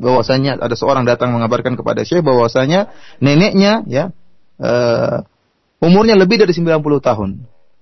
bahwasanya 0.00 0.60
ada 0.60 0.72
seorang 0.76 1.04
datang 1.04 1.32
mengabarkan 1.36 1.76
kepada 1.76 2.04
Syekh 2.04 2.24
bahwasanya 2.24 2.92
neneknya 3.20 3.84
ya 3.84 4.04
uh, 4.60 5.28
umurnya 5.82 6.16
lebih 6.16 6.40
dari 6.40 6.52
90 6.52 6.80
tahun 7.00 7.30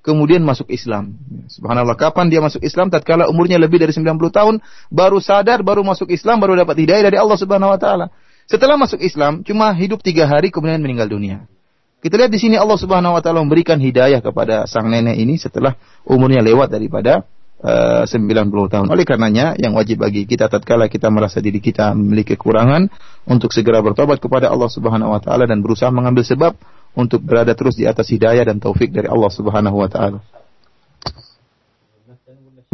kemudian 0.04 0.44
masuk 0.44 0.68
Islam. 0.68 1.16
Subhanallah, 1.48 1.96
kapan 1.96 2.28
dia 2.28 2.44
masuk 2.44 2.60
Islam? 2.60 2.92
Tatkala 2.92 3.24
umurnya 3.32 3.56
lebih 3.56 3.80
dari 3.80 3.90
90 3.96 4.04
tahun, 4.28 4.54
baru 4.92 5.16
sadar, 5.16 5.64
baru 5.64 5.80
masuk 5.80 6.12
Islam, 6.12 6.44
baru 6.44 6.60
dapat 6.60 6.76
hidayah 6.84 7.08
dari 7.08 7.16
Allah 7.16 7.40
Subhanahu 7.40 7.72
wa 7.72 7.80
taala. 7.80 8.12
Setelah 8.44 8.76
masuk 8.76 9.00
Islam, 9.00 9.40
cuma 9.40 9.72
hidup 9.72 10.04
tiga 10.04 10.28
hari 10.28 10.52
kemudian 10.52 10.84
meninggal 10.84 11.08
dunia. 11.08 11.48
Kita 12.04 12.20
lihat 12.20 12.28
di 12.28 12.36
sini 12.36 12.60
Allah 12.60 12.76
Subhanahu 12.76 13.16
wa 13.16 13.24
taala 13.24 13.40
memberikan 13.40 13.80
hidayah 13.80 14.20
kepada 14.20 14.68
sang 14.68 14.92
nenek 14.92 15.16
ini 15.16 15.40
setelah 15.40 15.72
umurnya 16.04 16.44
lewat 16.44 16.68
daripada 16.68 17.24
uh, 17.64 18.04
90 18.04 18.28
tahun. 18.52 18.86
Oleh 18.92 19.08
karenanya 19.08 19.56
yang 19.56 19.72
wajib 19.72 20.04
bagi 20.04 20.28
kita 20.28 20.52
tatkala 20.52 20.92
kita 20.92 21.08
merasa 21.08 21.40
diri 21.40 21.64
kita 21.64 21.96
memiliki 21.96 22.36
kekurangan 22.36 22.92
untuk 23.24 23.56
segera 23.56 23.80
bertobat 23.80 24.20
kepada 24.20 24.52
Allah 24.52 24.68
Subhanahu 24.68 25.16
wa 25.16 25.20
taala 25.24 25.48
dan 25.48 25.64
berusaha 25.64 25.88
mengambil 25.88 26.28
sebab 26.28 26.52
untuk 26.94 27.22
berada 27.26 27.52
terus 27.52 27.74
di 27.74 27.84
atas 27.84 28.10
hidayah 28.10 28.46
dan 28.46 28.62
taufik 28.62 28.94
dari 28.94 29.10
Allah 29.10 29.30
Subhanahu 29.30 29.76
wa 29.82 29.90
taala. 29.90 30.18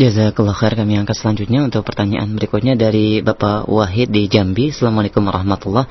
Jazakallah 0.00 0.56
khair 0.56 0.80
kami 0.80 0.96
angkat 0.96 1.12
selanjutnya 1.20 1.60
untuk 1.60 1.84
pertanyaan 1.84 2.32
berikutnya 2.32 2.72
dari 2.72 3.20
Bapak 3.20 3.68
Wahid 3.68 4.08
di 4.08 4.32
Jambi. 4.32 4.72
Assalamualaikum 4.72 5.20
warahmatullah. 5.28 5.84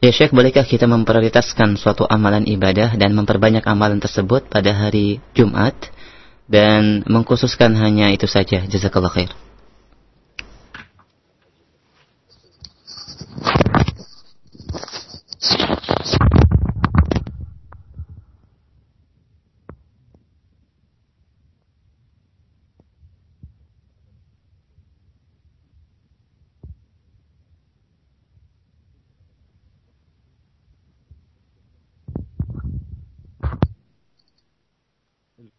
Ya 0.00 0.08
Syekh, 0.08 0.32
bolehkah 0.32 0.64
kita 0.64 0.88
memprioritaskan 0.88 1.76
suatu 1.76 2.08
amalan 2.08 2.48
ibadah 2.48 2.96
dan 2.96 3.12
memperbanyak 3.12 3.60
amalan 3.68 4.00
tersebut 4.00 4.48
pada 4.48 4.72
hari 4.72 5.20
Jumat 5.36 5.76
dan 6.48 7.04
mengkhususkan 7.04 7.76
hanya 7.76 8.08
itu 8.08 8.24
saja? 8.24 8.64
Jazakallah 8.64 9.12
khair. 9.12 9.30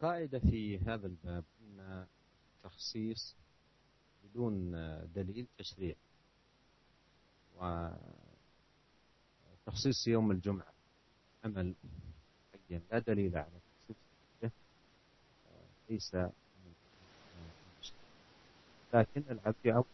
القاعدة 0.03 0.39
في 0.39 0.77
هذا 0.77 1.07
الباب 1.07 1.43
أن 1.61 2.05
تخصيص 2.63 3.35
بدون 4.23 4.71
دليل 5.15 5.47
تشريع 5.57 5.95
وتخصيص 9.65 10.07
يوم 10.07 10.31
الجمعة. 10.31 10.73
عمل 11.45 11.75
لا 12.69 12.99
دليل 12.99 13.37
على 13.37 13.59
تخصيصه 13.87 14.51
ليس 15.89 16.15
لكن 18.93 19.23
العبد 19.29 19.67
أو 19.67 19.85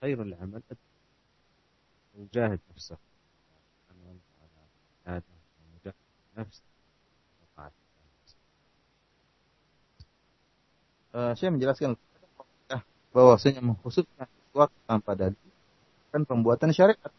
خير 0.00 0.22
العمل 0.22 0.62
وجاهد 2.17 2.59
نفسه 2.71 2.97
عمل 3.89 4.17
على 4.41 4.61
عادة 5.07 5.33
ومجاهد 5.59 5.95
نفس 6.37 6.61
Uh, 11.13 11.37
saya 11.37 11.53
menjelaskan 11.53 11.93
bahwasanya 13.13 13.61
mengkhususkan 13.61 14.25
sesuatu 14.25 14.73
tanpa 14.89 15.13
dalil 15.13 15.37
kan 16.09 16.25
pembuatan 16.25 16.73
syariat. 16.73 17.13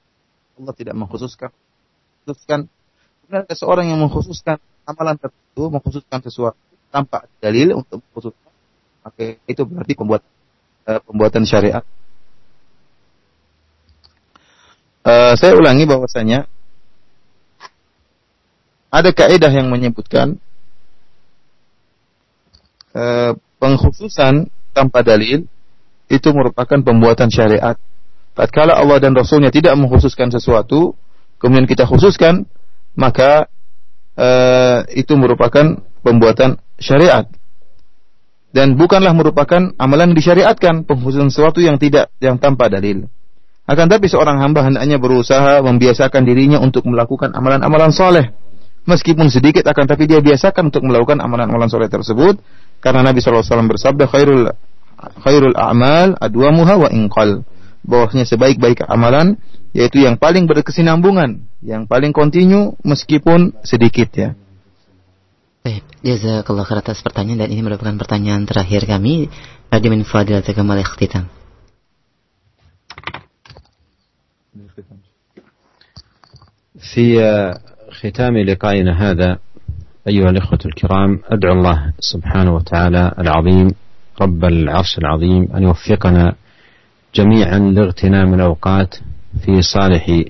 Allah 0.58 0.74
tidak 0.74 0.98
mengkhususkan 0.98 1.54
khususkan 2.26 2.66
benar 3.30 3.46
ada 3.46 3.54
seorang 3.54 3.86
yang 3.86 4.02
mengkhususkan 4.02 4.58
amalan 4.82 5.14
tertentu, 5.14 5.70
mengkhususkan 5.70 6.18
sesuatu 6.26 6.58
tanpa 6.90 7.30
dalil 7.38 7.86
untuk 7.86 8.02
mengkhususkan, 8.02 8.52
maka 9.06 9.38
itu 9.46 9.62
berarti 9.62 9.94
pembuat 9.94 10.22
uh, 10.90 10.98
pembuatan 11.06 11.46
syariat 11.46 11.86
Uh, 14.99 15.33
saya 15.39 15.55
ulangi 15.55 15.87
bahwasanya 15.87 16.43
ada 18.89 19.09
kaidah 19.15 19.53
yang 19.53 19.71
menyebutkan 19.71 20.41
uh, 22.91 23.31
pengkhususan 23.61 24.49
tanpa 24.75 24.99
dalil 25.05 25.45
itu 26.09 26.29
merupakan 26.33 26.81
pembuatan 26.81 27.29
syariat. 27.29 27.77
Tatkala 28.33 28.75
Allah 28.75 28.97
dan 28.97 29.13
Rasulnya 29.13 29.53
tidak 29.53 29.77
mengkhususkan 29.77 30.33
sesuatu, 30.33 30.97
kemudian 31.37 31.69
kita 31.69 31.85
khususkan, 31.85 32.49
maka 32.97 33.45
uh, 34.17 34.87
itu 34.95 35.13
merupakan 35.15 35.79
pembuatan 36.01 36.57
syariat. 36.81 37.29
Dan 38.49 38.73
bukanlah 38.73 39.13
merupakan 39.13 39.69
amalan 39.77 40.17
disyariatkan 40.17 40.89
pengkhususan 40.89 41.29
sesuatu 41.29 41.61
yang 41.61 41.77
tidak 41.77 42.09
yang 42.17 42.41
tanpa 42.41 42.65
dalil. 42.65 43.05
Akan 43.69 43.85
tapi 43.85 44.09
seorang 44.09 44.41
hamba 44.41 44.65
hendaknya 44.65 44.97
berusaha 44.97 45.61
membiasakan 45.61 46.25
dirinya 46.25 46.57
untuk 46.57 46.89
melakukan 46.89 47.29
amalan-amalan 47.37 47.93
soleh. 47.93 48.33
Meskipun 48.89 49.29
sedikit 49.29 49.61
akan 49.69 49.85
tapi 49.85 50.09
dia 50.09 50.17
biasakan 50.25 50.73
untuk 50.73 50.81
melakukan 50.89 51.21
amalan-amalan 51.21 51.69
soleh 51.69 51.85
tersebut. 51.85 52.41
Karena 52.81 53.05
Nabi 53.05 53.21
SAW 53.21 53.45
bersabda 53.45 54.09
khairul 54.09 54.49
khairul 55.21 55.53
a'mal 55.53 56.17
adwamuha 56.17 56.81
wa 56.81 56.89
inqal. 56.89 57.45
Bahwasanya 57.85 58.25
sebaik-baik 58.25 58.89
amalan 58.89 59.37
yaitu 59.77 60.01
yang 60.01 60.17
paling 60.17 60.49
berkesinambungan, 60.49 61.45
yang 61.61 61.85
paling 61.85 62.09
kontinu 62.09 62.73
meskipun 62.81 63.53
sedikit 63.61 64.09
ya. 64.17 64.29
Baik, 65.61 65.85
jazakallah 66.01 66.65
atas 66.65 67.05
pertanyaan 67.05 67.45
dan 67.45 67.53
ini 67.53 67.61
merupakan 67.61 67.93
pertanyaan 68.01 68.49
terakhir 68.49 68.89
kami. 68.89 69.29
Rajin 69.69 70.01
Fadilatul 70.01 70.57
Kamal 70.57 70.81
Ikhtitam. 70.81 71.38
في 76.93 77.19
ختام 77.91 78.37
لقائنا 78.37 79.11
هذا 79.11 79.37
أيها 80.07 80.29
الإخوة 80.29 80.59
الكرام 80.65 81.19
أدعو 81.25 81.53
الله 81.53 81.93
سبحانه 81.99 82.55
وتعالى 82.55 83.11
العظيم 83.19 83.67
رب 84.21 84.45
العرش 84.45 84.97
العظيم 84.97 85.47
أن 85.55 85.63
يوفقنا 85.63 86.35
جميعا 87.15 87.59
لاغتنام 87.59 88.33
الأوقات 88.33 88.95
في 89.45 89.61
صالح 89.61 90.21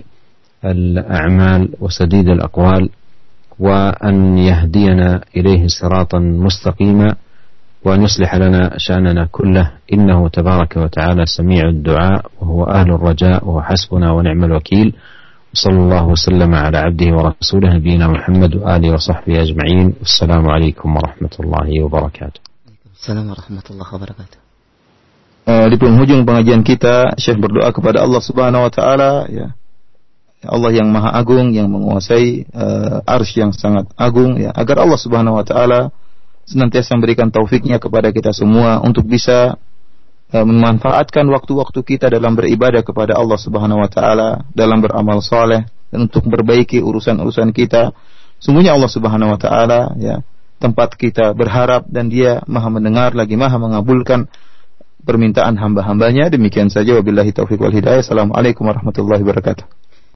الأعمال 0.65 1.69
وسديد 1.79 2.27
الأقوال 2.29 2.89
وأن 3.59 4.37
يهدينا 4.37 5.21
إليه 5.37 5.67
صراطا 5.67 6.19
مستقيما 6.19 7.15
وأن 7.85 7.99
يصلح 8.03 8.35
لنا 8.35 8.77
شأننا 8.77 9.27
كله. 9.31 9.71
إنه 9.93 10.19
تبارك 10.27 10.77
وتعالى 10.77 11.23
سميع 11.25 11.69
الدعاء 11.69 12.25
وهو 12.41 12.63
أهل 12.63 12.89
الرجاء 12.91 13.45
وهو 13.45 13.61
حسبنا 13.61 14.11
ونعم 14.11 14.43
الوكيل. 14.43 14.93
صلى 15.49 15.79
الله 15.81 16.05
وسلم 16.13 16.51
على 16.55 16.77
عبده 16.77 17.09
ورسوله 17.17 17.81
نبينا 17.81 18.05
محمد 18.05 18.55
وآله 18.61 18.89
وصحبه 18.93 19.33
أجمعين. 19.41 19.97
والسلام 19.99 20.43
عليكم 20.45 20.89
ورحمة 20.97 21.33
الله 21.39 21.67
وبركاته. 21.83 22.41
السلام 22.93 23.25
ورحمة 23.29 23.65
الله 23.71 23.87
وبركاته. 23.95 24.39
Di 25.49 25.77
penghujung 25.81 26.29
pengajian 26.29 26.61
kita 26.61 27.17
Syekh 27.17 27.41
berdoa 27.41 27.73
kepada 27.73 28.05
Allah 28.05 28.21
Subhanahu 28.21 28.69
wa 28.69 28.69
taala 28.69 29.25
ya. 29.25 29.57
Allah 30.45 30.71
yang 30.71 30.93
maha 30.93 31.17
agung 31.17 31.49
yang 31.57 31.67
menguasai 31.73 32.45
uh, 32.53 33.01
arsy 33.03 33.41
yang 33.41 33.49
sangat 33.49 33.89
agung 33.97 34.37
ya 34.37 34.53
agar 34.53 34.85
Allah 34.85 34.99
Subhanahu 35.01 35.41
wa 35.41 35.43
taala 35.43 35.89
senantiasa 36.49 36.97
memberikan 36.97 37.29
taufiknya 37.29 37.77
kepada 37.77 38.09
kita 38.09 38.33
semua 38.33 38.81
untuk 38.81 39.05
bisa 39.05 39.61
Eh, 40.29 40.45
memanfaatkan 40.45 41.25
waktu-waktu 41.25 41.81
kita 41.81 42.05
dalam 42.05 42.37
beribadah 42.37 42.85
kepada 42.85 43.17
Allah 43.17 43.33
Subhanahu 43.33 43.81
wa 43.81 43.89
taala, 43.89 44.45
dalam 44.53 44.77
beramal 44.77 45.25
soleh 45.25 45.65
dan 45.89 46.05
untuk 46.05 46.29
memperbaiki 46.29 46.77
urusan-urusan 46.85 47.49
kita. 47.49 47.97
Sungguhnya 48.37 48.77
Allah 48.77 48.93
Subhanahu 48.93 49.33
wa 49.33 49.39
taala 49.41 49.97
ya 49.97 50.21
tempat 50.61 50.93
kita 51.01 51.33
berharap 51.33 51.89
dan 51.89 52.13
dia 52.13 52.45
Maha 52.45 52.69
mendengar 52.69 53.17
lagi 53.17 53.33
Maha 53.33 53.57
mengabulkan 53.57 54.29
permintaan 55.01 55.57
hamba-hambanya. 55.57 56.29
Demikian 56.29 56.69
saja 56.69 56.93
wabillahi 57.01 57.33
taufik 57.33 57.57
wal 57.57 57.73
hidayah. 57.73 58.05
Assalamualaikum 58.05 58.69
warahmatullahi 58.69 59.25
wabarakatuh. 59.25 59.65